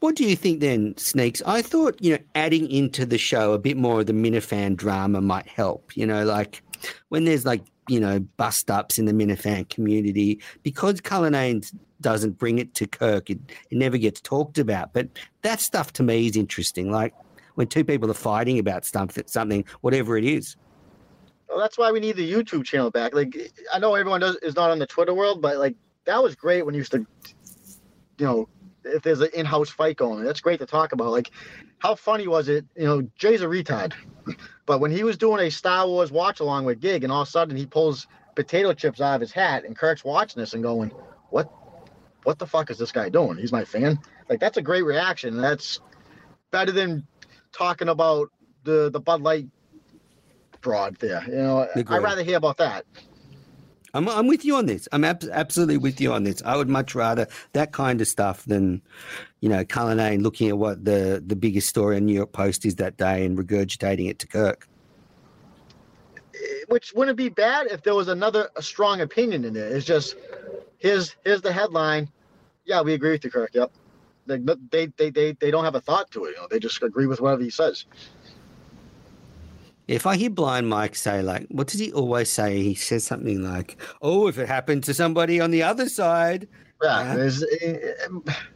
What 0.00 0.16
do 0.16 0.24
you 0.24 0.34
think 0.34 0.60
then, 0.60 0.96
Sneaks? 0.96 1.42
I 1.46 1.62
thought, 1.62 1.96
you 2.00 2.14
know, 2.14 2.22
adding 2.34 2.68
into 2.70 3.06
the 3.06 3.18
show 3.18 3.52
a 3.52 3.58
bit 3.58 3.76
more 3.76 4.00
of 4.00 4.06
the 4.06 4.12
Minifan 4.12 4.76
drama 4.76 5.20
might 5.20 5.46
help. 5.46 5.96
You 5.96 6.06
know, 6.06 6.24
like 6.24 6.62
when 7.10 7.24
there's 7.24 7.44
like, 7.44 7.62
you 7.88 8.00
know, 8.00 8.18
bust 8.18 8.70
ups 8.70 8.98
in 8.98 9.04
the 9.04 9.12
Minifan 9.12 9.68
community, 9.68 10.40
because 10.62 11.00
Cullinane 11.00 11.62
doesn't 12.00 12.38
bring 12.38 12.58
it 12.58 12.74
to 12.76 12.86
Kirk, 12.86 13.30
it, 13.30 13.38
it 13.70 13.78
never 13.78 13.98
gets 13.98 14.20
talked 14.20 14.58
about. 14.58 14.92
But 14.92 15.08
that 15.42 15.60
stuff 15.60 15.92
to 15.94 16.02
me 16.02 16.26
is 16.26 16.36
interesting. 16.36 16.90
Like 16.90 17.14
when 17.54 17.68
two 17.68 17.84
people 17.84 18.10
are 18.10 18.14
fighting 18.14 18.58
about 18.58 18.84
something, 18.84 19.24
something 19.26 19.64
whatever 19.82 20.16
it 20.16 20.24
is. 20.24 20.56
Well, 21.48 21.58
that's 21.58 21.76
why 21.76 21.90
we 21.90 22.00
need 22.00 22.16
the 22.16 22.32
YouTube 22.32 22.64
channel 22.64 22.90
back. 22.90 23.12
Like, 23.12 23.36
I 23.72 23.80
know 23.80 23.94
everyone 23.94 24.20
does 24.20 24.36
is 24.36 24.54
not 24.54 24.70
on 24.70 24.78
the 24.78 24.86
Twitter 24.86 25.12
world, 25.12 25.42
but 25.42 25.58
like 25.58 25.74
that 26.04 26.22
was 26.22 26.34
great 26.34 26.64
when 26.64 26.74
you 26.74 26.78
used 26.78 26.92
to, 26.92 27.06
you 28.18 28.26
know, 28.26 28.48
if 28.84 29.02
there's 29.02 29.20
an 29.20 29.28
in-house 29.34 29.70
fight 29.70 29.96
going, 29.96 30.24
that's 30.24 30.40
great 30.40 30.60
to 30.60 30.66
talk 30.66 30.92
about. 30.92 31.10
Like, 31.10 31.30
how 31.78 31.94
funny 31.94 32.26
was 32.26 32.48
it? 32.48 32.64
You 32.76 32.84
know, 32.84 33.02
Jay's 33.16 33.42
a 33.42 33.46
retard, 33.46 33.92
but 34.66 34.80
when 34.80 34.90
he 34.90 35.04
was 35.04 35.16
doing 35.16 35.46
a 35.46 35.50
Star 35.50 35.86
Wars 35.86 36.10
watch 36.10 36.40
along 36.40 36.64
with 36.64 36.80
Gig, 36.80 37.04
and 37.04 37.12
all 37.12 37.22
of 37.22 37.28
a 37.28 37.30
sudden 37.30 37.56
he 37.56 37.66
pulls 37.66 38.06
potato 38.34 38.72
chips 38.72 39.00
out 39.00 39.16
of 39.16 39.20
his 39.20 39.32
hat, 39.32 39.64
and 39.64 39.76
Kirk's 39.76 40.04
watching 40.04 40.40
this 40.40 40.54
and 40.54 40.62
going, 40.62 40.90
"What? 41.30 41.52
What 42.24 42.38
the 42.38 42.46
fuck 42.46 42.70
is 42.70 42.78
this 42.78 42.92
guy 42.92 43.08
doing? 43.08 43.38
He's 43.38 43.52
my 43.52 43.64
fan." 43.64 43.98
Like, 44.28 44.40
that's 44.40 44.56
a 44.56 44.62
great 44.62 44.84
reaction. 44.84 45.40
That's 45.40 45.80
better 46.50 46.72
than 46.72 47.06
talking 47.52 47.88
about 47.88 48.30
the 48.64 48.90
the 48.90 49.00
Bud 49.00 49.22
Light 49.22 49.48
broad 50.60 50.96
there. 50.96 51.24
You 51.26 51.34
know, 51.34 51.68
I'd 51.74 52.02
rather 52.02 52.22
hear 52.22 52.36
about 52.36 52.58
that. 52.58 52.84
I'm, 53.94 54.08
I'm 54.08 54.26
with 54.26 54.44
you 54.44 54.56
on 54.56 54.66
this. 54.66 54.88
I'm 54.92 55.04
ab- 55.04 55.28
absolutely 55.32 55.78
with 55.78 56.00
you 56.00 56.12
on 56.12 56.24
this. 56.24 56.42
I 56.44 56.56
would 56.56 56.68
much 56.68 56.94
rather 56.94 57.26
that 57.52 57.72
kind 57.72 58.00
of 58.00 58.08
stuff 58.08 58.44
than, 58.44 58.82
you 59.40 59.48
know, 59.48 59.64
Cullinane 59.64 60.22
looking 60.22 60.48
at 60.48 60.58
what 60.58 60.84
the, 60.84 61.22
the 61.24 61.36
biggest 61.36 61.68
story 61.68 61.96
on 61.96 62.06
New 62.06 62.14
York 62.14 62.32
Post 62.32 62.64
is 62.64 62.76
that 62.76 62.96
day 62.96 63.24
and 63.24 63.36
regurgitating 63.36 64.08
it 64.08 64.18
to 64.20 64.26
Kirk. 64.26 64.68
Which 66.68 66.92
wouldn't 66.94 67.18
be 67.18 67.28
bad 67.28 67.66
if 67.66 67.82
there 67.82 67.94
was 67.94 68.08
another 68.08 68.48
strong 68.60 69.00
opinion 69.00 69.44
in 69.44 69.52
there. 69.52 69.68
It's 69.68 69.84
just 69.84 70.16
here's 70.78 71.16
here's 71.24 71.42
the 71.42 71.52
headline. 71.52 72.08
Yeah, 72.64 72.80
we 72.82 72.94
agree 72.94 73.10
with 73.10 73.24
you, 73.24 73.30
Kirk. 73.30 73.50
Yep. 73.52 73.72
They 74.26 74.38
they 74.70 74.86
they 74.86 75.10
they, 75.10 75.32
they 75.32 75.50
don't 75.50 75.64
have 75.64 75.74
a 75.74 75.80
thought 75.80 76.10
to 76.12 76.24
it. 76.26 76.30
You 76.30 76.36
know, 76.36 76.46
they 76.48 76.58
just 76.58 76.82
agree 76.82 77.06
with 77.06 77.20
whatever 77.20 77.42
he 77.42 77.50
says. 77.50 77.84
If 79.90 80.06
I 80.06 80.16
hear 80.16 80.30
Blind 80.30 80.68
Mike 80.68 80.94
say, 80.94 81.20
like, 81.20 81.48
what 81.48 81.66
does 81.66 81.80
he 81.80 81.92
always 81.92 82.30
say? 82.30 82.62
He 82.62 82.76
says 82.76 83.02
something 83.02 83.42
like, 83.42 83.76
oh, 84.02 84.28
if 84.28 84.38
it 84.38 84.46
happened 84.46 84.84
to 84.84 84.94
somebody 84.94 85.40
on 85.40 85.50
the 85.50 85.64
other 85.64 85.88
side, 85.88 86.46
Yeah, 86.80 87.16
there's, 87.16 87.42
eh, 87.60 87.76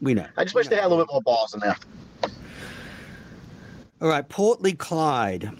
we 0.00 0.14
know. 0.14 0.28
I 0.36 0.44
just 0.44 0.54
wish 0.54 0.68
they 0.68 0.76
had 0.76 0.84
a 0.84 0.88
little 0.88 1.04
bit 1.04 1.10
more 1.12 1.22
balls 1.22 1.52
in 1.52 1.58
there. 1.58 1.76
All 4.00 4.06
right, 4.06 4.28
Portly 4.28 4.78
Clyde. 4.78 5.50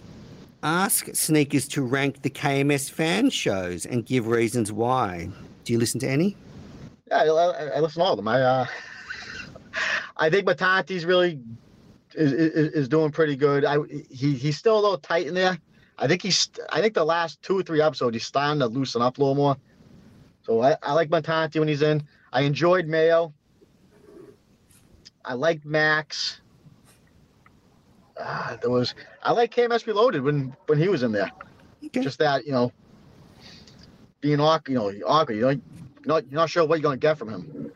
Ask 0.63 1.13
sneakers 1.13 1.67
to 1.67 1.81
rank 1.81 2.21
the 2.21 2.29
KMS 2.29 2.89
fan 2.89 3.29
shows 3.29 3.85
and 3.85 4.05
give 4.05 4.27
reasons 4.27 4.71
why. 4.71 5.29
Do 5.65 5.73
you 5.73 5.79
listen 5.79 5.99
to 5.99 6.09
any? 6.09 6.37
Yeah, 7.11 7.17
I, 7.17 7.25
I, 7.25 7.65
I 7.65 7.79
listen 7.81 7.99
to 7.99 8.05
all 8.05 8.13
of 8.13 8.17
them. 8.17 8.29
I 8.29 8.41
uh, 8.41 8.65
I 10.17 10.29
think 10.29 10.47
Matanti's 10.47 11.03
really 11.03 11.41
is, 12.15 12.31
is 12.31 12.73
is 12.73 12.87
doing 12.87 13.11
pretty 13.11 13.35
good. 13.35 13.65
I 13.65 13.77
he 14.09 14.33
he's 14.33 14.57
still 14.57 14.75
a 14.75 14.81
little 14.81 14.97
tight 14.97 15.27
in 15.27 15.33
there. 15.33 15.57
I 15.97 16.07
think 16.07 16.21
he's 16.21 16.49
I 16.71 16.81
think 16.81 16.93
the 16.93 17.05
last 17.05 17.41
two 17.41 17.59
or 17.59 17.63
three 17.63 17.81
episodes 17.81 18.15
he's 18.15 18.25
starting 18.25 18.59
to 18.59 18.67
loosen 18.67 19.01
up 19.01 19.17
a 19.17 19.21
little 19.21 19.35
more. 19.35 19.57
So 20.43 20.61
I, 20.61 20.77
I 20.83 20.93
like 20.93 21.09
Matanti 21.09 21.59
when 21.59 21.67
he's 21.67 21.81
in. 21.81 22.03
I 22.31 22.41
enjoyed 22.41 22.87
Mayo. 22.87 23.33
I 25.23 25.33
liked 25.33 25.65
Max. 25.65 26.41
Uh, 28.17 28.57
there 28.57 28.69
was 28.69 28.93
I 29.23 29.31
like 29.31 29.53
KMS 29.53 29.85
Reloaded 29.85 30.21
when 30.21 30.55
when 30.67 30.77
he 30.77 30.87
was 30.87 31.03
in 31.03 31.11
there. 31.11 31.31
Okay. 31.83 32.01
Just 32.01 32.19
that 32.19 32.45
you 32.45 32.51
know 32.51 32.71
being 34.21 34.39
awkward, 34.39 34.73
you 34.73 34.79
know, 34.79 34.91
awkward. 35.07 35.35
You 35.35 35.41
know, 35.41 35.49
you're 35.49 35.61
not 36.05 36.31
you're 36.31 36.39
not 36.39 36.49
sure 36.49 36.65
what 36.65 36.75
you're 36.79 36.83
gonna 36.83 36.97
get 36.97 37.17
from 37.17 37.29
him. 37.29 37.71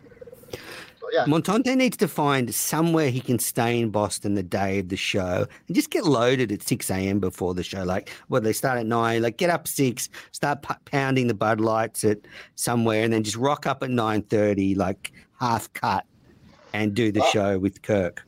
Yeah, 1.12 1.26
Montante 1.26 1.76
needs 1.76 1.98
to 1.98 2.08
find 2.08 2.54
somewhere 2.54 3.10
he 3.10 3.19
can 3.22 3.39
stay 3.39 3.80
in 3.80 3.89
Boston 3.89 4.36
the 4.36 4.43
day 4.43 4.80
of 4.80 4.89
the 4.89 4.98
show 4.98 5.45
and 5.67 5.76
just 5.76 5.89
get 5.89 6.04
loaded 6.06 6.52
at 6.52 6.62
6 6.62 6.89
a.m. 6.91 7.19
before 7.19 7.54
the 7.54 7.63
show. 7.63 7.84
Like, 7.84 8.12
well, 8.30 8.41
they 8.41 8.54
start 8.54 8.78
at 8.80 8.86
9, 8.86 9.22
like 9.22 9.38
get 9.38 9.50
up 9.50 9.67
6, 9.67 10.10
start 10.32 10.62
p- 10.62 10.74
pounding 10.86 11.28
the 11.28 11.34
Bud 11.34 11.60
Lights 11.62 12.04
at 12.04 12.19
somewhere 12.56 13.04
and 13.04 13.12
then 13.13 13.24
just 13.24 13.38
rock 13.38 13.65
up 13.65 13.84
at 13.84 13.89
9.30, 13.89 14.78
like 14.78 15.12
half 15.39 15.72
cut 15.74 16.06
and 16.74 16.93
do 16.93 17.12
the 17.12 17.24
show 17.32 17.58
with 17.58 17.82
Kirk. 17.82 18.26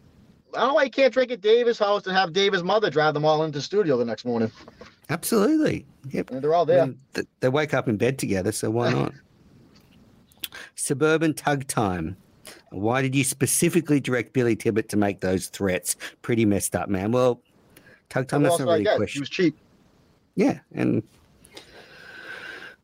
I 0.54 0.60
don't 0.60 0.68
know 0.70 0.74
why 0.74 0.84
you 0.84 0.90
can't 0.92 1.14
drink 1.14 1.32
at 1.32 1.42
Davis' 1.42 1.80
house 1.80 2.06
and 2.08 2.16
have 2.16 2.34
Davis' 2.34 2.62
mother 2.62 2.90
drive 2.90 3.14
them 3.14 3.24
all 3.24 3.44
into 3.44 3.60
the 3.60 3.64
studio 3.64 3.98
the 3.98 4.04
next 4.06 4.26
morning. 4.26 4.52
Absolutely. 5.10 5.86
Yep. 6.10 6.32
And 6.32 6.42
they're 6.42 6.54
all 6.54 6.66
there. 6.66 6.94
Th- 7.14 7.28
they 7.40 7.50
wake 7.50 7.74
up 7.74 7.88
in 7.88 7.98
bed 7.98 8.18
together, 8.20 8.52
so 8.52 8.70
why 8.70 8.92
not? 8.94 9.14
Suburban 10.76 11.34
Tug 11.34 11.68
Time. 11.68 12.18
Why 12.72 13.02
did 13.02 13.14
you 13.14 13.24
specifically 13.24 14.00
direct 14.00 14.34
Billy 14.34 14.56
Tibbet 14.56 14.90
to 14.90 14.98
make 14.98 15.20
those 15.20 15.48
threats? 15.48 15.98
Pretty 16.22 16.46
messed 16.46 16.76
up, 16.76 16.90
man. 16.90 17.12
Well, 17.12 17.42
Tug 18.10 18.32
What 18.32 18.44
that's 18.44 18.60
not 18.60 18.68
really 18.68 18.82
a 18.86 18.98
get? 18.98 19.10
He 19.10 19.20
was 19.20 19.30
cheap. 19.30 19.58
Yeah, 20.36 20.60
and 20.74 21.04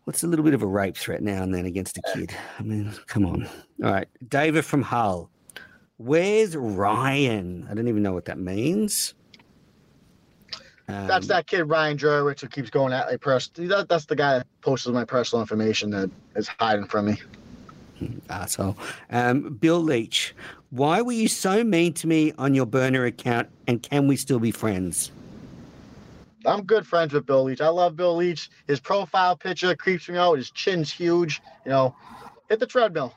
what's 0.03 0.23
a 0.23 0.27
little 0.27 0.43
bit 0.43 0.53
of 0.53 0.61
a 0.61 0.67
rape 0.67 0.97
threat 0.97 1.23
now 1.23 1.41
and 1.41 1.53
then 1.55 1.65
against 1.65 1.97
a 1.97 2.01
kid? 2.13 2.33
I 2.59 2.63
mean, 2.63 2.93
come 3.07 3.25
on. 3.25 3.47
All 3.83 3.91
right, 3.91 4.07
David 4.27 4.65
from 4.65 4.81
Hull. 4.81 5.29
Where's 5.97 6.55
Ryan? 6.55 7.65
I 7.69 7.73
don't 7.73 7.87
even 7.87 8.03
know 8.03 8.13
what 8.13 8.25
that 8.25 8.37
means. 8.37 9.13
Um, 10.89 11.07
That's 11.07 11.27
that 11.27 11.47
kid 11.47 11.63
Ryan 11.63 11.97
Jurwitz 11.97 12.41
who 12.41 12.47
keeps 12.47 12.69
going 12.69 12.93
at 12.93 13.07
my 13.07 13.17
personal. 13.17 13.67
That, 13.69 13.89
that's 13.89 14.05
the 14.05 14.15
guy 14.15 14.37
that 14.37 14.47
posts 14.61 14.87
my 14.87 15.03
personal 15.03 15.41
information 15.41 15.89
that 15.91 16.09
is 16.35 16.47
hiding 16.47 16.87
from 16.87 17.07
me. 17.07 17.17
Asshole. 18.29 18.77
Um, 19.11 19.53
Bill 19.55 19.79
Leach, 19.79 20.35
why 20.69 21.01
were 21.01 21.13
you 21.13 21.27
so 21.27 21.63
mean 21.63 21.93
to 21.93 22.07
me 22.07 22.33
on 22.37 22.53
your 22.53 22.65
burner 22.65 23.05
account, 23.05 23.49
and 23.67 23.81
can 23.81 24.07
we 24.07 24.15
still 24.15 24.39
be 24.39 24.51
friends? 24.51 25.11
I'm 26.45 26.63
good 26.63 26.87
friends 26.87 27.13
with 27.13 27.25
Bill 27.25 27.43
Leach. 27.43 27.61
I 27.61 27.67
love 27.67 27.95
Bill 27.95 28.15
Leach. 28.15 28.49
His 28.67 28.79
profile 28.79 29.35
picture 29.35 29.75
creeps 29.75 30.07
me 30.07 30.17
out. 30.17 30.37
His 30.37 30.49
chin's 30.51 30.91
huge. 30.91 31.41
You 31.65 31.71
know, 31.71 31.95
hit 32.49 32.59
the 32.59 32.65
treadmill. 32.65 33.13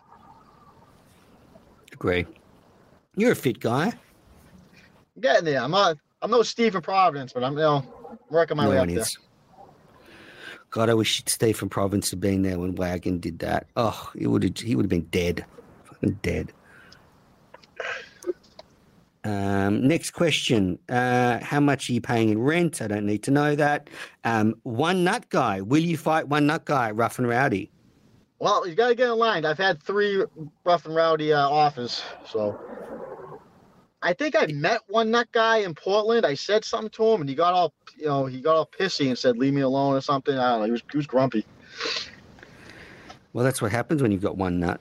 Agree. 1.93 2.27
You're 3.17 3.33
a 3.33 3.37
fit 3.37 3.61
guy. 3.61 3.87
I'm 3.87 5.21
getting 5.21 5.45
there. 5.45 5.61
I'm 5.61 5.71
not. 5.71 5.97
I'm 6.23 6.31
no 6.31 6.43
Steve 6.43 6.73
from 6.73 6.83
Providence, 6.83 7.33
but 7.33 7.45
I'm 7.45 7.53
you 7.53 7.61
know 7.61 7.85
working 8.31 8.57
my 8.57 8.65
no 8.65 8.71
way 8.71 8.79
up 8.79 8.89
there. 8.89 9.05
God, 10.71 10.89
I 10.89 10.95
wish 10.95 11.23
Steve 11.27 11.57
from 11.57 11.69
Providence 11.69 12.11
had 12.11 12.21
been 12.21 12.43
there 12.43 12.59
when 12.59 12.77
Wagon 12.77 13.19
did 13.19 13.41
that. 13.41 13.67
Oh, 13.77 14.11
it 14.15 14.29
would 14.29 14.45
have, 14.45 14.57
he 14.57 14.77
would 14.77 14.85
have 14.85 14.91
been 14.91 15.09
dead, 15.11 15.45
fucking 15.85 16.19
dead. 16.23 16.53
Um, 19.25 19.87
next 19.87 20.13
question. 20.13 20.79
Uh, 20.89 21.41
how 21.41 21.61
much 21.61 21.91
are 21.91 21.93
you 21.93 22.01
paying 22.01 22.31
in 22.31 22.39
rent? 22.41 22.81
I 22.81 22.87
don't 22.87 23.05
need 23.05 23.23
to 23.25 23.31
know 23.31 23.55
that. 23.57 23.91
Um, 24.25 24.55
one 24.63 25.05
nut 25.05 25.29
guy. 25.29 25.61
Will 25.61 25.83
you 25.83 25.97
fight 25.97 26.29
one 26.29 26.47
nut 26.47 26.65
guy, 26.65 26.91
rough 26.93 27.19
and 27.19 27.29
rowdy? 27.29 27.71
Well, 28.39 28.67
you 28.67 28.75
got 28.75 28.89
to 28.89 28.95
get 28.95 29.09
line. 29.11 29.45
I've 29.45 29.59
had 29.59 29.83
three 29.83 30.25
rough 30.65 30.87
and 30.87 30.95
rowdy 30.95 31.33
uh, 31.33 31.47
offers, 31.47 32.03
so 32.25 32.59
I 34.03 34.15
think 34.15 34.35
I 34.35 34.47
met 34.47 34.81
one 34.89 35.11
nut 35.11 35.29
guy 35.33 35.59
in 35.59 35.75
Portland. 35.75 36.25
I 36.25 36.35
said 36.35 36.65
something 36.65 36.91
to 36.91 37.05
him, 37.05 37.21
and 37.21 37.29
he 37.29 37.35
got 37.35 37.53
all 37.53 37.73
you 37.97 38.07
know, 38.07 38.27
he 38.27 38.41
got 38.41 38.57
all 38.57 38.67
pissy 38.67 39.09
and 39.09 39.19
said, 39.19 39.37
"Leave 39.37 39.53
me 39.53 39.61
alone" 39.61 39.95
or 39.95 40.01
something. 40.01 40.37
I 40.37 40.51
don't 40.51 40.61
know. 40.61 40.65
He 40.65 40.73
was 40.73 40.83
he 40.91 40.97
was 40.97 41.07
grumpy. 41.07 41.45
Well, 43.33 43.45
that's 43.45 43.61
what 43.63 43.71
happens 43.71 44.03
when 44.03 44.11
you've 44.11 44.23
got 44.23 44.37
one 44.37 44.59
nut. 44.59 44.81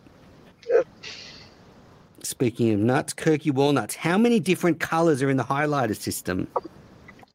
Speaking 2.24 2.74
of 2.74 2.80
nuts, 2.80 3.14
Kirky 3.14 3.54
walnuts. 3.54 3.96
How 3.96 4.18
many 4.18 4.40
different 4.40 4.80
colors 4.80 5.22
are 5.22 5.30
in 5.30 5.38
the 5.38 5.44
highlighter 5.44 5.96
system? 5.96 6.48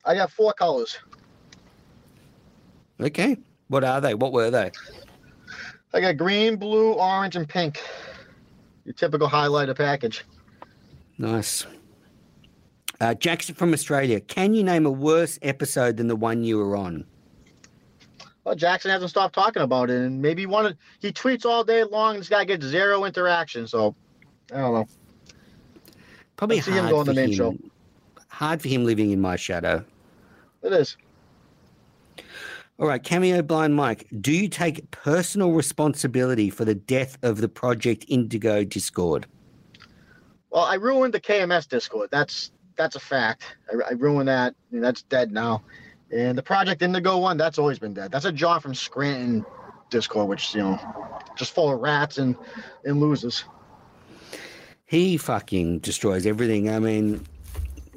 I 0.04 0.14
got 0.14 0.30
four 0.30 0.52
colors. 0.52 0.98
Okay. 3.00 3.36
What 3.68 3.84
are 3.84 4.00
they? 4.00 4.14
What 4.14 4.32
were 4.32 4.50
they? 4.50 4.70
I 5.92 6.00
got 6.00 6.16
green, 6.16 6.56
blue, 6.56 6.92
orange, 6.92 7.36
and 7.36 7.48
pink. 7.48 7.80
Your 8.84 8.94
typical 8.94 9.28
highlighter 9.28 9.76
package. 9.76 10.24
Nice. 11.18 11.66
Uh, 13.00 13.14
Jackson 13.14 13.54
from 13.54 13.72
Australia. 13.72 14.20
Can 14.20 14.54
you 14.54 14.62
name 14.62 14.86
a 14.86 14.90
worse 14.90 15.38
episode 15.42 15.96
than 15.96 16.06
the 16.06 16.16
one 16.16 16.44
you 16.44 16.58
were 16.58 16.76
on? 16.76 17.04
Well, 18.44 18.54
Jackson 18.54 18.90
hasn't 18.90 19.10
stopped 19.10 19.34
talking 19.34 19.62
about 19.62 19.90
it, 19.90 19.96
and 20.02 20.20
maybe 20.20 20.46
one 20.46 20.64
wanted. 20.64 20.78
He 21.00 21.12
tweets 21.12 21.46
all 21.46 21.64
day 21.64 21.82
long. 21.84 22.18
This 22.18 22.28
guy 22.28 22.44
gets 22.44 22.64
zero 22.64 23.04
interaction, 23.04 23.66
so 23.66 23.94
I 24.52 24.58
don't 24.58 24.74
know. 24.74 24.86
Probably 26.36 26.56
Let's 26.56 26.66
see 26.66 26.72
him 26.72 26.88
go 26.88 26.98
on 26.98 27.06
the 27.06 27.14
main 27.14 27.30
him. 27.30 27.32
show. 27.32 27.56
Hard 28.28 28.60
for 28.60 28.68
him 28.68 28.84
living 28.84 29.12
in 29.12 29.20
my 29.20 29.36
shadow. 29.36 29.84
It 30.62 30.72
is. 30.72 30.96
All 32.78 32.88
right, 32.88 33.02
Cameo 33.02 33.40
Blind 33.40 33.76
Mike. 33.76 34.08
Do 34.20 34.32
you 34.32 34.48
take 34.48 34.90
personal 34.90 35.52
responsibility 35.52 36.50
for 36.50 36.64
the 36.64 36.74
death 36.74 37.16
of 37.22 37.40
the 37.40 37.48
Project 37.48 38.04
Indigo 38.08 38.64
Discord? 38.64 39.26
Well, 40.54 40.62
I 40.62 40.74
ruined 40.74 41.12
the 41.12 41.20
KMS 41.20 41.68
Discord. 41.68 42.10
That's 42.12 42.52
that's 42.76 42.94
a 42.94 43.00
fact. 43.00 43.42
I, 43.72 43.90
I 43.90 43.92
ruined 43.94 44.28
that. 44.28 44.54
and 44.70 44.82
that's 44.82 45.02
dead 45.02 45.32
now. 45.32 45.62
And 46.12 46.38
the 46.38 46.44
Project 46.44 46.80
Indigo 46.80 47.18
one, 47.18 47.36
that's 47.36 47.58
always 47.58 47.80
been 47.80 47.92
dead. 47.92 48.12
That's 48.12 48.24
a 48.24 48.30
John 48.30 48.60
from 48.60 48.72
Scranton 48.72 49.44
Discord, 49.90 50.28
which 50.28 50.54
you 50.54 50.62
know, 50.62 50.78
just 51.36 51.52
full 51.52 51.72
of 51.72 51.80
rats 51.80 52.18
and 52.18 52.36
and 52.84 53.00
losers. 53.00 53.44
He 54.86 55.16
fucking 55.16 55.80
destroys 55.80 56.24
everything. 56.24 56.70
I 56.70 56.78
mean, 56.78 57.26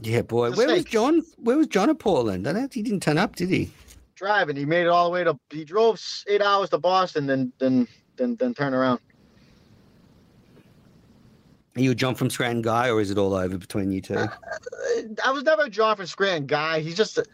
yeah, 0.01 0.23
boy. 0.23 0.51
Where 0.51 0.67
was. 0.67 0.83
John? 0.85 1.21
Where 1.37 1.57
was 1.57 1.67
John 1.67 1.91
at 1.91 1.99
Portland? 1.99 2.47
I 2.47 2.53
don't. 2.53 2.73
He 2.73 2.81
didn't 2.81 3.01
turn 3.01 3.19
up, 3.19 3.35
did 3.35 3.49
he? 3.49 3.69
Driving, 4.15 4.55
he 4.55 4.65
made 4.65 4.87
it 4.87 4.89
all 4.89 5.05
the 5.05 5.11
way 5.11 5.23
to. 5.23 5.37
He 5.51 5.63
drove 5.63 6.01
eight 6.27 6.41
hours 6.41 6.71
to 6.71 6.79
Boston, 6.79 7.27
then 7.27 7.53
then 7.59 7.87
then 8.15 8.35
then 8.37 8.55
turn 8.55 8.73
around. 8.73 8.99
Are 11.77 11.81
you 11.81 11.91
a 11.91 11.95
John 11.95 12.15
from 12.15 12.31
Scranton 12.31 12.63
guy, 12.63 12.89
or 12.89 12.99
is 12.99 13.11
it 13.11 13.19
all 13.19 13.35
over 13.35 13.55
between 13.55 13.91
you 13.91 14.01
two? 14.01 14.15
Uh, 14.15 14.27
I 15.23 15.29
was 15.29 15.43
never 15.43 15.63
a 15.63 15.69
John 15.69 15.95
from 15.95 16.07
Scranton 16.07 16.47
guy. 16.47 16.79
He's 16.79 16.97
just 16.97 17.19
a, 17.19 17.25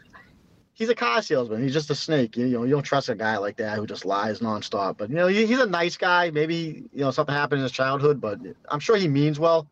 he's 0.74 0.90
a 0.90 0.94
car 0.94 1.22
salesman. 1.22 1.62
He's 1.62 1.72
just 1.72 1.88
a 1.88 1.94
snake. 1.94 2.36
You, 2.36 2.44
you 2.44 2.58
know, 2.58 2.64
you 2.64 2.70
don't 2.72 2.82
trust 2.82 3.08
a 3.08 3.14
guy 3.14 3.38
like 3.38 3.56
that 3.56 3.78
who 3.78 3.86
just 3.86 4.04
lies 4.04 4.40
nonstop. 4.40 4.98
But 4.98 5.08
you 5.08 5.16
know, 5.16 5.28
he, 5.28 5.46
he's 5.46 5.60
a 5.60 5.66
nice 5.66 5.96
guy. 5.96 6.30
Maybe 6.30 6.84
you 6.92 7.00
know 7.00 7.10
something 7.10 7.34
happened 7.34 7.60
in 7.60 7.62
his 7.62 7.72
childhood, 7.72 8.20
but 8.20 8.38
I'm 8.68 8.80
sure 8.80 8.98
he 8.98 9.08
means 9.08 9.38
well. 9.38 9.66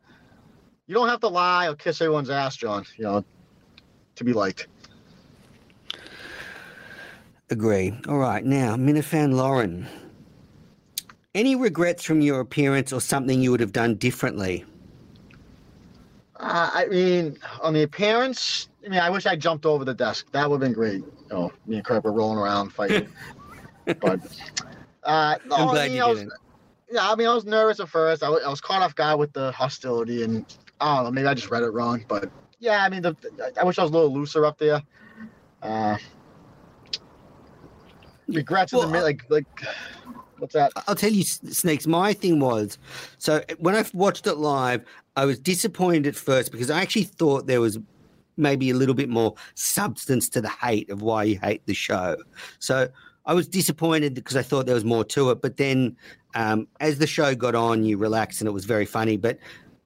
You 0.87 0.95
don't 0.95 1.09
have 1.11 1.21
to 1.21 1.29
lie 1.29 1.69
or 1.69 1.75
kiss 1.75 2.01
everyone's 2.01 2.31
ass, 2.31 2.57
John. 2.57 2.87
You 2.97 3.05
know, 3.05 3.25
to 4.15 4.25
be 4.25 4.33
liked. 4.33 4.69
Agree. 7.51 7.95
All 8.09 8.17
right, 8.17 8.43
now 8.43 8.77
Minifan 8.77 9.35
Lauren. 9.35 9.87
Any 11.35 11.57
regrets 11.57 12.05
from 12.05 12.21
your 12.21 12.41
appearance 12.41 12.93
or 12.93 13.01
something 13.01 13.41
you 13.41 13.51
would 13.53 13.61
have 13.61 13.73
done 13.73 13.95
differently? 13.95 14.65
Uh, 16.37 16.71
I 16.75 16.87
mean, 16.87 17.39
on 17.63 17.73
the 17.73 17.83
appearance, 17.83 18.69
I 18.85 18.89
mean, 18.89 19.01
I 19.01 19.09
wish 19.09 19.25
I 19.27 19.37
jumped 19.37 19.65
over 19.65 19.85
the 19.85 19.95
desk. 19.95 20.27
That 20.33 20.51
would 20.51 20.61
have 20.61 20.69
been 20.69 20.75
great. 20.75 20.97
You 20.97 21.27
know, 21.31 21.53
me 21.67 21.77
and 21.77 21.85
Kirk 21.85 22.05
were 22.05 22.13
rolling 22.13 22.39
around 22.39 22.71
fighting. 22.71 23.09
but 23.87 24.21
uh, 25.05 25.37
no, 25.47 25.57
I'm 25.57 25.69
I 25.69 25.73
glad 25.73 25.89
mean, 25.89 25.97
you 25.97 26.03
I 26.03 26.09
was, 26.09 26.19
didn't. 26.19 26.33
Yeah, 26.91 27.11
I 27.11 27.15
mean, 27.15 27.29
I 27.29 27.35
was 27.35 27.47
nervous 27.47 27.81
at 27.81 27.89
first. 27.89 28.23
I 28.23 28.27
I 28.27 28.49
was 28.51 28.61
caught 28.61 28.83
off 28.83 28.95
guard 28.95 29.19
with 29.19 29.33
the 29.33 29.53
hostility, 29.53 30.25
and 30.25 30.45
I 30.81 30.97
don't 30.97 31.05
know, 31.05 31.11
maybe 31.13 31.29
I 31.29 31.35
just 31.35 31.51
read 31.51 31.63
it 31.63 31.71
wrong. 31.71 32.05
But 32.07 32.31
yeah, 32.59 32.85
I 32.85 32.91
mean, 32.91 33.03
the, 33.03 33.17
I 33.59 33.65
wish 33.65 33.79
I 33.79 33.83
was 33.83 33.91
a 33.91 33.95
little 33.95 34.13
looser 34.13 34.45
up 34.45 34.59
there. 34.59 34.83
Uh, 35.63 35.97
regrets 38.29 38.73
Well, 38.73 38.83
in 38.83 38.89
the 38.89 38.93
mid, 38.93 39.05
like 39.05 39.25
like 39.31 39.47
what's 40.43 40.55
that? 40.55 40.73
I'll 40.89 40.97
tell 40.97 41.13
you, 41.13 41.23
Snakes. 41.23 41.87
My 41.87 42.13
thing 42.13 42.41
was, 42.41 42.77
so 43.19 43.43
when 43.59 43.77
I 43.77 43.85
watched 43.95 44.27
it 44.27 44.35
live, 44.35 44.85
I 45.17 45.25
was 45.25 45.39
disappointed 45.39 46.09
at 46.09 46.17
first 46.17 46.51
because 46.51 46.69
I 46.69 46.83
actually 46.83 47.05
thought 47.05 47.47
there 47.47 47.61
was 47.61 47.79
maybe 48.37 48.71
a 48.71 48.75
little 48.75 48.95
bit 48.95 49.09
more 49.09 49.35
substance 49.55 50.29
to 50.31 50.41
the 50.41 50.49
hate 50.49 50.91
of 50.91 51.01
why 51.01 51.23
you 51.23 51.39
hate 51.39 51.65
the 51.67 51.75
show. 51.75 52.17
So 52.59 52.89
I 53.25 53.35
was 53.35 53.47
disappointed 53.47 54.15
because 54.15 54.37
I 54.37 54.43
thought 54.43 54.67
there 54.67 54.75
was 54.75 54.85
more 54.85 55.05
to 55.05 55.31
it. 55.31 55.41
But 55.41 55.59
then, 55.59 55.97
um, 56.35 56.67
as 56.81 56.99
the 56.99 57.07
show 57.07 57.37
got 57.37 57.55
on, 57.55 57.85
you 57.85 57.97
relaxed 57.97 58.41
and 58.41 58.49
it 58.49 58.53
was 58.53 58.65
very 58.65 58.87
funny. 58.87 59.17
But 59.17 59.39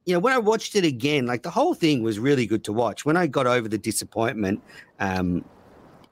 you 0.06 0.14
know, 0.14 0.20
when 0.20 0.32
I 0.32 0.38
watched 0.38 0.74
it 0.74 0.84
again, 0.84 1.26
like 1.26 1.42
the 1.42 1.50
whole 1.50 1.74
thing 1.74 2.02
was 2.02 2.18
really 2.18 2.46
good 2.46 2.64
to 2.64 2.72
watch. 2.72 3.04
When 3.04 3.16
I 3.16 3.26
got 3.26 3.46
over 3.46 3.68
the 3.68 3.76
disappointment, 3.76 4.62
um, 5.00 5.44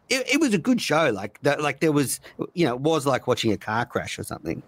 it, 0.09 0.35
it 0.35 0.41
was 0.41 0.55
a 0.55 0.59
good 0.59 0.81
show. 0.81 1.11
Like 1.11 1.41
that, 1.43 1.61
like 1.61 1.81
there 1.81 1.93
was, 1.93 2.21
you 2.55 2.67
know, 2.67 2.75
it 2.75 2.81
was 2.81 3.07
like 3.07 3.27
watching 3.27 3.53
a 3.53 3.57
car 3.57 3.85
crash 3.87 4.19
or 4.19 4.23
something. 4.23 4.63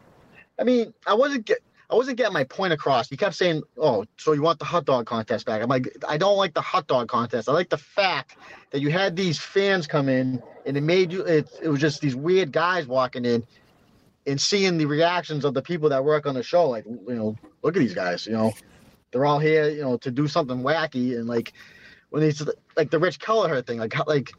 I 0.59 0.65
mean, 0.65 0.93
I 1.07 1.15
wasn't 1.15 1.47
get, 1.47 1.59
I 1.91 1.95
wasn't 1.95 2.17
getting 2.17 2.33
my 2.33 2.45
point 2.45 2.73
across. 2.73 3.11
You 3.11 3.17
kept 3.17 3.35
saying, 3.35 3.63
"Oh, 3.79 4.05
so 4.17 4.33
you 4.33 4.43
want 4.43 4.59
the 4.59 4.65
hot 4.65 4.87
dog 4.87 5.07
contest 5.07 5.47
back?" 5.47 5.63
I'm 5.63 5.69
like, 5.69 5.95
I 6.09 6.17
don't 6.17 6.37
like 6.37 6.55
the 6.55 6.61
hot 6.61 6.87
dog 6.87 7.09
contest. 7.09 7.49
I 7.49 7.53
like 7.53 7.69
the 7.69 7.79
fact 7.79 8.37
that 8.71 8.81
you 8.81 8.91
had 8.91 9.15
these 9.15 9.39
fans 9.39 9.87
come 9.87 10.09
in, 10.09 10.43
and 10.65 10.77
it 10.77 10.83
made 10.83 11.13
you. 11.13 11.23
It, 11.23 11.49
it 11.63 11.69
was 11.69 11.81
just 11.81 12.01
these 12.01 12.17
weird 12.17 12.51
guys 12.51 12.87
walking 12.87 13.25
in, 13.25 13.47
and 14.27 14.41
seeing 14.41 14.79
the 14.79 14.87
reactions 14.87 15.45
of 15.45 15.55
the 15.55 15.63
people 15.63 15.89
that 15.91 16.05
work 16.05 16.27
on 16.27 16.35
the 16.35 16.43
show. 16.43 16.69
Like, 16.69 16.87
you 16.87 17.15
know, 17.15 17.37
look 17.63 17.77
at 17.77 17.81
these 17.81 17.95
guys. 17.95 18.27
You 18.27 18.33
know, 18.33 18.53
they're 19.13 19.27
all 19.27 19.39
here, 19.39 19.69
you 19.69 19.83
know, 19.83 19.97
to 19.99 20.11
do 20.11 20.27
something 20.27 20.63
wacky, 20.63 21.17
and 21.17 21.29
like 21.29 21.53
when 22.11 22.23
he's 22.23 22.43
like 22.77 22.91
the 22.91 22.99
Rich 22.99 23.21
Kelleher 23.21 23.63
thing, 23.63 23.79
like 23.79 23.95
like 24.09 24.33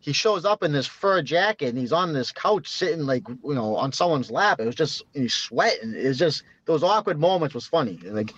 he 0.00 0.12
shows 0.12 0.44
up 0.44 0.62
in 0.62 0.72
this 0.72 0.86
fur 0.86 1.22
jacket 1.22 1.68
and 1.68 1.78
he's 1.78 1.92
on 1.92 2.12
this 2.12 2.30
couch 2.30 2.68
sitting 2.68 3.00
like 3.00 3.28
you 3.28 3.54
know 3.54 3.76
on 3.76 3.92
someone's 3.92 4.30
lap. 4.30 4.60
It 4.60 4.66
was 4.66 4.74
just 4.74 5.02
he's 5.14 5.34
sweating. 5.34 5.94
It 5.94 6.06
was 6.06 6.18
just 6.18 6.44
those 6.64 6.82
awkward 6.82 7.18
moments 7.18 7.54
was 7.54 7.66
funny. 7.66 7.98
Like 8.04 8.32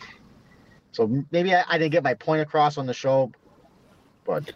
so 0.92 1.24
maybe 1.30 1.54
I, 1.54 1.64
I 1.68 1.78
didn't 1.78 1.92
get 1.92 2.02
my 2.02 2.14
point 2.14 2.42
across 2.42 2.78
on 2.78 2.86
the 2.86 2.94
show, 2.94 3.30
but 4.24 4.52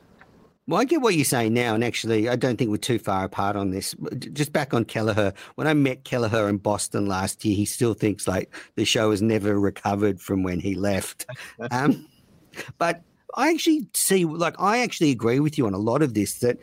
Well, 0.66 0.80
I 0.80 0.84
get 0.84 1.00
what 1.00 1.14
you're 1.14 1.24
saying 1.24 1.54
now, 1.54 1.74
and 1.74 1.84
actually, 1.84 2.28
I 2.28 2.36
don't 2.36 2.56
think 2.56 2.70
we're 2.70 2.76
too 2.78 2.98
far 2.98 3.24
apart 3.24 3.56
on 3.56 3.70
this. 3.70 3.94
Just 4.32 4.52
back 4.52 4.74
on 4.74 4.84
Kelleher, 4.84 5.32
when 5.54 5.66
I 5.66 5.74
met 5.74 6.04
Kelleher 6.04 6.48
in 6.48 6.56
Boston 6.58 7.06
last 7.06 7.44
year, 7.44 7.54
he 7.54 7.64
still 7.64 7.94
thinks 7.94 8.26
like 8.26 8.52
the 8.74 8.84
show 8.84 9.10
has 9.10 9.22
never 9.22 9.58
recovered 9.60 10.20
from 10.20 10.42
when 10.42 10.60
he 10.60 10.74
left. 10.74 11.26
Um, 11.70 12.06
but 12.78 13.02
I 13.36 13.50
actually 13.50 13.88
see, 13.94 14.24
like, 14.24 14.54
I 14.60 14.78
actually 14.78 15.10
agree 15.10 15.40
with 15.40 15.58
you 15.58 15.66
on 15.66 15.74
a 15.74 15.78
lot 15.78 16.02
of 16.02 16.14
this 16.14 16.38
that 16.38 16.58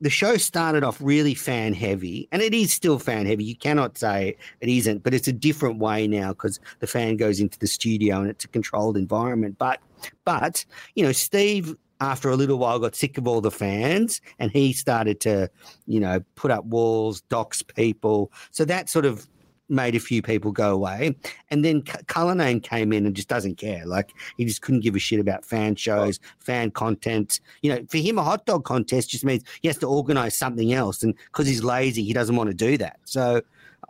the 0.00 0.10
show 0.10 0.36
started 0.36 0.82
off 0.82 0.98
really 1.00 1.34
fan 1.34 1.74
heavy, 1.74 2.28
and 2.32 2.42
it 2.42 2.54
is 2.54 2.72
still 2.72 2.98
fan 2.98 3.26
heavy. 3.26 3.44
You 3.44 3.56
cannot 3.56 3.98
say 3.98 4.36
it 4.60 4.68
isn't, 4.68 5.02
but 5.02 5.14
it's 5.14 5.28
a 5.28 5.32
different 5.32 5.78
way 5.78 6.06
now 6.06 6.30
because 6.30 6.58
the 6.78 6.86
fan 6.86 7.16
goes 7.16 7.40
into 7.40 7.58
the 7.58 7.66
studio 7.66 8.20
and 8.20 8.30
it's 8.30 8.44
a 8.44 8.48
controlled 8.48 8.96
environment. 8.96 9.56
But, 9.58 9.80
but 10.24 10.64
you 10.94 11.04
know, 11.04 11.12
Steve 11.12 11.76
after 12.00 12.30
a 12.30 12.36
little 12.36 12.58
while 12.58 12.78
got 12.78 12.96
sick 12.96 13.18
of 13.18 13.28
all 13.28 13.40
the 13.40 13.50
fans 13.50 14.20
and 14.38 14.50
he 14.50 14.72
started 14.72 15.20
to 15.20 15.50
you 15.86 16.00
know 16.00 16.18
put 16.34 16.50
up 16.50 16.64
walls 16.64 17.20
dox 17.28 17.62
people 17.62 18.32
so 18.50 18.64
that 18.64 18.88
sort 18.88 19.04
of 19.04 19.28
made 19.70 19.94
a 19.94 20.00
few 20.00 20.22
people 20.22 20.52
go 20.52 20.72
away. 20.72 21.14
And 21.50 21.64
then 21.64 21.84
C- 21.86 22.02
Cullinane 22.06 22.60
came 22.60 22.92
in 22.92 23.06
and 23.06 23.14
just 23.14 23.28
doesn't 23.28 23.56
care. 23.56 23.86
Like 23.86 24.12
he 24.36 24.44
just 24.44 24.62
couldn't 24.62 24.80
give 24.80 24.96
a 24.96 24.98
shit 24.98 25.20
about 25.20 25.44
fan 25.44 25.76
shows 25.76 26.20
fan 26.38 26.70
content 26.70 27.40
you 27.62 27.72
know 27.72 27.84
for 27.88 27.98
him 27.98 28.18
a 28.18 28.22
hot 28.22 28.46
dog 28.46 28.64
contest 28.64 29.10
just 29.10 29.24
means 29.24 29.44
he 29.62 29.68
has 29.68 29.78
to 29.78 29.86
organize 29.86 30.36
something 30.36 30.72
else. 30.72 31.02
And 31.02 31.14
because 31.26 31.46
he's 31.46 31.62
lazy 31.62 32.02
he 32.04 32.12
doesn't 32.12 32.36
want 32.36 32.48
to 32.48 32.54
do 32.54 32.76
that. 32.78 32.98
So 33.04 33.42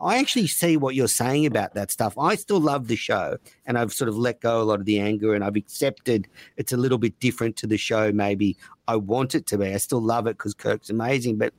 I 0.02 0.18
actually 0.18 0.46
see 0.46 0.76
what 0.76 0.94
you're 0.94 1.08
saying 1.08 1.44
about 1.44 1.74
that 1.74 1.90
stuff. 1.90 2.16
I 2.16 2.34
still 2.34 2.60
love 2.60 2.88
the 2.88 2.96
show 2.96 3.36
and 3.66 3.76
I've 3.76 3.92
sort 3.92 4.08
of 4.08 4.16
let 4.16 4.40
go 4.40 4.62
a 4.62 4.64
lot 4.64 4.80
of 4.80 4.86
the 4.86 4.98
anger 4.98 5.34
and 5.34 5.44
I've 5.44 5.56
accepted 5.56 6.26
it's 6.56 6.72
a 6.72 6.76
little 6.76 6.96
bit 6.96 7.18
different 7.20 7.56
to 7.56 7.66
the 7.66 7.76
show. 7.76 8.10
Maybe 8.10 8.56
I 8.88 8.96
want 8.96 9.34
it 9.34 9.46
to 9.48 9.58
be. 9.58 9.66
I 9.66 9.76
still 9.76 10.00
love 10.00 10.26
it 10.26 10.38
because 10.38 10.54
Kirk's 10.54 10.88
amazing, 10.88 11.36
but 11.36 11.52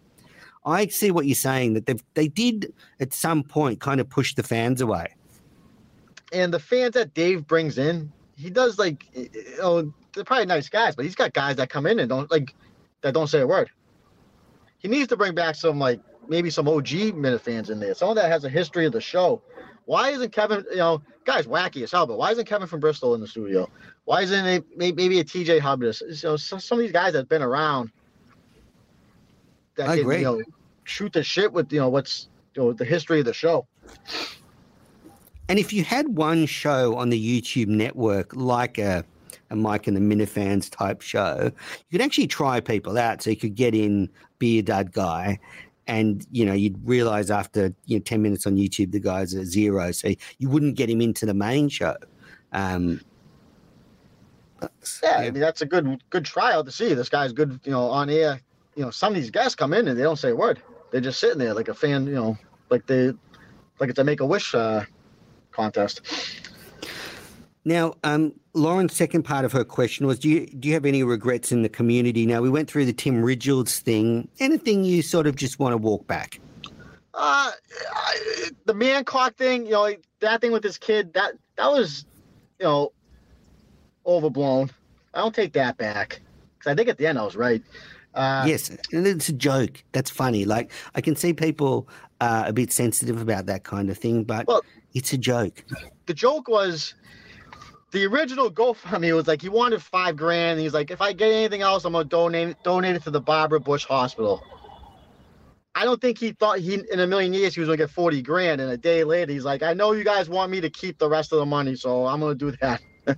I 0.65 0.87
see 0.87 1.11
what 1.11 1.25
you're 1.25 1.35
saying 1.35 1.73
that 1.73 1.85
they 1.85 1.95
they 2.13 2.27
did 2.27 2.73
at 2.99 3.13
some 3.13 3.43
point 3.43 3.79
kind 3.79 3.99
of 3.99 4.09
push 4.09 4.35
the 4.35 4.43
fans 4.43 4.81
away. 4.81 5.15
and 6.31 6.53
the 6.53 6.59
fans 6.59 6.93
that 6.93 7.13
Dave 7.13 7.45
brings 7.47 7.77
in, 7.77 8.11
he 8.37 8.49
does 8.49 8.77
like 8.79 9.05
you 9.13 9.29
know 9.57 9.93
they're 10.13 10.23
probably 10.23 10.45
nice 10.45 10.69
guys, 10.69 10.95
but 10.95 11.05
he's 11.05 11.15
got 11.15 11.33
guys 11.33 11.55
that 11.57 11.69
come 11.69 11.85
in 11.85 11.99
and 11.99 12.09
don't 12.09 12.29
like 12.31 12.53
that 13.01 13.13
don't 13.13 13.27
say 13.27 13.41
a 13.41 13.47
word. 13.47 13.69
He 14.77 14.87
needs 14.87 15.07
to 15.09 15.17
bring 15.17 15.35
back 15.35 15.55
some 15.55 15.79
like 15.79 15.99
maybe 16.27 16.49
some 16.49 16.67
OG 16.67 16.87
Minifans 17.13 17.69
in 17.69 17.79
there. 17.79 17.93
Someone 17.93 18.15
that 18.17 18.31
has 18.31 18.43
a 18.45 18.49
history 18.49 18.85
of 18.85 18.93
the 18.93 19.01
show. 19.01 19.41
Why 19.85 20.09
isn't 20.11 20.31
Kevin? 20.31 20.63
You 20.69 20.77
know, 20.77 21.01
guy's 21.25 21.47
wacky 21.47 21.83
as 21.83 21.91
hell, 21.91 22.05
but 22.05 22.17
why 22.17 22.31
isn't 22.31 22.45
Kevin 22.45 22.67
from 22.67 22.79
Bristol 22.79 23.15
in 23.15 23.21
the 23.21 23.27
studio? 23.27 23.69
Why 24.05 24.21
isn't 24.21 24.45
it 24.45 24.65
maybe 24.77 25.19
a 25.19 25.23
TJ 25.23 25.59
Hubbard? 25.59 25.95
You 26.01 26.15
know, 26.23 26.37
some 26.37 26.77
of 26.77 26.79
these 26.79 26.91
guys 26.91 27.13
that've 27.13 27.27
been 27.29 27.41
around 27.41 27.91
that 29.81 29.89
I 29.89 29.95
can, 29.97 30.05
agree. 30.05 30.17
you 30.19 30.23
know 30.23 30.41
shoot 30.83 31.13
the 31.13 31.23
shit 31.23 31.51
with 31.51 31.71
you 31.71 31.79
know 31.79 31.89
what's 31.89 32.27
you 32.55 32.63
know 32.63 32.73
the 32.73 32.85
history 32.85 33.19
of 33.19 33.25
the 33.25 33.33
show. 33.33 33.65
And 35.49 35.59
if 35.59 35.73
you 35.73 35.83
had 35.83 36.15
one 36.15 36.45
show 36.45 36.95
on 36.95 37.09
the 37.09 37.41
YouTube 37.41 37.67
network, 37.67 38.33
like 38.33 38.77
a, 38.77 39.03
a 39.49 39.55
Mike 39.55 39.87
and 39.87 39.97
the 39.97 40.01
Minifans 40.01 40.69
type 40.69 41.01
show, 41.01 41.51
you 41.51 41.99
could 41.99 42.01
actually 42.01 42.27
try 42.27 42.61
people 42.61 42.97
out. 42.97 43.21
So 43.21 43.31
you 43.31 43.35
could 43.35 43.55
get 43.55 43.75
in 43.75 44.09
Be 44.39 44.59
a 44.59 44.61
Dad 44.61 44.93
Guy, 44.93 45.39
and 45.87 46.25
you 46.31 46.45
know 46.45 46.53
you'd 46.53 46.79
realize 46.87 47.31
after 47.31 47.73
you 47.85 47.97
know 47.97 48.03
ten 48.03 48.21
minutes 48.21 48.45
on 48.45 48.55
YouTube 48.55 48.91
the 48.91 48.99
guy's 48.99 49.33
a 49.33 49.45
zero, 49.45 49.91
so 49.91 50.13
you 50.37 50.49
wouldn't 50.49 50.75
get 50.75 50.89
him 50.89 51.01
into 51.01 51.25
the 51.25 51.33
main 51.33 51.69
show. 51.69 51.95
Um, 52.53 53.01
Yeah, 55.03 55.17
I 55.17 55.31
mean 55.31 55.41
that's 55.41 55.61
a 55.61 55.65
good 55.65 56.03
good 56.09 56.25
trial 56.25 56.63
to 56.63 56.71
see. 56.71 56.93
This 56.93 57.09
guy's 57.09 57.33
good, 57.33 57.59
you 57.63 57.71
know, 57.71 57.89
on 57.89 58.09
air. 58.09 58.41
You 58.75 58.85
know, 58.85 58.91
some 58.91 59.13
of 59.13 59.15
these 59.15 59.31
guests 59.31 59.55
come 59.55 59.73
in 59.73 59.87
and 59.87 59.97
they 59.97 60.03
don't 60.03 60.17
say 60.17 60.29
a 60.29 60.35
word. 60.35 60.61
They're 60.91 61.01
just 61.01 61.19
sitting 61.19 61.37
there 61.37 61.53
like 61.53 61.67
a 61.67 61.73
fan, 61.73 62.05
you 62.05 62.13
know, 62.13 62.37
like 62.69 62.85
they 62.85 63.13
like 63.79 63.89
it's 63.89 63.99
a 63.99 64.03
make 64.03 64.19
a 64.19 64.25
wish 64.25 64.53
uh, 64.53 64.83
contest. 65.51 66.01
Now, 67.63 67.93
um, 68.03 68.33
Lauren's 68.53 68.95
second 68.95 69.23
part 69.23 69.45
of 69.45 69.51
her 69.51 69.63
question 69.63 70.07
was: 70.07 70.19
Do 70.19 70.29
you 70.29 70.47
do 70.47 70.67
you 70.67 70.73
have 70.73 70.85
any 70.85 71.03
regrets 71.03 71.51
in 71.51 71.61
the 71.61 71.69
community? 71.69 72.25
Now 72.25 72.41
we 72.41 72.49
went 72.49 72.69
through 72.69 72.85
the 72.85 72.93
Tim 72.93 73.23
Ridgeolds 73.23 73.79
thing. 73.79 74.27
Anything 74.39 74.83
you 74.83 75.01
sort 75.01 75.27
of 75.27 75.35
just 75.35 75.59
want 75.59 75.73
to 75.73 75.77
walk 75.77 76.07
back? 76.07 76.39
Uh, 77.13 77.51
I, 77.93 78.49
the 78.65 78.73
man 78.73 79.03
clock 79.03 79.35
thing, 79.35 79.65
you 79.65 79.71
know, 79.71 79.93
that 80.21 80.41
thing 80.41 80.51
with 80.51 80.63
this 80.63 80.77
kid, 80.77 81.13
that 81.13 81.33
that 81.57 81.67
was, 81.67 82.05
you 82.59 82.65
know, 82.65 82.93
overblown. 84.05 84.71
I 85.13 85.19
don't 85.19 85.35
take 85.35 85.53
that 85.53 85.77
back 85.77 86.21
because 86.57 86.71
I 86.71 86.75
think 86.75 86.89
at 86.89 86.97
the 86.97 87.05
end 87.05 87.19
I 87.19 87.23
was 87.23 87.35
right. 87.35 87.61
Uh, 88.13 88.43
yes, 88.47 88.69
it's 88.91 89.29
a 89.29 89.33
joke. 89.33 89.83
That's 89.93 90.09
funny. 90.11 90.45
Like 90.45 90.71
I 90.95 91.01
can 91.01 91.15
see 91.15 91.33
people 91.33 91.87
uh, 92.19 92.43
a 92.47 92.53
bit 92.53 92.71
sensitive 92.71 93.21
about 93.21 93.45
that 93.45 93.63
kind 93.63 93.89
of 93.89 93.97
thing, 93.97 94.23
but 94.23 94.47
Well- 94.47 94.61
it's 94.93 95.13
a 95.13 95.17
joke. 95.17 95.63
the 96.07 96.13
joke 96.13 96.47
was 96.49 96.95
the 97.91 98.05
original 98.05 98.51
GoFundMe 98.51 99.13
was 99.15 99.27
like 99.27 99.41
he 99.41 99.49
wanted 99.49 99.81
five 99.81 100.15
grand. 100.17 100.51
And 100.51 100.61
he's 100.61 100.73
like, 100.73 100.91
if 100.91 101.01
I 101.01 101.13
get 101.13 101.31
anything 101.31 101.61
else, 101.61 101.85
I'm 101.85 101.93
gonna 101.93 102.03
donate 102.05 102.55
donate 102.63 102.95
it 102.95 103.03
to 103.03 103.11
the 103.11 103.21
Barbara 103.21 103.59
Bush 103.59 103.85
Hospital. 103.85 104.43
I 105.73 105.85
don't 105.85 106.01
think 106.01 106.17
he 106.17 106.33
thought 106.33 106.59
he 106.59 106.73
in 106.91 106.99
a 106.99 107.07
million 107.07 107.33
years 107.33 107.53
he 107.55 107.61
was 107.61 107.67
gonna 107.67 107.77
get 107.77 107.89
40 107.89 108.21
grand. 108.21 108.59
And 108.59 108.69
a 108.71 108.77
day 108.77 109.05
later, 109.05 109.31
he's 109.31 109.45
like, 109.45 109.63
I 109.63 109.73
know 109.73 109.93
you 109.93 110.03
guys 110.03 110.27
want 110.29 110.51
me 110.51 110.59
to 110.59 110.69
keep 110.69 110.97
the 110.99 111.07
rest 111.09 111.31
of 111.31 111.39
the 111.39 111.45
money, 111.45 111.75
so 111.77 112.05
I'm 112.07 112.19
gonna 112.19 112.35
do 112.35 112.51
that. 112.61 112.81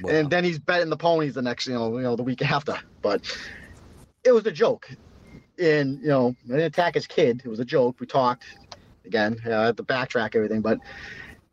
Wow. 0.00 0.10
And 0.10 0.30
then 0.30 0.44
he's 0.44 0.60
betting 0.60 0.90
the 0.90 0.96
ponies 0.96 1.34
the 1.34 1.42
next, 1.42 1.66
you 1.66 1.74
know, 1.74 1.96
you 1.96 2.04
know, 2.04 2.14
the 2.14 2.22
week 2.22 2.40
after. 2.40 2.78
But 3.02 3.36
it 4.26 4.32
was 4.32 4.46
a 4.46 4.52
joke. 4.52 4.90
And 5.58 6.00
you 6.02 6.08
know, 6.08 6.36
I 6.46 6.48
didn't 6.48 6.64
attack 6.64 6.94
his 6.94 7.06
kid. 7.06 7.42
It 7.44 7.48
was 7.48 7.60
a 7.60 7.64
joke. 7.64 8.00
We 8.00 8.06
talked 8.06 8.44
again. 9.04 9.40
Uh, 9.46 9.56
I 9.56 9.66
had 9.66 9.76
to 9.78 9.82
backtrack 9.82 10.34
everything, 10.34 10.60
but 10.60 10.78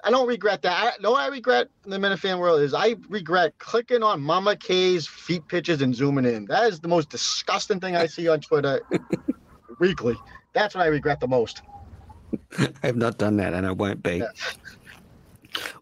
I 0.04 0.12
don't 0.12 0.28
regret 0.28 0.62
that. 0.64 0.84
I, 0.84 1.02
no, 1.02 1.16
I 1.16 1.28
regret 1.28 1.70
in 1.86 1.92
the 1.92 1.98
Minifan 1.98 2.40
world 2.40 2.62
is 2.62 2.74
I 2.74 2.96
regret 3.08 3.58
clicking 3.60 4.04
on 4.04 4.22
Mama 4.22 4.58
K's 4.58 5.08
feet 5.08 5.48
pitches 5.48 5.82
and 5.82 5.96
zooming 5.96 6.26
in. 6.26 6.46
That 6.46 6.66
is 6.66 6.82
the 6.82 6.90
most 6.90 7.10
disgusting 7.10 7.80
thing 7.80 7.96
I 7.96 8.08
see 8.08 8.28
on 8.28 8.42
Twitter 8.42 8.82
weekly. 9.80 10.18
That's 10.52 10.76
what 10.76 10.84
I 10.84 10.88
regret 10.88 11.22
the 11.22 11.28
most. 11.28 11.62
I 12.60 12.88
have 12.88 12.98
not 12.98 13.18
done 13.18 13.38
that, 13.38 13.54
and 13.54 13.66
I 13.66 13.72
won't 13.72 14.04
be. 14.04 14.18
Yeah. 14.18 14.28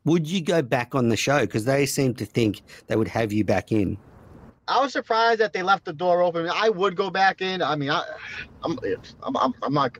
Would 0.03 0.27
you 0.27 0.41
go 0.41 0.61
back 0.61 0.93
on 0.93 1.09
the 1.09 1.17
show? 1.17 1.41
Because 1.41 1.65
they 1.65 1.85
seem 1.85 2.13
to 2.15 2.25
think 2.25 2.61
they 2.87 2.95
would 2.95 3.07
have 3.07 3.31
you 3.31 3.43
back 3.43 3.71
in. 3.71 3.97
I 4.71 4.79
was 4.79 4.93
surprised 4.93 5.41
that 5.41 5.51
they 5.51 5.63
left 5.63 5.83
the 5.83 5.91
door 5.91 6.21
open. 6.21 6.49
I 6.49 6.69
would 6.69 6.95
go 6.95 7.09
back 7.09 7.41
in. 7.41 7.61
I 7.61 7.75
mean, 7.75 7.89
I, 7.89 8.05
I'm, 8.63 8.79
I'm, 9.21 9.35
I'm, 9.35 9.53
I'm 9.61 9.73
not, 9.73 9.97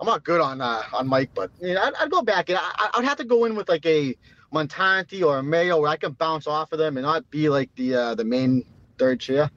I'm 0.00 0.06
not 0.06 0.24
good 0.24 0.40
on 0.40 0.60
uh, 0.60 0.82
on 0.92 1.08
mic, 1.08 1.32
but 1.34 1.52
you 1.60 1.74
know, 1.74 1.82
I'd, 1.82 1.94
I'd 2.00 2.10
go 2.10 2.22
back 2.22 2.50
in. 2.50 2.56
I, 2.56 2.90
I'd 2.94 3.04
have 3.04 3.18
to 3.18 3.24
go 3.24 3.44
in 3.44 3.54
with 3.54 3.68
like 3.68 3.86
a 3.86 4.16
Montanti 4.52 5.24
or 5.24 5.38
a 5.38 5.42
Mayo 5.42 5.80
where 5.80 5.90
I 5.90 5.96
can 5.96 6.12
bounce 6.12 6.48
off 6.48 6.72
of 6.72 6.78
them 6.78 6.96
and 6.96 7.06
not 7.06 7.30
be 7.30 7.48
like 7.48 7.72
the 7.76 7.94
uh, 7.94 8.14
the 8.16 8.24
main 8.24 8.64
third 8.98 9.20
chair. 9.20 9.50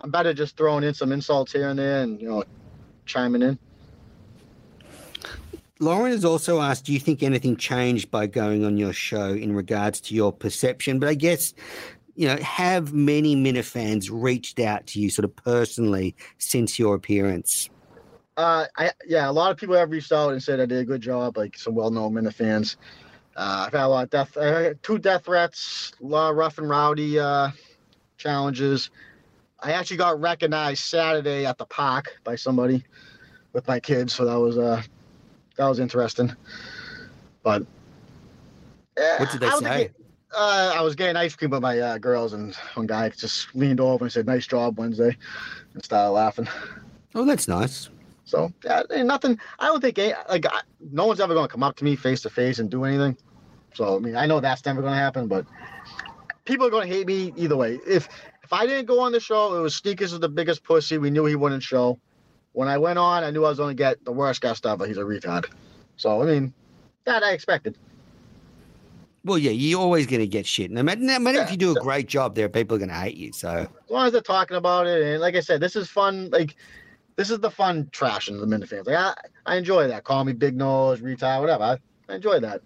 I'm 0.00 0.10
better 0.10 0.32
just 0.32 0.56
throwing 0.56 0.84
in 0.84 0.94
some 0.94 1.12
insults 1.12 1.52
here 1.52 1.68
and 1.68 1.78
there 1.78 2.02
and 2.02 2.20
you 2.20 2.30
know 2.30 2.44
chiming 3.04 3.42
in. 3.42 3.58
Lauren 5.80 6.10
has 6.10 6.24
also 6.24 6.60
asked, 6.60 6.86
do 6.86 6.92
you 6.92 6.98
think 6.98 7.22
anything 7.22 7.56
changed 7.56 8.10
by 8.10 8.26
going 8.26 8.64
on 8.64 8.76
your 8.76 8.92
show 8.92 9.28
in 9.28 9.54
regards 9.54 10.00
to 10.00 10.14
your 10.14 10.32
perception? 10.32 10.98
But 10.98 11.08
I 11.08 11.14
guess, 11.14 11.54
you 12.18 12.26
know, 12.26 12.36
have 12.38 12.92
many 12.92 13.36
Minifans 13.36 14.08
reached 14.10 14.58
out 14.58 14.88
to 14.88 15.00
you 15.00 15.08
sort 15.08 15.24
of 15.24 15.36
personally 15.36 16.16
since 16.38 16.76
your 16.76 16.96
appearance? 16.96 17.70
Uh, 18.36 18.66
I 18.76 18.90
yeah, 19.06 19.30
a 19.30 19.32
lot 19.32 19.52
of 19.52 19.56
people 19.56 19.76
have 19.76 19.92
reached 19.92 20.10
out 20.10 20.32
and 20.32 20.42
said 20.42 20.58
I 20.58 20.66
did 20.66 20.78
a 20.78 20.84
good 20.84 21.00
job, 21.00 21.36
like 21.36 21.56
some 21.56 21.76
well-known 21.76 22.14
Minifans. 22.14 22.74
Uh, 23.36 23.66
I've 23.66 23.72
had 23.72 23.84
a 23.84 23.86
lot 23.86 24.02
of 24.02 24.10
death, 24.10 24.36
uh, 24.36 24.74
two 24.82 24.98
death 24.98 25.26
threats, 25.26 25.92
a 26.02 26.06
lot 26.06 26.30
of 26.30 26.36
rough 26.36 26.58
and 26.58 26.68
rowdy 26.68 27.20
uh, 27.20 27.50
challenges. 28.16 28.90
I 29.60 29.70
actually 29.72 29.98
got 29.98 30.20
recognized 30.20 30.82
Saturday 30.82 31.46
at 31.46 31.56
the 31.56 31.66
park 31.66 32.16
by 32.24 32.34
somebody 32.34 32.82
with 33.52 33.68
my 33.68 33.78
kids, 33.78 34.12
so 34.12 34.24
that 34.24 34.40
was 34.40 34.58
uh, 34.58 34.82
that 35.56 35.68
was 35.68 35.78
interesting. 35.78 36.34
But 37.44 37.64
What 38.96 39.30
did 39.30 39.40
they 39.40 39.50
say? 39.50 39.82
it- 39.84 39.94
uh, 40.36 40.74
I 40.76 40.80
was 40.82 40.94
getting 40.94 41.16
ice 41.16 41.34
cream 41.34 41.50
with 41.50 41.62
my 41.62 41.78
uh, 41.78 41.98
girls, 41.98 42.32
and 42.32 42.54
one 42.74 42.86
guy 42.86 43.08
just 43.10 43.54
leaned 43.54 43.80
over 43.80 44.04
and 44.04 44.12
said, 44.12 44.26
"Nice 44.26 44.46
job, 44.46 44.78
Wednesday," 44.78 45.16
and 45.74 45.84
started 45.84 46.10
laughing. 46.10 46.48
Oh, 47.14 47.24
that's 47.24 47.48
nice. 47.48 47.88
So 48.24 48.52
yeah, 48.64 48.82
nothing. 49.02 49.40
I 49.58 49.66
don't 49.66 49.80
think 49.80 49.98
any- 49.98 50.14
like 50.28 50.44
I, 50.46 50.60
no 50.92 51.06
one's 51.06 51.20
ever 51.20 51.32
going 51.34 51.48
to 51.48 51.52
come 51.52 51.62
up 51.62 51.76
to 51.76 51.84
me 51.84 51.96
face 51.96 52.20
to 52.22 52.30
face 52.30 52.58
and 52.58 52.70
do 52.70 52.84
anything. 52.84 53.16
So 53.74 53.96
I 53.96 53.98
mean, 54.00 54.16
I 54.16 54.26
know 54.26 54.40
that's 54.40 54.64
never 54.66 54.82
going 54.82 54.92
to 54.92 54.98
happen, 54.98 55.28
but 55.28 55.46
people 56.44 56.66
are 56.66 56.70
going 56.70 56.86
to 56.88 56.94
hate 56.94 57.06
me 57.06 57.32
either 57.36 57.56
way. 57.56 57.80
If 57.86 58.08
if 58.42 58.52
I 58.52 58.66
didn't 58.66 58.86
go 58.86 59.00
on 59.00 59.12
the 59.12 59.20
show, 59.20 59.54
it 59.54 59.60
was 59.60 59.74
Sneakers 59.74 60.12
was 60.12 60.20
the 60.20 60.28
biggest 60.28 60.62
pussy. 60.62 60.98
We 60.98 61.10
knew 61.10 61.24
he 61.24 61.36
wouldn't 61.36 61.62
show. 61.62 61.98
When 62.52 62.68
I 62.68 62.76
went 62.76 62.98
on, 62.98 63.24
I 63.24 63.30
knew 63.30 63.44
I 63.44 63.48
was 63.50 63.58
going 63.58 63.76
to 63.76 63.80
get 63.82 64.04
the 64.04 64.12
worst 64.12 64.40
guest 64.40 64.66
ever. 64.66 64.86
He's 64.86 64.98
a 64.98 65.02
retard. 65.02 65.46
So 65.96 66.22
I 66.22 66.26
mean, 66.26 66.52
that 67.04 67.22
I 67.22 67.32
expected. 67.32 67.78
Well, 69.24 69.38
yeah, 69.38 69.50
you're 69.50 69.80
always 69.80 70.06
going 70.06 70.20
to 70.20 70.26
get 70.26 70.46
shit. 70.46 70.70
No 70.70 70.82
matter, 70.82 71.00
no 71.00 71.18
matter 71.18 71.40
if 71.40 71.50
you 71.50 71.56
do 71.56 71.72
a 71.72 71.74
so- 71.74 71.82
great 71.82 72.08
job, 72.08 72.34
there 72.34 72.48
people 72.48 72.76
are 72.76 72.78
going 72.78 72.88
to 72.88 72.94
hate 72.94 73.16
you. 73.16 73.32
So, 73.32 73.50
As 73.50 73.90
long 73.90 74.06
as 74.06 74.12
they're 74.12 74.20
talking 74.20 74.56
about 74.56 74.86
it, 74.86 75.02
and 75.02 75.20
like 75.20 75.34
I 75.34 75.40
said, 75.40 75.60
this 75.60 75.76
is 75.76 75.88
fun. 75.88 76.30
Like 76.30 76.56
this 77.16 77.30
is 77.30 77.40
the 77.40 77.50
fun 77.50 77.86
trashing 77.92 78.40
of 78.40 78.48
the 78.48 78.56
Minifans. 78.56 78.86
Like 78.86 78.96
I, 78.96 79.14
I 79.44 79.56
enjoy 79.56 79.88
that. 79.88 80.04
Call 80.04 80.24
me 80.24 80.32
big 80.32 80.56
nose, 80.56 81.00
retard, 81.00 81.40
whatever. 81.40 81.64
I, 81.64 81.78
I 82.08 82.14
enjoy 82.14 82.38
that. 82.40 82.62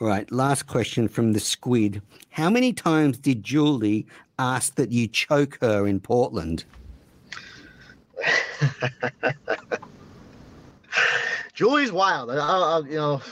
all 0.00 0.08
right, 0.08 0.30
last 0.30 0.66
question 0.66 1.08
from 1.08 1.32
the 1.32 1.40
squid. 1.40 2.02
How 2.30 2.50
many 2.50 2.72
times 2.72 3.18
did 3.18 3.42
Julie 3.42 4.06
ask 4.38 4.74
that 4.74 4.92
you 4.92 5.08
choke 5.08 5.58
her 5.62 5.86
in 5.86 6.00
Portland? 6.00 6.64
Julie's 11.54 11.92
wild. 11.92 12.30
I, 12.30 12.34
I, 12.36 12.78
you 12.80 12.96
know, 12.96 13.22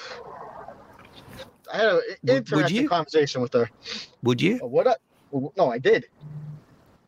I 1.72 1.76
had 1.78 1.86
an 1.86 2.00
would 2.22 2.30
interesting 2.36 2.86
conversation 2.88 3.40
with 3.40 3.52
her. 3.54 3.68
Would 4.22 4.40
you? 4.42 4.60
Uh, 4.62 4.66
What? 4.66 4.86
I, 4.86 4.94
no, 5.56 5.70
I 5.72 5.78
did. 5.78 6.06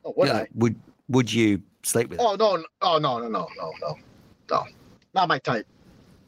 Oh, 0.04 0.12
what? 0.12 0.28
Yeah, 0.28 0.38
I? 0.38 0.48
would 0.54 0.74
Would 1.08 1.30
you 1.32 1.62
sleep 1.82 2.08
with 2.08 2.18
her? 2.18 2.24
Oh 2.26 2.34
no! 2.36 2.64
Oh 2.80 2.98
no! 2.98 3.18
No! 3.18 3.28
No! 3.28 3.46
No! 3.56 3.72
No! 3.80 3.96
No! 4.50 4.64
Not 5.14 5.28
my 5.28 5.38
type. 5.38 5.66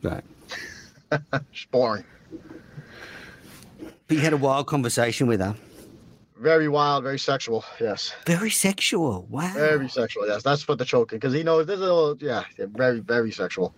Right. 0.03 0.22
She's 1.51 1.66
boring. 1.70 2.05
But 4.07 4.16
you 4.16 4.20
had 4.20 4.34
a 4.34 4.37
wild 4.37 4.66
conversation 4.66 5.26
with 5.26 5.41
her. 5.41 5.57
Very 6.39 6.68
wild. 6.68 7.03
Very 7.05 7.18
sexual. 7.18 7.64
Yes. 7.80 8.12
Very 8.26 8.51
sexual. 8.51 9.26
Wow. 9.30 9.53
Very 9.55 9.89
sexual. 9.89 10.26
Yes. 10.28 10.43
That's 10.43 10.68
what 10.68 10.76
the 10.76 10.84
choking 10.84 11.18
because 11.18 11.32
he 11.32 11.43
knows 11.43 11.66
there's 11.66 11.80
a 11.80 11.82
little. 11.84 12.16
Yeah. 12.20 12.45
yeah, 12.59 12.66
Very 12.68 13.01
very 13.01 13.32
sexual. 13.32 13.74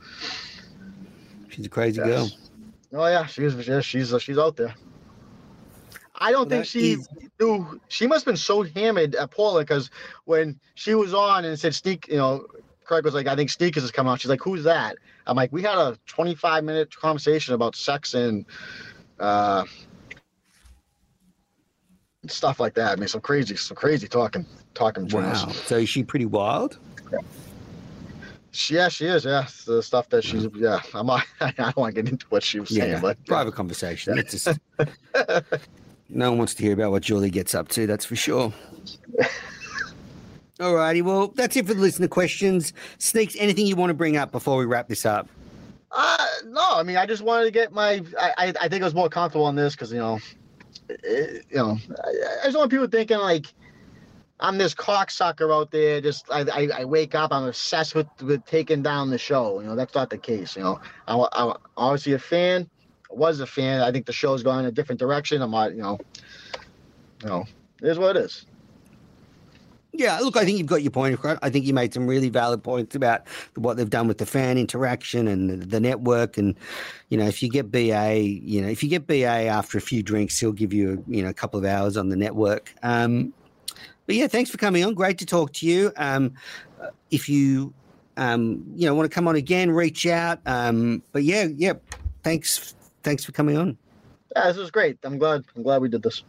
She's 1.48 1.66
a 1.66 1.68
crazy 1.68 2.00
Yes. 2.04 2.06
girl. 2.08 2.38
Oh 2.92 3.06
yeah. 3.06 3.26
She's 3.26 3.54
yeah, 3.68 3.80
she's 3.80 4.14
she's 4.22 4.38
out 4.38 4.56
there. 4.56 4.74
I 6.20 6.32
don't 6.32 6.48
think 6.48 6.62
that 6.62 6.68
she 6.68 6.92
is- 6.92 7.08
knew. 7.38 7.80
She 7.88 8.06
must 8.06 8.24
have 8.24 8.32
been 8.32 8.36
so 8.36 8.62
hammered 8.62 9.14
at 9.14 9.30
Portland 9.30 9.66
because 9.66 9.90
when 10.24 10.58
she 10.74 10.94
was 10.94 11.14
on 11.14 11.44
and 11.44 11.58
said 11.58 11.74
sneak, 11.74 12.08
you 12.08 12.16
know, 12.16 12.46
Craig 12.84 13.04
was 13.04 13.14
like, 13.14 13.26
I 13.26 13.36
think 13.36 13.50
Sneakers 13.50 13.84
is 13.84 13.90
coming 13.90 14.10
out. 14.10 14.20
She's 14.20 14.30
like, 14.30 14.42
Who's 14.42 14.64
that? 14.64 14.96
I'm 15.26 15.36
like, 15.36 15.52
we 15.52 15.62
had 15.62 15.76
a 15.78 15.96
25 16.06 16.64
minute 16.64 16.94
conversation 16.96 17.54
about 17.54 17.76
sex 17.76 18.14
and 18.14 18.46
uh, 19.20 19.64
stuff 22.26 22.58
like 22.58 22.74
that. 22.74 22.92
I 22.92 22.96
mean, 22.96 23.08
some 23.08 23.20
crazy, 23.20 23.56
some 23.56 23.76
crazy 23.76 24.08
talking, 24.08 24.46
talking. 24.74 25.06
Wow. 25.08 25.34
So 25.34 25.76
is 25.76 25.88
she 25.88 26.02
pretty 26.02 26.26
wild? 26.26 26.78
She, 28.58 28.74
yeah, 28.74 28.88
she 28.88 29.06
is. 29.06 29.24
Yeah, 29.24 29.46
the 29.66 29.80
stuff 29.80 30.08
that 30.08 30.24
she's. 30.24 30.48
Yeah, 30.52 30.80
I'm 30.92 31.06
not. 31.06 31.24
I 31.40 31.52
don't 31.52 31.76
want 31.76 31.94
to 31.94 32.02
get 32.02 32.10
into 32.10 32.26
what 32.28 32.42
she 32.42 32.58
was 32.58 32.70
saying, 32.70 33.00
but 33.00 33.24
private 33.24 33.54
conversation. 33.54 34.18
It's 34.18 34.32
just 34.32 34.58
no 36.08 36.30
one 36.30 36.38
wants 36.38 36.54
to 36.54 36.64
hear 36.64 36.72
about 36.72 36.90
what 36.90 37.04
Julie 37.04 37.30
gets 37.30 37.54
up 37.54 37.68
to. 37.68 37.86
That's 37.86 38.04
for 38.04 38.16
sure. 38.16 38.52
All 40.60 40.74
righty. 40.74 41.02
Well, 41.02 41.28
that's 41.28 41.56
it 41.56 41.68
for 41.68 41.74
the 41.74 41.80
listener 41.80 42.08
questions. 42.08 42.72
Sneaks, 42.98 43.36
anything 43.38 43.64
you 43.64 43.76
want 43.76 43.90
to 43.90 43.94
bring 43.94 44.16
up 44.16 44.32
before 44.32 44.56
we 44.56 44.64
wrap 44.64 44.88
this 44.88 45.06
up? 45.06 45.28
Uh, 45.92 46.26
no, 46.46 46.66
I 46.72 46.82
mean, 46.82 46.96
I 46.96 47.06
just 47.06 47.22
wanted 47.22 47.44
to 47.44 47.52
get 47.52 47.72
my. 47.72 48.02
I, 48.18 48.32
I, 48.38 48.54
I 48.62 48.68
think 48.68 48.82
I 48.82 48.86
was 48.86 48.94
more 48.94 49.08
comfortable 49.08 49.46
on 49.46 49.54
this 49.54 49.74
because 49.76 49.92
you 49.92 50.00
know, 50.00 50.18
it, 50.88 51.46
you 51.48 51.58
know, 51.58 51.78
I, 52.04 52.40
I 52.42 52.44
just 52.46 52.58
want 52.58 52.72
people 52.72 52.88
thinking 52.88 53.18
like 53.18 53.46
I'm 54.40 54.58
this 54.58 54.74
cocksucker 54.74 55.52
out 55.54 55.70
there. 55.70 56.00
Just 56.00 56.30
I, 56.30 56.40
I, 56.52 56.68
I 56.80 56.84
wake 56.84 57.14
up, 57.14 57.32
I'm 57.32 57.44
obsessed 57.44 57.94
with 57.94 58.06
with 58.22 58.44
taking 58.44 58.82
down 58.82 59.10
the 59.10 59.18
show. 59.18 59.60
You 59.60 59.66
know, 59.66 59.74
that's 59.74 59.94
not 59.94 60.10
the 60.10 60.18
case. 60.18 60.56
You 60.56 60.62
know, 60.62 60.80
I, 61.06 61.16
I, 61.32 61.56
obviously 61.76 62.12
a 62.12 62.18
fan. 62.18 62.68
I 63.10 63.14
was 63.14 63.40
a 63.40 63.46
fan. 63.46 63.80
I 63.80 63.90
think 63.90 64.06
the 64.06 64.12
show's 64.12 64.42
going 64.42 64.60
in 64.60 64.66
a 64.66 64.72
different 64.72 64.98
direction. 64.98 65.42
I'm 65.42 65.50
not, 65.50 65.74
you 65.74 65.82
know, 65.82 65.98
you 67.22 67.28
know, 67.28 67.44
it 67.82 67.88
is 67.88 67.98
what 67.98 68.16
it 68.16 68.24
is. 68.24 68.46
Yeah, 69.92 70.18
look, 70.20 70.36
I 70.36 70.44
think 70.44 70.58
you've 70.58 70.66
got 70.68 70.82
your 70.82 70.92
point. 70.92 71.18
I 71.42 71.50
think 71.50 71.64
you 71.64 71.74
made 71.74 71.92
some 71.92 72.06
really 72.06 72.28
valid 72.28 72.62
points 72.62 72.94
about 72.94 73.26
what 73.56 73.76
they've 73.76 73.90
done 73.90 74.06
with 74.06 74.18
the 74.18 74.26
fan 74.26 74.56
interaction 74.56 75.26
and 75.26 75.50
the, 75.50 75.56
the 75.56 75.80
network. 75.80 76.38
And 76.38 76.54
you 77.08 77.18
know, 77.18 77.26
if 77.26 77.42
you 77.42 77.48
get 77.48 77.72
BA, 77.72 78.20
you 78.20 78.62
know, 78.62 78.68
if 78.68 78.82
you 78.82 78.88
get 78.88 79.08
BA 79.08 79.24
after 79.24 79.78
a 79.78 79.80
few 79.80 80.02
drinks, 80.02 80.38
he'll 80.38 80.52
give 80.52 80.72
you, 80.72 81.02
you 81.08 81.22
know, 81.22 81.30
a 81.30 81.34
couple 81.34 81.58
of 81.58 81.64
hours 81.64 81.96
on 81.96 82.10
the 82.10 82.16
network. 82.16 82.72
Um, 82.84 83.32
but 84.08 84.16
yeah, 84.16 84.26
thanks 84.26 84.50
for 84.50 84.56
coming 84.56 84.82
on. 84.86 84.94
Great 84.94 85.18
to 85.18 85.26
talk 85.26 85.52
to 85.52 85.66
you. 85.66 85.92
Um, 85.98 86.32
if 87.10 87.28
you, 87.28 87.74
um, 88.16 88.64
you 88.74 88.86
know, 88.86 88.94
want 88.94 89.08
to 89.08 89.14
come 89.14 89.28
on 89.28 89.36
again, 89.36 89.70
reach 89.70 90.06
out. 90.06 90.40
Um, 90.46 91.02
but 91.12 91.24
yeah, 91.24 91.46
yeah, 91.54 91.74
thanks, 92.22 92.74
thanks 93.02 93.22
for 93.22 93.32
coming 93.32 93.58
on. 93.58 93.76
Yeah, 94.34 94.46
this 94.46 94.56
was 94.56 94.70
great. 94.70 94.98
I'm 95.04 95.18
glad. 95.18 95.44
I'm 95.54 95.62
glad 95.62 95.82
we 95.82 95.90
did 95.90 96.02
this. 96.02 96.24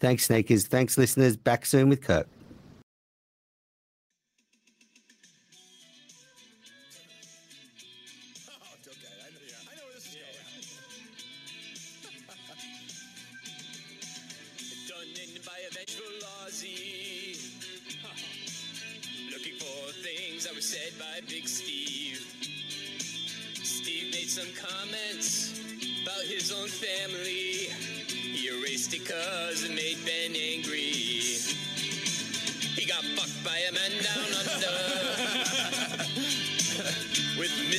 Thanks, 0.00 0.26
Sneakers. 0.26 0.66
Thanks, 0.66 0.98
listeners. 0.98 1.34
Back 1.34 1.64
soon 1.64 1.88
with 1.88 2.02
Kurt. 2.02 2.28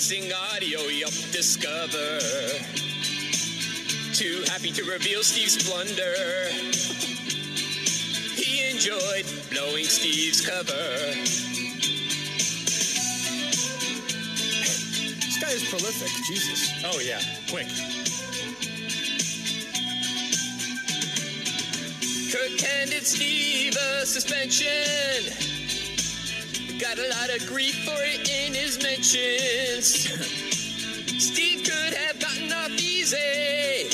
Missing 0.03 0.33
audio, 0.51 0.81
yup, 0.81 1.13
discover. 1.31 2.19
Too 4.13 4.43
happy 4.51 4.69
to 4.73 4.83
reveal 4.83 5.23
Steve's 5.23 5.63
blunder. 5.65 6.49
He 8.35 8.69
enjoyed 8.69 9.25
blowing 9.49 9.85
Steve's 9.85 10.41
cover. 10.45 10.73
This 15.21 15.39
guy 15.41 15.51
is 15.51 15.63
prolific. 15.69 16.09
Jesus. 16.27 16.69
Oh, 16.83 16.99
yeah, 16.99 17.21
quick. 17.49 17.69
Kirk 22.29 22.59
handed 22.59 23.05
Steve 23.05 23.77
a 23.77 24.05
suspension. 24.05 25.52
Got 26.84 26.99
a 26.99 27.07
lot 27.07 27.29
of 27.34 27.47
grief 27.47 27.86
for 27.86 27.95
it 27.95 28.29
in 28.29 28.53
his 28.53 28.84
mentions. 28.84 30.03
Steve 31.17 31.63
could 31.63 31.93
have 31.93 32.19
gotten 32.19 32.51
off 32.51 32.71
easy. 32.71 33.88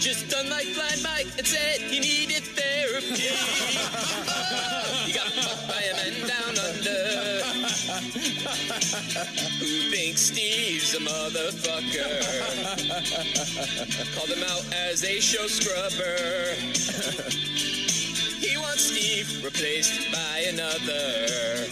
Just 0.00 0.28
done 0.30 0.50
like 0.50 0.66
Blind 0.74 1.00
Mike 1.04 1.28
and 1.38 1.46
said 1.46 1.80
he 1.80 2.00
needed 2.00 2.42
therapy. 2.42 3.28
Oh, 3.30 5.04
he 5.06 5.12
got 5.12 5.28
fucked 5.28 5.68
by 5.68 5.80
a 5.80 5.94
man 5.94 6.26
down 6.26 6.58
under. 6.58 7.44
Who 9.60 9.90
thinks 9.92 10.22
Steve's 10.22 10.92
a 10.94 10.98
motherfucker? 10.98 12.18
Called 14.16 14.28
him 14.28 14.42
out 14.42 14.64
as 14.74 15.04
a 15.04 15.20
show 15.20 15.46
scrubber. 15.46 16.56
Replaced 19.04 20.10
by 20.10 20.46
another. 20.48 21.68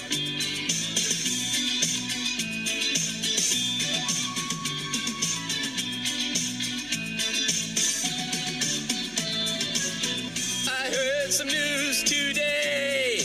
I 10.68 10.90
heard 10.92 11.32
some 11.32 11.46
news 11.46 12.02
today. 12.04 13.20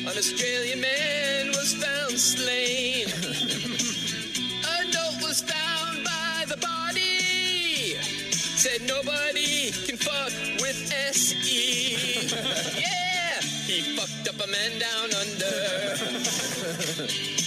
An 0.00 0.08
Australian 0.18 0.80
man 0.80 1.48
was 1.48 1.74
found 1.74 2.18
slain. 2.18 3.06
A 4.66 4.84
note 4.92 5.22
was 5.22 5.42
found 5.42 6.02
by 6.04 6.44
the 6.48 6.56
body. 6.56 7.94
Said 8.32 8.82
nobody 8.82 9.70
can 9.86 9.96
fuck 9.96 10.55
SE. 10.90 11.92
yeah, 12.80 13.40
he 13.66 13.82
fucked 13.96 14.28
up 14.28 14.40
a 14.44 14.48
man 14.50 14.78
down 14.78 15.14
under. 15.14 15.56